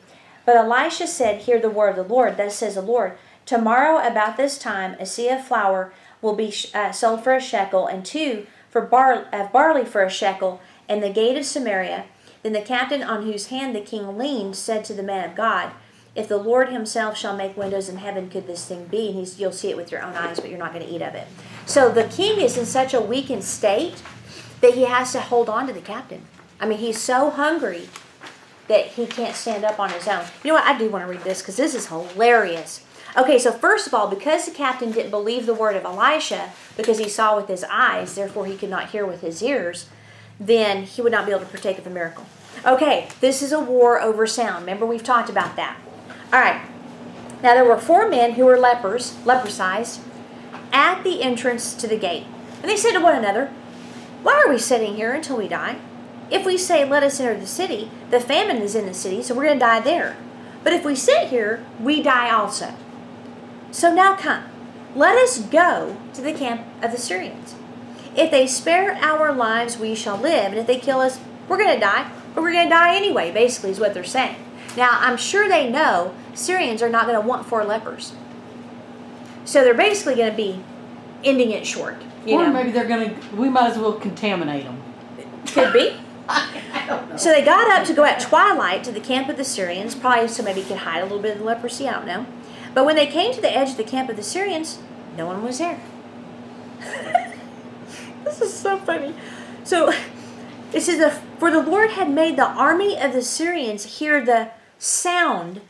But 0.46 0.56
Elisha 0.56 1.08
said, 1.08 1.42
Hear 1.42 1.60
the 1.60 1.68
word 1.68 1.98
of 1.98 2.08
the 2.08 2.14
Lord. 2.14 2.38
Thus 2.38 2.56
says 2.56 2.76
the 2.76 2.80
Lord 2.80 3.18
Tomorrow 3.44 4.04
about 4.04 4.36
this 4.36 4.58
time, 4.58 4.94
a 4.94 5.02
seah 5.02 5.38
of 5.38 5.46
flour 5.46 5.92
will 6.22 6.34
be 6.34 6.54
uh, 6.72 6.92
sold 6.92 7.22
for 7.22 7.34
a 7.34 7.40
shekel, 7.40 7.86
and 7.86 8.04
two 8.04 8.46
for 8.70 8.80
bar- 8.80 9.26
uh, 9.32 9.48
barley 9.48 9.84
for 9.84 10.02
a 10.02 10.10
shekel, 10.10 10.60
in 10.88 11.00
the 11.00 11.10
gate 11.10 11.36
of 11.36 11.44
Samaria. 11.44 12.06
Then 12.42 12.52
the 12.52 12.60
captain 12.60 13.02
on 13.02 13.24
whose 13.24 13.48
hand 13.48 13.74
the 13.74 13.80
king 13.80 14.16
leaned 14.16 14.56
said 14.56 14.84
to 14.84 14.94
the 14.94 15.02
man 15.02 15.28
of 15.28 15.36
God, 15.36 15.72
If 16.14 16.28
the 16.28 16.36
Lord 16.36 16.68
himself 16.68 17.16
shall 17.16 17.36
make 17.36 17.56
windows 17.56 17.88
in 17.88 17.98
heaven, 17.98 18.30
could 18.30 18.46
this 18.46 18.64
thing 18.64 18.86
be? 18.86 19.08
And 19.08 19.16
he's, 19.16 19.38
you'll 19.40 19.52
see 19.52 19.70
it 19.70 19.76
with 19.76 19.90
your 19.90 20.02
own 20.02 20.14
eyes, 20.14 20.40
but 20.40 20.50
you're 20.50 20.58
not 20.58 20.72
going 20.72 20.86
to 20.86 20.92
eat 20.92 21.02
of 21.02 21.14
it. 21.14 21.26
So 21.66 21.90
the 21.90 22.04
king 22.04 22.40
is 22.40 22.56
in 22.56 22.66
such 22.66 22.94
a 22.94 23.00
weakened 23.00 23.44
state 23.44 24.02
that 24.60 24.74
he 24.74 24.84
has 24.84 25.12
to 25.12 25.20
hold 25.20 25.48
on 25.48 25.66
to 25.66 25.72
the 25.72 25.80
captain. 25.80 26.22
I 26.60 26.66
mean, 26.66 26.78
he's 26.78 27.00
so 27.00 27.30
hungry 27.30 27.88
that 28.68 28.86
he 28.86 29.06
can't 29.06 29.34
stand 29.34 29.64
up 29.64 29.78
on 29.78 29.90
his 29.90 30.08
own. 30.08 30.24
You 30.42 30.48
know 30.48 30.54
what? 30.54 30.64
I 30.64 30.76
do 30.76 30.90
want 30.90 31.04
to 31.04 31.10
read 31.10 31.22
this 31.22 31.40
because 31.40 31.56
this 31.56 31.74
is 31.74 31.88
hilarious. 31.88 32.84
Okay, 33.16 33.38
so 33.38 33.50
first 33.50 33.86
of 33.86 33.94
all, 33.94 34.08
because 34.08 34.44
the 34.44 34.50
captain 34.50 34.92
didn't 34.92 35.10
believe 35.10 35.46
the 35.46 35.54
word 35.54 35.76
of 35.76 35.84
Elisha 35.84 36.52
because 36.76 36.98
he 36.98 37.08
saw 37.08 37.34
with 37.34 37.48
his 37.48 37.64
eyes, 37.64 38.14
therefore 38.14 38.46
he 38.46 38.56
could 38.56 38.68
not 38.68 38.90
hear 38.90 39.06
with 39.06 39.22
his 39.22 39.42
ears, 39.42 39.88
then 40.38 40.82
he 40.82 41.00
would 41.00 41.12
not 41.12 41.24
be 41.24 41.32
able 41.32 41.40
to 41.40 41.46
partake 41.46 41.78
of 41.78 41.84
the 41.84 41.90
miracle. 41.90 42.26
Okay, 42.64 43.08
this 43.20 43.40
is 43.40 43.52
a 43.52 43.60
war 43.60 44.00
over 44.00 44.26
sound. 44.26 44.60
Remember, 44.64 44.84
we've 44.84 45.02
talked 45.02 45.30
about 45.30 45.56
that. 45.56 45.78
All 46.32 46.40
right. 46.40 46.60
Now, 47.42 47.54
there 47.54 47.64
were 47.64 47.78
four 47.78 48.08
men 48.08 48.32
who 48.32 48.44
were 48.44 48.58
lepers, 48.58 49.16
leprosized, 49.24 50.00
at 50.72 51.02
the 51.02 51.22
entrance 51.22 51.74
to 51.74 51.86
the 51.86 51.96
gate. 51.96 52.24
And 52.60 52.70
they 52.70 52.76
said 52.76 52.92
to 52.92 53.00
one 53.00 53.16
another, 53.16 53.46
Why 54.22 54.42
are 54.44 54.50
we 54.50 54.58
sitting 54.58 54.96
here 54.96 55.12
until 55.12 55.36
we 55.36 55.48
die? 55.48 55.78
If 56.30 56.44
we 56.44 56.58
say, 56.58 56.88
Let 56.88 57.02
us 57.02 57.20
enter 57.20 57.38
the 57.38 57.46
city, 57.46 57.90
the 58.10 58.20
famine 58.20 58.58
is 58.58 58.74
in 58.74 58.86
the 58.86 58.94
city, 58.94 59.22
so 59.22 59.34
we're 59.34 59.44
going 59.44 59.58
to 59.58 59.64
die 59.64 59.80
there. 59.80 60.16
But 60.64 60.72
if 60.72 60.84
we 60.84 60.96
sit 60.96 61.28
here, 61.28 61.64
we 61.80 62.02
die 62.02 62.30
also. 62.30 62.74
So 63.70 63.94
now 63.94 64.16
come, 64.16 64.44
let 64.94 65.16
us 65.16 65.38
go 65.38 65.96
to 66.14 66.20
the 66.20 66.32
camp 66.32 66.66
of 66.82 66.90
the 66.90 66.98
Syrians. 66.98 67.54
If 68.16 68.30
they 68.30 68.46
spare 68.46 68.96
our 68.96 69.32
lives, 69.32 69.78
we 69.78 69.94
shall 69.94 70.16
live. 70.16 70.46
And 70.46 70.56
if 70.56 70.66
they 70.66 70.78
kill 70.78 71.00
us, 71.00 71.20
we're 71.48 71.58
going 71.58 71.74
to 71.74 71.80
die. 71.80 72.10
But 72.34 72.42
we're 72.42 72.52
going 72.52 72.68
to 72.68 72.74
die 72.74 72.96
anyway, 72.96 73.30
basically, 73.30 73.70
is 73.70 73.78
what 73.78 73.94
they're 73.94 74.04
saying. 74.04 74.36
Now, 74.76 74.98
I'm 75.00 75.16
sure 75.16 75.48
they 75.48 75.70
know 75.70 76.14
Syrians 76.34 76.82
are 76.82 76.88
not 76.88 77.06
going 77.06 77.20
to 77.20 77.26
want 77.26 77.46
four 77.46 77.64
lepers. 77.64 78.14
So 79.44 79.62
they're 79.62 79.74
basically 79.74 80.16
going 80.16 80.30
to 80.30 80.36
be 80.36 80.62
ending 81.22 81.50
it 81.50 81.66
short. 81.66 81.96
Or 82.26 82.46
know? 82.46 82.52
maybe 82.52 82.70
they're 82.70 82.88
gonna. 82.88 83.14
We 83.36 83.48
might 83.48 83.70
as 83.70 83.78
well 83.78 83.92
contaminate 83.92 84.64
them. 84.64 84.82
Could 85.46 85.72
be. 85.72 85.96
So 87.16 87.30
they 87.30 87.42
got 87.42 87.70
up 87.70 87.86
to 87.86 87.94
go 87.94 88.04
at 88.04 88.20
twilight 88.20 88.84
to 88.84 88.92
the 88.92 89.00
camp 89.00 89.28
of 89.28 89.36
the 89.36 89.44
Syrians, 89.44 89.94
probably 89.94 90.28
so 90.28 90.42
maybe 90.42 90.60
he 90.60 90.68
could 90.68 90.78
hide 90.78 91.00
a 91.00 91.04
little 91.04 91.20
bit 91.20 91.32
of 91.32 91.38
the 91.38 91.44
leprosy, 91.44 91.88
I 91.88 91.92
don't 91.92 92.06
know. 92.06 92.26
But 92.74 92.84
when 92.84 92.96
they 92.96 93.06
came 93.06 93.32
to 93.32 93.40
the 93.40 93.50
edge 93.50 93.70
of 93.70 93.76
the 93.78 93.84
camp 93.84 94.10
of 94.10 94.16
the 94.16 94.22
Syrians, 94.22 94.78
no 95.16 95.26
one 95.26 95.42
was 95.42 95.58
there. 95.58 95.80
this 98.24 98.42
is 98.42 98.52
so 98.52 98.76
funny. 98.76 99.14
So 99.64 99.92
it 100.74 100.82
says, 100.82 101.20
For 101.38 101.50
the 101.50 101.62
Lord 101.62 101.92
had 101.92 102.10
made 102.10 102.36
the 102.36 102.46
army 102.46 103.00
of 103.00 103.14
the 103.14 103.22
Syrians 103.22 103.98
hear 103.98 104.22
the 104.22 104.50
sound 104.78 105.62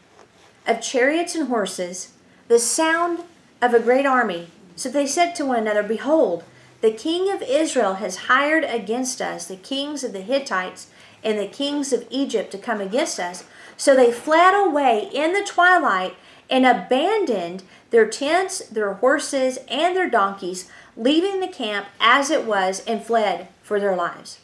of 0.66 0.82
chariots 0.82 1.36
and 1.36 1.46
horses, 1.46 2.12
the 2.48 2.58
sound 2.58 3.20
of 3.62 3.72
a 3.72 3.80
great 3.80 4.04
army. 4.04 4.48
So 4.74 4.88
they 4.88 5.06
said 5.06 5.34
to 5.36 5.46
one 5.46 5.58
another, 5.60 5.84
Behold, 5.84 6.42
the 6.86 6.92
king 6.92 7.32
of 7.32 7.42
Israel 7.42 7.94
has 7.94 8.26
hired 8.28 8.62
against 8.62 9.20
us 9.20 9.46
the 9.46 9.56
kings 9.56 10.04
of 10.04 10.12
the 10.12 10.20
Hittites 10.20 10.86
and 11.24 11.36
the 11.36 11.48
kings 11.48 11.92
of 11.92 12.06
Egypt 12.10 12.52
to 12.52 12.58
come 12.58 12.80
against 12.80 13.18
us. 13.18 13.42
So 13.76 13.96
they 13.96 14.12
fled 14.12 14.54
away 14.54 15.10
in 15.12 15.32
the 15.32 15.42
twilight 15.44 16.14
and 16.48 16.64
abandoned 16.64 17.64
their 17.90 18.06
tents, 18.06 18.60
their 18.68 18.92
horses, 18.92 19.58
and 19.68 19.96
their 19.96 20.08
donkeys, 20.08 20.70
leaving 20.96 21.40
the 21.40 21.48
camp 21.48 21.88
as 21.98 22.30
it 22.30 22.46
was 22.46 22.84
and 22.86 23.02
fled 23.02 23.48
for 23.64 23.80
their 23.80 23.96
lives. 23.96 24.38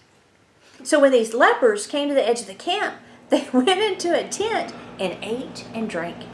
So 0.82 0.98
when 0.98 1.12
these 1.12 1.34
lepers 1.34 1.86
came 1.86 2.08
to 2.08 2.14
the 2.14 2.28
edge 2.28 2.40
of 2.40 2.48
the 2.48 2.54
camp, 2.54 2.96
they 3.28 3.48
went 3.52 3.68
into 3.68 4.18
a 4.18 4.28
tent 4.28 4.74
and 4.98 5.16
ate 5.22 5.64
and 5.72 5.88
drank. 5.88 6.24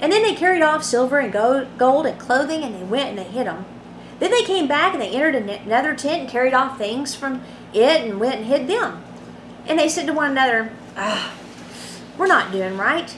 And 0.00 0.12
then 0.12 0.22
they 0.22 0.36
carried 0.36 0.62
off 0.62 0.84
silver 0.84 1.18
and 1.18 1.32
gold 1.32 2.06
and 2.06 2.20
clothing, 2.20 2.62
and 2.62 2.72
they 2.72 2.84
went 2.84 3.08
and 3.08 3.18
they 3.18 3.24
hid 3.24 3.48
them. 3.48 3.64
Then 4.24 4.30
they 4.30 4.42
came 4.42 4.66
back 4.66 4.94
and 4.94 5.02
they 5.02 5.10
entered 5.10 5.34
another 5.34 5.94
tent 5.94 6.22
and 6.22 6.30
carried 6.30 6.54
off 6.54 6.78
things 6.78 7.14
from 7.14 7.42
it 7.74 8.08
and 8.08 8.18
went 8.18 8.36
and 8.36 8.46
hid 8.46 8.66
them. 8.66 9.04
And 9.66 9.78
they 9.78 9.86
said 9.86 10.06
to 10.06 10.14
one 10.14 10.30
another, 10.30 10.72
ah, 10.96 11.34
We're 12.16 12.26
not 12.26 12.50
doing 12.50 12.78
right. 12.78 13.14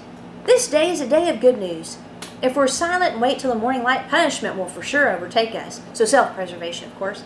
This 0.47 0.69
day 0.69 0.91
is 0.91 1.01
a 1.01 1.09
day 1.09 1.29
of 1.29 1.39
good 1.39 1.59
news. 1.59 1.99
If 2.43 2.57
we're 2.57 2.67
silent 2.67 3.13
and 3.13 3.23
wait 3.23 3.39
till 3.39 3.53
the 3.53 3.61
morning 3.61 3.85
light, 3.85 4.09
punishment 4.09 4.57
will 4.57 4.67
for 4.67 4.83
sure 4.83 5.09
overtake 5.09 5.55
us. 5.55 5.81
So 5.93 6.05
self 6.05 6.35
preservation, 6.35 6.91
of 6.91 6.99
course. 6.99 7.23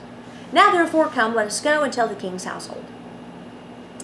Now 0.52 0.70
therefore 0.72 1.08
come, 1.08 1.34
let 1.34 1.46
us 1.46 1.62
go 1.62 1.82
and 1.82 1.90
tell 1.90 2.06
the 2.06 2.14
king's 2.14 2.44
household. 2.44 2.84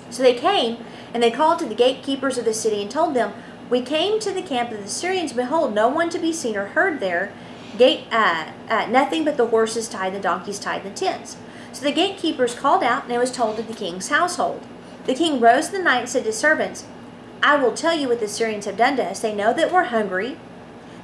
So 0.09 0.23
they 0.23 0.33
came, 0.33 0.83
and 1.13 1.23
they 1.23 1.31
called 1.31 1.59
to 1.59 1.67
the 1.67 1.75
gatekeepers 1.75 2.39
of 2.39 2.47
the 2.47 2.55
city 2.55 2.81
and 2.81 2.91
told 2.91 3.13
them, 3.13 3.35
We 3.69 3.83
came 3.83 4.21
to 4.21 4.33
the 4.33 4.41
camp 4.41 4.73
of 4.73 4.83
the 4.83 4.89
Syrians, 4.89 5.35
behold, 5.35 5.75
no 5.75 5.87
one 5.87 6.09
to 6.09 6.19
be 6.19 6.33
seen 6.33 6.57
or 6.57 6.69
heard 6.69 6.99
there, 6.99 7.31
gate 7.77 8.07
uh, 8.11 8.53
uh, 8.69 8.87
nothing 8.87 9.25
but 9.25 9.37
the 9.37 9.47
horses 9.47 9.89
tied, 9.89 10.15
the 10.15 10.21
donkeys 10.21 10.59
tied, 10.59 10.83
the 10.83 10.91
tents. 10.91 11.37
So 11.73 11.85
the 11.85 11.93
gatekeepers 11.93 12.55
called 12.55 12.83
out, 12.83 13.05
and 13.05 13.13
it 13.13 13.19
was 13.19 13.31
told 13.31 13.57
to 13.57 13.63
the 13.63 13.75
king's 13.75 14.09
household. 14.09 14.63
The 15.05 15.15
king 15.15 15.41
rose 15.41 15.69
in 15.69 15.73
the 15.73 15.83
night 15.83 16.01
and 16.01 16.09
said 16.09 16.21
to 16.21 16.31
his 16.31 16.39
servants, 16.39 16.87
I 17.43 17.57
will 17.57 17.73
tell 17.73 17.95
you 17.95 18.09
what 18.09 18.21
the 18.21 18.29
Syrians 18.29 18.65
have 18.65 18.77
done 18.77 18.97
to 18.97 19.05
us. 19.05 19.21
They 19.21 19.35
know 19.35 19.53
that 19.53 19.71
we're 19.73 19.85
hungry. 19.85 20.39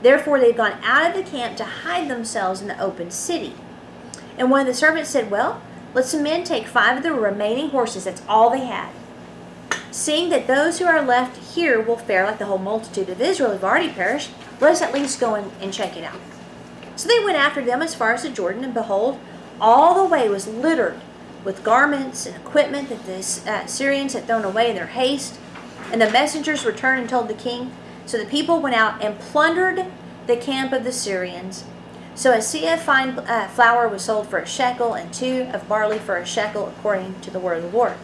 Therefore, 0.01 0.41
they've 0.41 0.57
gone 0.57 0.81
out 0.83 1.09
of 1.09 1.15
the 1.15 1.31
camp 1.31 1.57
to 1.59 1.65
hide 1.65 2.09
themselves 2.09 2.61
in 2.61 2.69
the 2.69 2.81
open 2.81 3.11
city. 3.11 3.55
And 4.37 4.51
one 4.51 4.63
of 4.63 4.67
the 4.67 4.75
servants 4.75 5.11
said, 5.11 5.31
Well, 5.31 5.63
let 5.95 6.07
some 6.07 6.23
men 6.23 6.43
take 6.43 6.67
five 6.67 6.97
of 6.97 7.03
the 7.03 7.13
remaining 7.13 7.69
horses. 7.69 8.05
That's 8.05 8.23
all 8.27 8.51
they 8.51 8.65
had. 8.65 8.91
Seeing 9.91 10.31
that 10.31 10.47
those 10.47 10.79
who 10.79 10.87
are 10.87 11.03
left 11.03 11.55
here 11.55 11.81
will 11.81 11.99
fare 11.99 12.25
like 12.25 12.39
the 12.39 12.47
whole 12.47 12.59
multitude 12.59 13.11
of 13.11 13.21
Israel 13.21 13.53
have 13.53 13.63
already 13.63 13.91
perished, 13.91 14.31
let 14.59 14.73
us 14.73 14.83
at 14.83 14.95
least 14.95 15.21
go 15.21 15.35
and 15.35 15.73
check 15.73 15.97
it 15.97 16.05
out. 16.05 16.17
So 17.03 17.09
they 17.09 17.25
went 17.25 17.37
after 17.37 17.61
them 17.65 17.83
as 17.83 17.97
far 17.97 18.15
as 18.15 18.23
the 18.23 18.29
Jordan, 18.29 18.63
and 18.63 18.73
behold, 18.73 19.19
all 19.61 19.97
the 19.97 20.09
way 20.09 20.29
was 20.29 20.47
littered 20.47 21.01
with 21.43 21.65
garments 21.65 22.27
and 22.27 22.37
equipment 22.37 22.91
that 22.91 23.07
the 23.07 23.51
uh, 23.51 23.67
Syrians 23.67 24.13
had 24.13 24.29
thrown 24.29 24.45
away 24.45 24.71
in 24.71 24.77
their 24.77 24.87
haste. 24.87 25.41
And 25.91 26.01
the 26.01 26.13
messengers 26.13 26.65
returned 26.65 27.01
and 27.01 27.11
told 27.11 27.27
the 27.27 27.35
king. 27.35 27.73
So 28.07 28.19
the 28.19 28.25
people 28.25 28.63
went 28.63 28.77
out 28.77 29.03
and 29.03 29.19
plundered 29.19 29.85
the 30.29 30.37
camp 30.37 30.73
of 30.73 30.85
the 30.85 30.93
Syrians. 30.93 31.65
So 32.15 32.31
a 32.31 32.37
seah 32.37 32.75
of 32.75 32.83
fine 32.83 33.19
uh, 33.19 33.49
flour 33.49 33.89
was 33.89 34.05
sold 34.05 34.29
for 34.29 34.39
a 34.39 34.47
shekel, 34.47 34.95
and 34.95 35.13
two 35.13 35.49
of 35.53 35.69
barley 35.69 35.99
for 35.99 36.19
a 36.19 36.25
shekel, 36.25 36.69
according 36.69 37.19
to 37.23 37.33
the 37.33 37.41
word 37.41 37.65
of 37.65 37.73
the 37.73 37.77
Lord. 37.77 37.95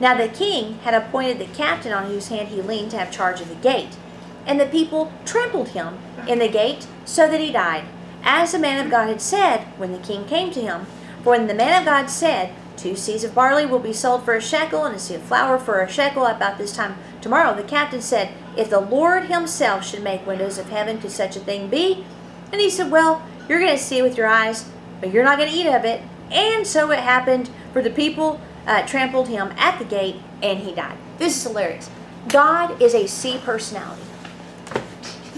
Now 0.00 0.16
the 0.16 0.28
king 0.28 0.78
had 0.78 0.94
appointed 0.94 1.38
the 1.38 1.54
captain 1.54 1.92
on 1.92 2.06
whose 2.06 2.28
hand 2.28 2.48
he 2.48 2.62
leaned 2.62 2.92
to 2.92 2.98
have 2.98 3.10
charge 3.10 3.42
of 3.42 3.50
the 3.50 3.54
gate. 3.56 3.98
And 4.46 4.58
the 4.58 4.66
people 4.66 5.12
trampled 5.24 5.68
him 5.68 5.98
in 6.26 6.38
the 6.38 6.48
gate 6.48 6.86
so 7.04 7.30
that 7.30 7.40
he 7.40 7.52
died, 7.52 7.84
as 8.22 8.52
the 8.52 8.58
man 8.58 8.84
of 8.84 8.90
God 8.90 9.08
had 9.08 9.20
said 9.20 9.64
when 9.78 9.92
the 9.92 9.98
king 9.98 10.24
came 10.24 10.50
to 10.52 10.60
him. 10.60 10.86
For 11.22 11.30
when 11.30 11.46
the 11.46 11.54
man 11.54 11.80
of 11.80 11.84
God 11.84 12.10
said, 12.10 12.54
Two 12.76 12.92
seahs 12.92 13.24
of 13.24 13.34
barley 13.34 13.66
will 13.66 13.78
be 13.78 13.92
sold 13.92 14.24
for 14.24 14.34
a 14.34 14.40
shekel, 14.40 14.84
and 14.84 14.96
a 14.96 14.98
seah 14.98 15.16
of 15.16 15.22
flour 15.22 15.58
for 15.58 15.80
a 15.80 15.88
shekel 15.88 16.26
about 16.26 16.58
this 16.58 16.74
time 16.74 16.96
tomorrow, 17.20 17.54
the 17.54 17.62
captain 17.62 18.00
said, 18.00 18.32
If 18.56 18.70
the 18.70 18.80
Lord 18.80 19.26
himself 19.26 19.86
should 19.86 20.02
make 20.02 20.26
windows 20.26 20.58
of 20.58 20.70
heaven, 20.70 21.00
could 21.00 21.12
such 21.12 21.36
a 21.36 21.40
thing 21.40 21.68
be? 21.68 22.04
And 22.50 22.60
he 22.60 22.68
said, 22.68 22.90
Well, 22.90 23.22
you're 23.48 23.60
going 23.60 23.76
to 23.76 23.82
see 23.82 23.98
it 23.98 24.02
with 24.02 24.16
your 24.16 24.26
eyes, 24.26 24.68
but 25.00 25.12
you're 25.12 25.24
not 25.24 25.38
going 25.38 25.50
to 25.50 25.56
eat 25.56 25.66
of 25.66 25.84
it. 25.84 26.02
And 26.30 26.66
so 26.66 26.90
it 26.90 27.00
happened, 27.00 27.50
for 27.72 27.82
the 27.82 27.90
people 27.90 28.40
uh, 28.66 28.86
trampled 28.86 29.28
him 29.28 29.52
at 29.56 29.78
the 29.78 29.84
gate, 29.84 30.16
and 30.42 30.60
he 30.60 30.74
died. 30.74 30.96
This 31.18 31.36
is 31.36 31.42
hilarious. 31.44 31.90
God 32.28 32.80
is 32.80 32.94
a 32.94 33.06
C 33.06 33.38
personality. 33.44 34.02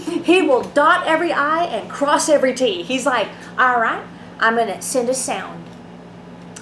He 0.05 0.41
will 0.41 0.63
dot 0.63 1.07
every 1.07 1.31
I 1.31 1.65
and 1.65 1.89
cross 1.89 2.29
every 2.29 2.53
T. 2.53 2.83
He's 2.83 3.05
like, 3.05 3.27
all 3.57 3.79
right, 3.79 4.05
I'm 4.39 4.55
going 4.55 4.67
to 4.67 4.81
send 4.81 5.09
a 5.09 5.13
sound. 5.13 5.65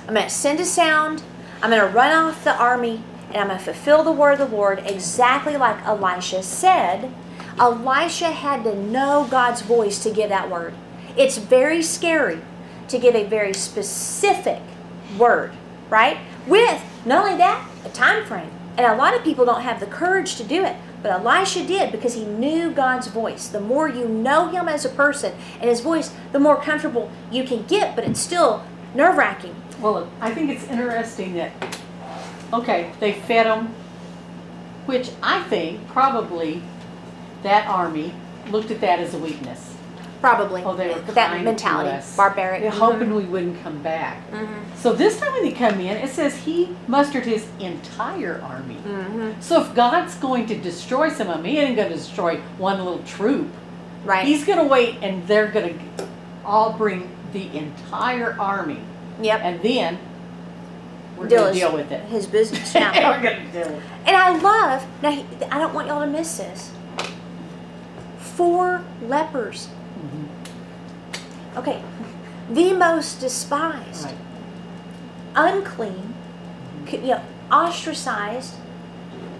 I'm 0.07 0.13
going 0.13 0.27
to 0.27 0.29
send 0.29 0.59
a 0.59 0.65
sound. 0.65 1.23
I'm 1.61 1.69
going 1.69 1.81
to 1.81 1.95
run 1.95 2.11
off 2.11 2.43
the 2.43 2.55
army 2.55 3.03
and 3.27 3.37
I'm 3.37 3.47
going 3.47 3.59
to 3.59 3.63
fulfill 3.63 4.03
the 4.03 4.11
word 4.11 4.39
of 4.39 4.49
the 4.49 4.55
Lord 4.55 4.79
exactly 4.85 5.57
like 5.57 5.83
Elisha 5.85 6.43
said. 6.43 7.13
Elisha 7.59 8.31
had 8.31 8.63
to 8.63 8.75
know 8.75 9.27
God's 9.29 9.61
voice 9.61 10.01
to 10.03 10.11
give 10.11 10.29
that 10.29 10.49
word. 10.49 10.73
It's 11.15 11.37
very 11.37 11.81
scary 11.81 12.41
to 12.87 12.99
give 12.99 13.15
a 13.15 13.23
very 13.23 13.53
specific 13.53 14.61
word, 15.17 15.53
right? 15.89 16.17
With 16.47 16.83
not 17.05 17.25
only 17.25 17.37
that, 17.37 17.67
a 17.85 17.89
time 17.89 18.25
frame. 18.25 18.51
And 18.77 18.85
a 18.85 18.95
lot 18.95 19.15
of 19.15 19.23
people 19.23 19.45
don't 19.45 19.61
have 19.61 19.79
the 19.79 19.85
courage 19.85 20.35
to 20.35 20.43
do 20.43 20.63
it. 20.65 20.75
But 21.03 21.11
Elisha 21.11 21.65
did 21.65 21.91
because 21.91 22.13
he 22.13 22.23
knew 22.23 22.71
God's 22.71 23.07
voice. 23.07 23.49
The 23.49 23.59
more 23.59 23.89
you 23.89 24.07
know 24.07 24.47
him 24.47 24.69
as 24.69 24.85
a 24.85 24.89
person 24.89 25.33
and 25.59 25.69
his 25.69 25.81
voice, 25.81 26.13
the 26.31 26.39
more 26.39 26.59
comfortable 26.59 27.11
you 27.29 27.43
can 27.43 27.63
get, 27.63 27.93
but 27.93 28.05
it's 28.05 28.21
still 28.21 28.63
nerve 28.95 29.17
wracking. 29.17 29.53
Well, 29.81 30.09
I 30.21 30.33
think 30.33 30.49
it's 30.49 30.63
interesting 30.69 31.33
that, 31.33 31.51
okay, 32.53 32.93
they 33.01 33.11
fed 33.11 33.47
them, 33.47 33.75
which 34.85 35.11
I 35.21 35.43
think 35.43 35.85
probably 35.89 36.63
that 37.43 37.67
army 37.67 38.13
looked 38.49 38.71
at 38.71 38.79
that 38.79 38.99
as 38.99 39.13
a 39.13 39.17
weakness. 39.17 39.72
Probably. 40.23 40.63
Oh, 40.63 40.73
they 40.73 40.87
were 40.87 40.99
that 41.01 41.31
kind 41.31 41.43
mentality. 41.43 41.89
to 41.89 41.95
us. 41.97 42.15
Barbaric. 42.15 42.61
They're 42.61 42.71
hoping 42.71 43.13
we 43.13 43.25
wouldn't 43.25 43.61
come 43.61 43.83
back. 43.83 44.21
Mhm. 44.31 44.47
So 44.77 44.93
this 44.93 45.19
time 45.19 45.33
when 45.33 45.43
they 45.43 45.51
come 45.51 45.81
in, 45.81 45.97
it 45.97 46.11
says 46.11 46.33
he 46.37 46.73
mustered 46.87 47.25
his 47.25 47.45
entire 47.59 48.41
army. 48.41 48.77
Mhm. 48.87 49.33
So 49.41 49.61
if 49.61 49.75
God's 49.75 50.15
going 50.15 50.45
to 50.45 50.55
destroy 50.55 51.09
some 51.09 51.27
of 51.27 51.35
them, 51.35 51.43
he 51.43 51.59
ain't 51.59 51.75
going 51.75 51.89
to 51.89 51.95
destroy 51.95 52.37
one 52.57 52.77
little 52.77 53.03
troop. 53.05 53.49
Right. 54.05 54.25
He's 54.25 54.45
going 54.45 54.59
to 54.59 54.63
wait 54.63 54.99
and 55.01 55.27
they're 55.27 55.47
going 55.47 55.77
to 55.97 56.05
all 56.45 56.71
bring 56.71 57.09
the 57.33 57.49
entire 57.57 58.37
army. 58.39 58.79
yep. 59.21 59.41
And 59.43 59.61
then 59.61 59.97
we're 61.17 61.27
Deal 61.27 61.41
going 61.41 61.53
to 61.53 61.59
deal 61.59 61.73
with 61.73 61.91
it. 61.91 62.01
His 62.05 62.27
business. 62.27 62.73
Now. 62.75 62.93
we're 63.11 63.21
going 63.21 63.45
to 63.45 63.51
deal 63.51 63.67
with 63.73 63.77
it. 63.77 63.83
and 64.05 64.15
I 64.15 64.37
love, 64.37 64.85
now, 65.01 65.11
he- 65.11 65.25
I 65.51 65.59
don't 65.59 65.73
want 65.73 65.87
y'all 65.87 65.99
to 65.99 66.07
miss 66.07 66.37
this. 66.37 66.71
Four 68.19 68.81
lepers. 69.05 69.67
Mm-hmm. 70.03 71.57
Okay. 71.59 71.81
The 72.49 72.73
most 72.73 73.19
despised. 73.19 74.05
Right. 74.05 74.15
unclean, 75.35 76.13
c- 76.87 76.97
you 76.97 77.07
know, 77.07 77.21
ostracized, 77.51 78.55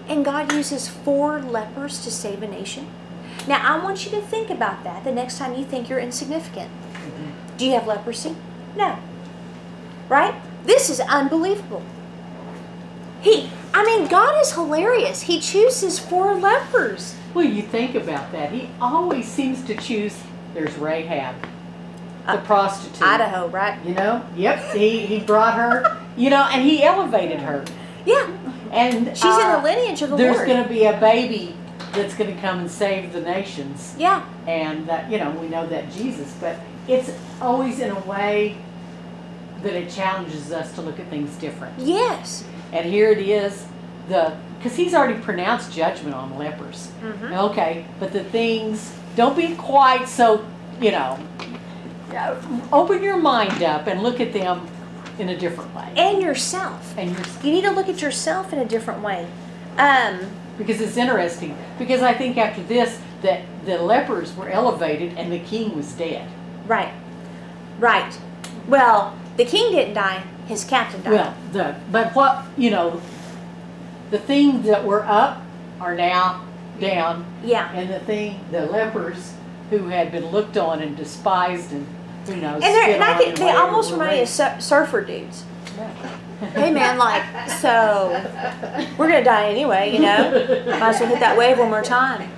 and 0.08 0.24
God 0.24 0.52
uses 0.52 0.88
four 0.88 1.40
lepers 1.40 2.02
to 2.04 2.10
save 2.10 2.42
a 2.42 2.48
nation. 2.48 2.88
Now, 3.46 3.60
I 3.62 3.82
want 3.82 4.04
you 4.04 4.10
to 4.12 4.20
think 4.20 4.50
about 4.50 4.84
that 4.84 5.04
the 5.04 5.12
next 5.12 5.38
time 5.38 5.54
you 5.54 5.64
think 5.64 5.88
you're 5.88 5.98
insignificant. 5.98 6.70
Do 7.56 7.64
you 7.66 7.72
have 7.72 7.86
leprosy? 7.86 8.34
No. 8.76 8.98
Right? 10.08 10.34
This 10.64 10.90
is 10.90 10.98
unbelievable. 11.00 11.82
He, 13.20 13.50
I 13.72 13.84
mean, 13.84 14.08
God 14.08 14.40
is 14.40 14.52
hilarious. 14.52 15.22
He 15.22 15.40
chooses 15.40 15.98
four 15.98 16.34
lepers. 16.34 17.14
Well, 17.32 17.44
you 17.44 17.62
think 17.62 17.94
about 17.94 18.32
that. 18.32 18.52
He 18.52 18.68
always 18.80 19.26
seems 19.26 19.62
to 19.64 19.74
choose. 19.76 20.16
There's 20.54 20.74
Rahab, 20.78 21.34
the 22.26 22.32
Uh, 22.32 22.40
prostitute. 22.42 23.02
Idaho, 23.02 23.48
right? 23.48 23.78
You 23.84 23.94
know. 23.94 24.22
Yep. 24.36 24.74
He 24.74 25.00
he 25.06 25.20
brought 25.20 25.54
her. 25.54 25.98
You 26.16 26.30
know, 26.30 26.48
and 26.50 26.62
he 26.62 26.82
elevated 26.84 27.40
her. 27.40 27.64
Yeah. 28.06 28.28
And 28.70 29.08
She's 29.16 29.24
in 29.24 29.30
uh, 29.46 29.56
the 29.56 29.62
lineage 29.62 30.02
of 30.02 30.10
the 30.10 30.16
There's 30.16 30.36
Lord. 30.36 30.48
going 30.48 30.62
to 30.62 30.68
be 30.68 30.84
a 30.84 30.98
baby 30.98 31.56
that's 31.92 32.14
going 32.14 32.34
to 32.34 32.40
come 32.40 32.58
and 32.60 32.70
save 32.70 33.12
the 33.12 33.20
nations, 33.20 33.94
yeah. 33.98 34.24
and 34.48 34.86
that 34.88 35.10
you 35.10 35.18
know 35.18 35.30
we 35.32 35.48
know 35.48 35.66
that 35.66 35.92
Jesus. 35.92 36.34
But 36.40 36.56
it's 36.88 37.10
always 37.40 37.78
in 37.80 37.90
a 37.90 38.00
way 38.00 38.56
that 39.62 39.74
it 39.74 39.90
challenges 39.90 40.50
us 40.52 40.72
to 40.74 40.82
look 40.82 40.98
at 41.00 41.08
things 41.08 41.34
different. 41.36 41.78
Yes. 41.78 42.44
And 42.72 42.84
here 42.86 43.10
it 43.10 43.18
is, 43.18 43.66
the 44.08 44.36
because 44.58 44.76
he's 44.76 44.94
already 44.94 45.20
pronounced 45.20 45.72
judgment 45.72 46.14
on 46.14 46.36
lepers. 46.38 46.90
Mhm. 47.02 47.32
Okay, 47.50 47.84
but 48.00 48.12
the 48.12 48.24
things 48.24 48.92
don't 49.16 49.36
be 49.36 49.54
quite 49.54 50.08
so 50.08 50.44
you 50.80 50.90
know. 50.90 51.18
Open 52.72 53.02
your 53.02 53.16
mind 53.16 53.62
up 53.62 53.86
and 53.86 54.02
look 54.02 54.20
at 54.20 54.32
them 54.32 54.68
in 55.18 55.30
a 55.30 55.36
different 55.36 55.74
way. 55.74 55.92
And 55.96 56.22
yourself. 56.22 56.96
And 56.96 57.10
you're 57.10 57.26
You 57.42 57.50
need 57.50 57.64
to 57.64 57.70
look 57.70 57.88
at 57.88 58.00
yourself 58.00 58.52
in 58.52 58.58
a 58.60 58.64
different 58.64 59.02
way. 59.02 59.26
Um, 59.78 60.20
because 60.56 60.80
it's 60.80 60.96
interesting. 60.96 61.56
Because 61.78 62.02
I 62.02 62.14
think 62.14 62.36
after 62.38 62.62
this, 62.62 63.00
that 63.22 63.42
the 63.64 63.78
lepers 63.78 64.36
were 64.36 64.48
elevated 64.48 65.16
and 65.16 65.32
the 65.32 65.40
king 65.40 65.74
was 65.74 65.92
dead. 65.92 66.28
right. 66.66 66.92
Right. 67.80 68.16
Well, 68.68 69.18
the 69.36 69.44
king 69.44 69.72
didn't 69.72 69.94
die, 69.94 70.22
his 70.46 70.64
captain 70.64 71.02
died. 71.02 71.12
Well, 71.12 71.34
the 71.52 71.76
but 71.90 72.14
what 72.14 72.46
you 72.56 72.70
know, 72.70 73.02
the 74.12 74.18
things 74.18 74.64
that 74.66 74.84
were 74.84 75.04
up 75.04 75.42
are 75.80 75.96
now 75.96 76.44
down, 76.80 77.24
yeah. 77.44 77.72
and 77.72 77.90
the 77.90 78.00
thing 78.00 78.40
the 78.50 78.66
lepers 78.66 79.34
who 79.70 79.88
had 79.88 80.12
been 80.12 80.26
looked 80.26 80.56
on 80.56 80.82
and 80.82 80.96
despised 80.96 81.72
and 81.72 81.86
who 82.26 82.36
knows. 82.36 82.62
And, 82.62 82.64
and 82.64 83.02
I 83.02 83.22
and 83.22 83.36
they 83.36 83.50
almost 83.50 83.92
remind 83.92 84.16
me 84.16 84.22
of 84.22 84.28
surfer 84.28 85.02
dudes. 85.02 85.44
Yeah. 85.76 85.92
Hey 86.50 86.70
man, 86.70 86.98
like, 86.98 87.48
so 87.48 88.10
we're 88.98 89.08
gonna 89.08 89.24
die 89.24 89.48
anyway, 89.48 89.92
you 89.92 90.00
know? 90.00 90.30
Might 90.78 90.94
as 90.94 91.00
well 91.00 91.08
hit 91.08 91.20
that 91.20 91.36
wave 91.38 91.58
one 91.58 91.70
more 91.70 91.82
time. 91.82 92.30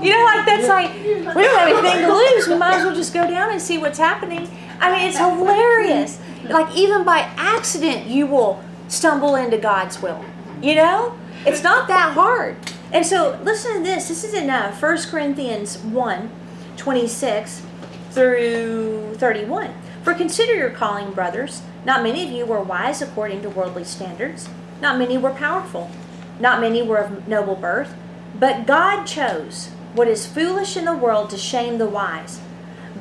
You 0.00 0.10
know, 0.10 0.24
like 0.24 0.46
that's 0.46 0.68
like 0.68 0.92
we 0.94 1.42
don't 1.42 1.58
have 1.58 1.68
anything 1.68 2.02
to 2.02 2.12
lose. 2.12 2.48
We 2.48 2.56
might 2.56 2.74
as 2.74 2.84
well 2.84 2.94
just 2.94 3.14
go 3.14 3.28
down 3.28 3.52
and 3.52 3.62
see 3.62 3.78
what's 3.78 3.98
happening. 3.98 4.50
I 4.80 4.90
mean, 4.90 5.08
it's 5.08 5.18
hilarious. 5.18 6.18
Like 6.44 6.74
even 6.74 7.04
by 7.04 7.20
accident, 7.36 8.06
you 8.06 8.26
will 8.26 8.60
stumble 8.88 9.36
into 9.36 9.58
God's 9.58 10.02
will. 10.02 10.24
You 10.60 10.74
know, 10.74 11.16
it's 11.46 11.62
not 11.62 11.86
that 11.86 12.14
hard. 12.14 12.56
And 12.92 13.06
so, 13.06 13.40
listen 13.42 13.76
to 13.76 13.82
this. 13.82 14.08
This 14.08 14.22
is 14.22 14.34
in 14.34 14.50
uh, 14.50 14.76
1 14.76 14.98
Corinthians 15.10 15.78
1 15.78 16.30
26 16.76 17.62
through 18.10 19.14
31. 19.14 19.72
For 20.02 20.12
consider 20.14 20.54
your 20.54 20.70
calling, 20.70 21.12
brothers. 21.12 21.62
Not 21.84 22.02
many 22.02 22.24
of 22.24 22.30
you 22.30 22.44
were 22.44 22.60
wise 22.60 23.00
according 23.00 23.42
to 23.42 23.50
worldly 23.50 23.84
standards. 23.84 24.48
Not 24.82 24.98
many 24.98 25.16
were 25.16 25.30
powerful. 25.30 25.90
Not 26.38 26.60
many 26.60 26.82
were 26.82 26.98
of 26.98 27.26
noble 27.26 27.56
birth. 27.56 27.94
But 28.38 28.66
God 28.66 29.04
chose 29.04 29.70
what 29.94 30.08
is 30.08 30.26
foolish 30.26 30.76
in 30.76 30.84
the 30.84 30.96
world 30.96 31.30
to 31.30 31.38
shame 31.38 31.78
the 31.78 31.86
wise. 31.86 32.40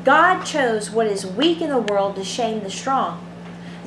God 0.05 0.43
chose 0.43 0.89
what 0.89 1.07
is 1.07 1.25
weak 1.25 1.61
in 1.61 1.69
the 1.69 1.77
world 1.77 2.15
to 2.15 2.23
shame 2.23 2.63
the 2.63 2.69
strong. 2.69 3.25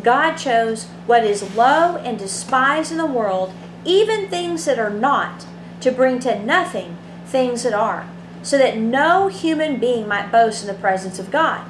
God 0.02 0.34
chose 0.34 0.84
what 1.06 1.24
is 1.24 1.56
low 1.56 1.96
and 1.96 2.18
despised 2.18 2.92
in 2.92 2.98
the 2.98 3.06
world, 3.06 3.52
even 3.84 4.28
things 4.28 4.64
that 4.66 4.78
are 4.78 4.90
not, 4.90 5.46
to 5.84 5.92
bring 5.92 6.18
to 6.18 6.42
nothing 6.42 6.96
things 7.26 7.62
that 7.62 7.74
are, 7.74 8.08
so 8.42 8.58
that 8.58 8.76
no 8.76 9.28
human 9.28 9.78
being 9.78 10.08
might 10.08 10.32
boast 10.32 10.62
in 10.62 10.66
the 10.66 10.80
presence 10.80 11.18
of 11.18 11.30
God. 11.30 11.66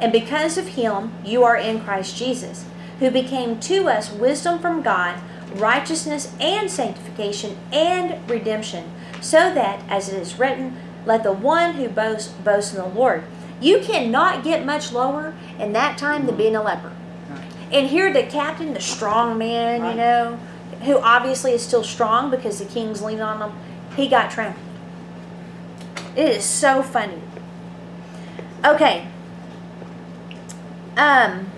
And 0.00 0.12
because 0.12 0.56
of 0.56 0.68
him, 0.68 1.12
you 1.24 1.42
are 1.42 1.56
in 1.56 1.80
Christ 1.80 2.16
Jesus, 2.16 2.64
who 3.00 3.10
became 3.10 3.58
to 3.60 3.88
us 3.88 4.12
wisdom 4.12 4.60
from 4.60 4.82
God, 4.82 5.20
righteousness 5.54 6.32
and 6.38 6.70
sanctification 6.70 7.58
and 7.72 8.28
redemption, 8.30 8.90
so 9.20 9.52
that, 9.52 9.82
as 9.88 10.08
it 10.08 10.20
is 10.20 10.38
written, 10.38 10.76
let 11.04 11.22
the 11.22 11.32
one 11.32 11.74
who 11.74 11.88
boasts 11.88 12.32
boast 12.32 12.74
in 12.74 12.80
the 12.80 12.88
Lord. 12.88 13.24
You 13.60 13.80
cannot 13.80 14.44
get 14.44 14.66
much 14.66 14.92
lower 14.92 15.34
in 15.58 15.72
that 15.72 15.98
time 15.98 16.26
than 16.26 16.36
being 16.36 16.54
a 16.54 16.62
leper. 16.62 16.92
And 17.72 17.88
here, 17.88 18.12
the 18.12 18.22
captain, 18.22 18.74
the 18.74 18.80
strong 18.80 19.38
man, 19.38 19.90
you 19.90 19.96
know, 19.96 20.38
who 20.86 20.98
obviously 20.98 21.52
is 21.52 21.62
still 21.62 21.84
strong 21.84 22.30
because 22.30 22.58
the 22.58 22.64
king's 22.64 23.02
leaning 23.02 23.22
on 23.22 23.50
him, 23.50 23.56
he 23.96 24.08
got 24.08 24.30
trampled. 24.30 24.64
It 26.16 26.30
is 26.30 26.44
so 26.44 26.82
funny. 26.82 27.20
Okay. 28.64 29.06
Um, 30.96 31.50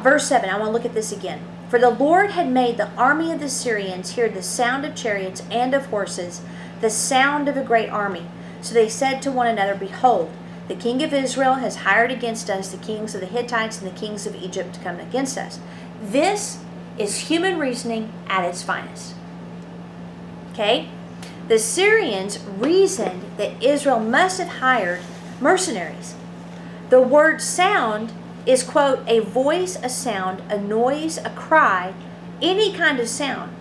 verse 0.00 0.26
7, 0.26 0.50
I 0.50 0.58
want 0.58 0.68
to 0.68 0.72
look 0.72 0.84
at 0.84 0.94
this 0.94 1.12
again. 1.12 1.40
For 1.70 1.78
the 1.78 1.90
Lord 1.90 2.32
had 2.32 2.50
made 2.50 2.76
the 2.76 2.90
army 2.96 3.32
of 3.32 3.40
the 3.40 3.48
Syrians 3.48 4.10
hear 4.10 4.28
the 4.28 4.42
sound 4.42 4.84
of 4.84 4.94
chariots 4.94 5.42
and 5.50 5.72
of 5.72 5.86
horses, 5.86 6.42
the 6.80 6.90
sound 6.90 7.48
of 7.48 7.56
a 7.56 7.64
great 7.64 7.88
army. 7.88 8.26
So 8.60 8.74
they 8.74 8.88
said 8.88 9.22
to 9.22 9.32
one 9.32 9.46
another, 9.46 9.74
Behold, 9.74 10.30
the 10.68 10.74
king 10.74 11.02
of 11.02 11.14
Israel 11.14 11.54
has 11.54 11.76
hired 11.76 12.10
against 12.10 12.50
us 12.50 12.70
the 12.70 12.76
kings 12.76 13.14
of 13.14 13.20
the 13.20 13.26
Hittites 13.26 13.80
and 13.80 13.90
the 13.90 13.98
kings 13.98 14.26
of 14.26 14.36
Egypt 14.36 14.74
to 14.74 14.80
come 14.80 15.00
against 15.00 15.38
us. 15.38 15.60
This 16.02 16.58
is 16.98 17.28
human 17.28 17.58
reasoning 17.58 18.12
at 18.28 18.44
its 18.44 18.62
finest. 18.62 19.14
Okay? 20.52 20.88
The 21.48 21.58
Syrians 21.58 22.38
reasoned 22.44 23.22
that 23.36 23.62
Israel 23.62 24.00
must 24.00 24.38
have 24.38 24.60
hired 24.60 25.00
mercenaries. 25.40 26.14
The 26.90 27.00
word 27.00 27.40
sound 27.40 28.12
is, 28.46 28.62
quote, 28.62 29.02
a 29.06 29.20
voice, 29.20 29.76
a 29.82 29.88
sound, 29.88 30.42
a 30.50 30.60
noise, 30.60 31.18
a 31.18 31.30
cry, 31.30 31.94
any 32.40 32.72
kind 32.72 33.00
of 33.00 33.08
sound. 33.08 33.54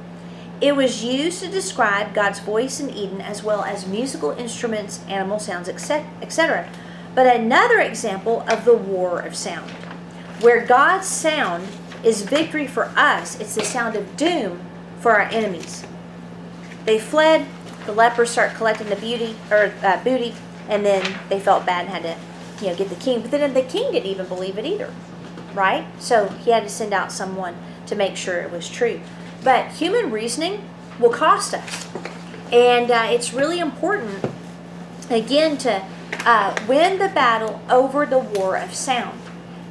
It 0.59 0.75
was 0.75 1.03
used 1.03 1.41
to 1.41 1.49
describe 1.49 2.13
God's 2.13 2.39
voice 2.39 2.79
in 2.79 2.89
Eden 2.91 3.19
as 3.19 3.41
well 3.41 3.63
as 3.63 3.87
musical 3.87 4.31
instruments, 4.31 5.03
animal 5.07 5.39
sounds, 5.39 5.67
etc. 5.67 6.69
But 7.15 7.35
another 7.35 7.79
example 7.79 8.45
of 8.47 8.63
the 8.63 8.75
war 8.75 9.19
of 9.21 9.35
sound, 9.35 9.71
where 10.39 10.65
God's 10.65 11.07
sound 11.07 11.67
is 12.03 12.23
victory 12.23 12.67
for 12.67 12.85
us, 12.95 13.39
it's 13.39 13.55
the 13.55 13.63
sound 13.63 13.95
of 13.95 14.17
doom 14.17 14.59
for 14.99 15.13
our 15.13 15.29
enemies. 15.29 15.85
They 16.85 16.99
fled. 16.99 17.45
The 17.85 17.93
lepers 17.93 18.29
start 18.29 18.53
collecting 18.53 18.89
the 18.89 18.95
beauty 18.95 19.35
or 19.49 19.73
uh, 19.83 20.03
booty, 20.03 20.35
and 20.69 20.85
then 20.85 21.19
they 21.29 21.39
felt 21.39 21.65
bad 21.65 21.85
and 21.85 21.93
had 21.93 22.03
to, 22.03 22.63
you 22.63 22.71
know, 22.71 22.77
get 22.77 22.89
the 22.89 22.95
king. 22.95 23.21
But 23.21 23.31
then 23.31 23.53
the 23.53 23.63
king 23.63 23.91
didn't 23.91 24.09
even 24.09 24.27
believe 24.27 24.57
it 24.57 24.65
either, 24.65 24.93
right? 25.53 25.85
So 25.99 26.29
he 26.29 26.51
had 26.51 26.63
to 26.63 26.69
send 26.69 26.93
out 26.93 27.11
someone 27.11 27.55
to 27.87 27.95
make 27.95 28.15
sure 28.15 28.39
it 28.41 28.51
was 28.51 28.69
true. 28.69 29.01
But 29.43 29.71
human 29.71 30.11
reasoning 30.11 30.63
will 30.99 31.09
cost 31.09 31.55
us, 31.55 31.87
and 32.51 32.91
uh, 32.91 33.07
it's 33.09 33.33
really 33.33 33.59
important 33.59 34.23
again 35.09 35.57
to 35.57 35.83
uh, 36.25 36.55
win 36.67 36.99
the 36.99 37.09
battle 37.09 37.61
over 37.69 38.05
the 38.05 38.19
war 38.19 38.57
of 38.57 38.75
sound 38.75 39.20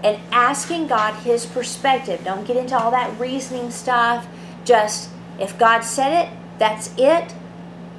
and 0.02 0.20
asking 0.32 0.86
God 0.86 1.14
His 1.22 1.46
perspective. 1.46 2.22
Don't 2.24 2.46
get 2.46 2.56
into 2.56 2.78
all 2.78 2.90
that 2.90 3.18
reasoning 3.18 3.70
stuff. 3.70 4.26
Just 4.64 5.10
if 5.38 5.58
God 5.58 5.80
said 5.80 6.26
it, 6.26 6.38
that's 6.58 6.94
it. 6.98 7.34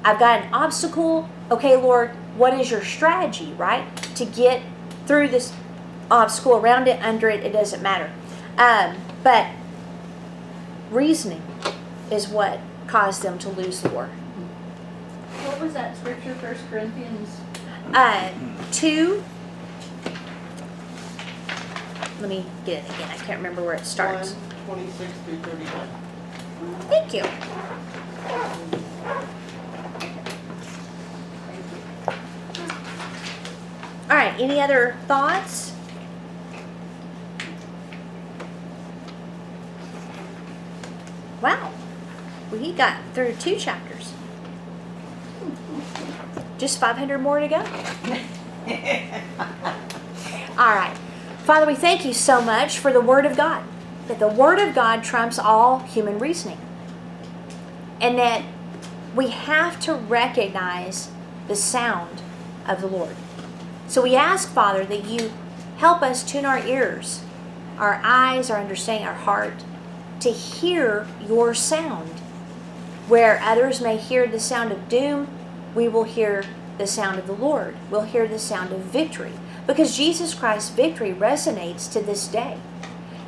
I've 0.04 0.18
got 0.18 0.42
an 0.42 0.54
obstacle. 0.54 1.28
Okay, 1.50 1.76
Lord, 1.76 2.10
what 2.36 2.54
is 2.54 2.70
your 2.70 2.84
strategy, 2.84 3.52
right? 3.58 3.96
To 4.16 4.24
get 4.24 4.62
through 5.06 5.28
this 5.28 5.52
obstacle, 6.10 6.56
around 6.56 6.88
it, 6.88 7.02
under 7.02 7.28
it, 7.28 7.44
it 7.44 7.52
doesn't 7.52 7.82
matter. 7.82 8.12
Um, 8.56 8.96
but 9.22 9.48
reasoning 10.90 11.42
is 12.10 12.28
what 12.28 12.60
caused 12.86 13.22
them 13.22 13.38
to 13.38 13.48
lose 13.48 13.80
the 13.80 13.88
war. 13.88 14.06
What 15.44 15.60
was 15.60 15.72
that 15.74 15.96
scripture, 15.96 16.34
First 16.34 16.68
Corinthians? 16.70 17.40
Uh, 17.92 18.30
two. 18.70 19.24
Let 22.22 22.28
me 22.28 22.46
get 22.64 22.84
it 22.84 22.90
again. 22.90 23.08
I 23.10 23.16
can't 23.16 23.38
remember 23.38 23.64
where 23.64 23.74
it 23.74 23.84
starts. 23.84 24.34
One, 24.34 24.78
twenty-six 24.78 25.10
through 25.26 25.38
thirty-one. 25.38 25.88
Thank 26.88 27.12
you. 27.14 27.24
All 34.08 34.16
right. 34.16 34.38
Any 34.38 34.60
other 34.60 34.94
thoughts? 35.08 35.74
Wow. 41.40 41.72
We 42.52 42.72
got 42.72 43.00
through 43.14 43.34
two 43.40 43.56
chapters. 43.56 44.12
Just 46.56 46.78
500 46.78 47.18
more 47.18 47.40
to 47.40 47.48
go. 47.48 47.56
All 50.56 50.72
right. 50.72 50.96
Father, 51.44 51.66
we 51.66 51.74
thank 51.74 52.04
you 52.04 52.12
so 52.12 52.40
much 52.40 52.78
for 52.78 52.92
the 52.92 53.00
Word 53.00 53.26
of 53.26 53.36
God, 53.36 53.64
that 54.06 54.20
the 54.20 54.28
Word 54.28 54.60
of 54.60 54.76
God 54.76 55.02
trumps 55.02 55.40
all 55.40 55.80
human 55.80 56.20
reasoning, 56.20 56.58
and 58.00 58.16
that 58.16 58.44
we 59.16 59.28
have 59.28 59.80
to 59.80 59.92
recognize 59.92 61.10
the 61.48 61.56
sound 61.56 62.22
of 62.68 62.80
the 62.80 62.86
Lord. 62.86 63.16
So 63.88 64.02
we 64.02 64.14
ask, 64.14 64.48
Father, 64.50 64.84
that 64.84 65.04
you 65.04 65.32
help 65.78 66.00
us 66.00 66.22
tune 66.22 66.44
our 66.44 66.64
ears, 66.64 67.24
our 67.76 68.00
eyes, 68.04 68.48
our 68.48 68.60
understanding, 68.60 69.08
our 69.08 69.14
heart, 69.14 69.64
to 70.20 70.30
hear 70.30 71.08
your 71.26 71.54
sound. 71.54 72.08
Where 73.08 73.40
others 73.42 73.80
may 73.80 73.96
hear 73.96 74.28
the 74.28 74.38
sound 74.38 74.70
of 74.70 74.88
doom, 74.88 75.26
we 75.74 75.88
will 75.88 76.04
hear 76.04 76.44
the 76.78 76.86
sound 76.86 77.18
of 77.18 77.26
the 77.26 77.32
Lord. 77.32 77.74
We'll 77.90 78.02
hear 78.02 78.28
the 78.28 78.38
sound 78.38 78.72
of 78.72 78.78
victory. 78.78 79.32
Because 79.66 79.96
Jesus 79.96 80.34
Christ's 80.34 80.70
victory 80.70 81.12
resonates 81.12 81.90
to 81.92 82.00
this 82.00 82.26
day. 82.26 82.58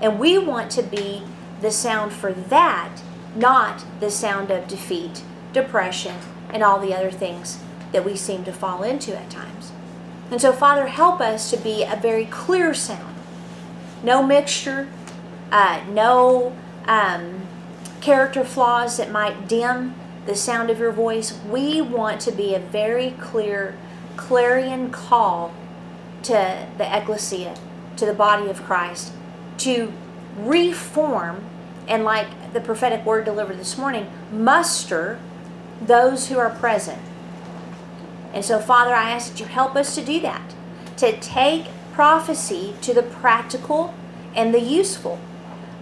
And 0.00 0.18
we 0.18 0.38
want 0.38 0.70
to 0.72 0.82
be 0.82 1.22
the 1.60 1.70
sound 1.70 2.12
for 2.12 2.32
that, 2.32 3.02
not 3.34 3.84
the 4.00 4.10
sound 4.10 4.50
of 4.50 4.68
defeat, 4.68 5.22
depression, 5.52 6.16
and 6.50 6.62
all 6.62 6.78
the 6.78 6.94
other 6.94 7.10
things 7.10 7.58
that 7.92 8.04
we 8.04 8.16
seem 8.16 8.44
to 8.44 8.52
fall 8.52 8.82
into 8.82 9.16
at 9.16 9.30
times. 9.30 9.72
And 10.30 10.40
so, 10.40 10.52
Father, 10.52 10.88
help 10.88 11.20
us 11.20 11.50
to 11.50 11.56
be 11.56 11.84
a 11.84 11.96
very 11.96 12.24
clear 12.26 12.74
sound. 12.74 13.14
No 14.02 14.22
mixture, 14.22 14.88
uh, 15.50 15.82
no 15.88 16.56
um, 16.86 17.46
character 18.00 18.44
flaws 18.44 18.96
that 18.96 19.10
might 19.10 19.48
dim 19.48 19.94
the 20.26 20.34
sound 20.34 20.70
of 20.70 20.78
your 20.78 20.92
voice. 20.92 21.38
We 21.48 21.80
want 21.80 22.20
to 22.22 22.32
be 22.32 22.54
a 22.54 22.58
very 22.58 23.12
clear, 23.12 23.76
clarion 24.16 24.90
call 24.90 25.54
to 26.24 26.66
the 26.78 26.96
ecclesia, 26.96 27.54
to 27.96 28.06
the 28.06 28.14
body 28.14 28.48
of 28.48 28.62
Christ, 28.62 29.12
to 29.58 29.92
reform 30.36 31.44
and, 31.86 32.04
like 32.04 32.52
the 32.52 32.60
prophetic 32.60 33.04
word 33.04 33.24
delivered 33.24 33.58
this 33.58 33.78
morning, 33.78 34.10
muster 34.32 35.18
those 35.80 36.28
who 36.28 36.38
are 36.38 36.50
present. 36.50 37.00
And 38.32 38.44
so, 38.44 38.58
Father, 38.58 38.94
I 38.94 39.10
ask 39.10 39.32
that 39.32 39.40
you 39.40 39.46
help 39.46 39.76
us 39.76 39.94
to 39.94 40.04
do 40.04 40.20
that, 40.20 40.54
to 40.96 41.18
take 41.20 41.66
prophecy 41.92 42.74
to 42.80 42.92
the 42.92 43.02
practical 43.02 43.94
and 44.34 44.52
the 44.52 44.60
useful. 44.60 45.20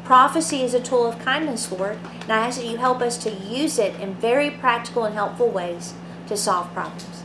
Prophecy 0.04 0.62
is 0.62 0.74
a 0.74 0.80
tool 0.80 1.06
of 1.06 1.18
kindness, 1.20 1.70
Lord, 1.70 1.98
and 2.22 2.32
I 2.32 2.46
ask 2.46 2.58
that 2.60 2.66
you 2.66 2.76
help 2.76 3.00
us 3.00 3.16
to 3.18 3.30
use 3.30 3.78
it 3.78 3.98
in 4.00 4.14
very 4.14 4.50
practical 4.50 5.04
and 5.04 5.14
helpful 5.14 5.48
ways 5.48 5.94
to 6.26 6.36
solve 6.36 6.72
problems. 6.74 7.22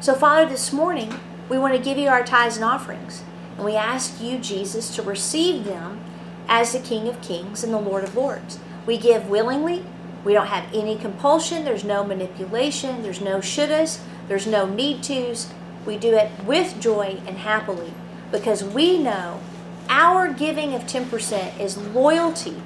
So, 0.00 0.14
Father, 0.14 0.48
this 0.48 0.72
morning, 0.72 1.20
we 1.50 1.58
want 1.58 1.74
to 1.74 1.82
give 1.82 1.98
you 1.98 2.08
our 2.08 2.24
tithes 2.24 2.56
and 2.56 2.64
offerings, 2.64 3.24
and 3.56 3.64
we 3.64 3.74
ask 3.74 4.20
you, 4.22 4.38
Jesus, 4.38 4.94
to 4.94 5.02
receive 5.02 5.64
them 5.64 6.00
as 6.48 6.72
the 6.72 6.78
King 6.78 7.08
of 7.08 7.20
Kings 7.20 7.64
and 7.64 7.74
the 7.74 7.78
Lord 7.78 8.04
of 8.04 8.16
Lords. 8.16 8.60
We 8.86 8.96
give 8.96 9.28
willingly. 9.28 9.84
We 10.24 10.32
don't 10.32 10.46
have 10.46 10.72
any 10.72 10.96
compulsion. 10.96 11.64
There's 11.64 11.84
no 11.84 12.04
manipulation. 12.04 13.02
There's 13.02 13.20
no 13.20 13.38
shouldas. 13.38 14.00
There's 14.28 14.46
no 14.46 14.64
need 14.64 15.02
tos. 15.02 15.52
We 15.84 15.96
do 15.96 16.14
it 16.14 16.30
with 16.44 16.80
joy 16.80 17.20
and 17.26 17.38
happily 17.38 17.92
because 18.30 18.62
we 18.62 18.96
know 18.98 19.40
our 19.88 20.32
giving 20.32 20.72
of 20.74 20.82
10% 20.82 21.58
is 21.58 21.76
loyalty 21.76 22.62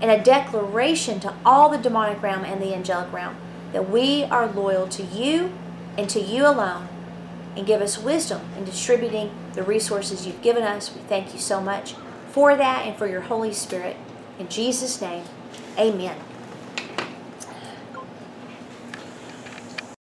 and 0.00 0.10
a 0.10 0.22
declaration 0.22 1.20
to 1.20 1.32
all 1.44 1.68
the 1.68 1.78
demonic 1.78 2.20
realm 2.20 2.44
and 2.44 2.60
the 2.60 2.74
angelic 2.74 3.12
realm 3.12 3.36
that 3.72 3.88
we 3.88 4.24
are 4.24 4.46
loyal 4.46 4.88
to 4.88 5.04
you 5.04 5.52
and 5.96 6.10
to 6.10 6.20
you 6.20 6.46
alone 6.46 6.88
and 7.56 7.66
give 7.66 7.80
us 7.80 7.98
wisdom 7.98 8.40
in 8.56 8.64
distributing 8.64 9.30
the 9.54 9.62
resources 9.62 10.26
you've 10.26 10.42
given 10.42 10.62
us. 10.62 10.94
We 10.94 11.00
thank 11.02 11.32
you 11.32 11.40
so 11.40 11.60
much 11.60 11.94
for 12.30 12.56
that 12.56 12.86
and 12.86 12.96
for 12.96 13.06
your 13.06 13.22
Holy 13.22 13.52
Spirit. 13.52 13.96
In 14.38 14.48
Jesus' 14.48 15.00
name, 15.00 15.24
amen. 15.78 16.16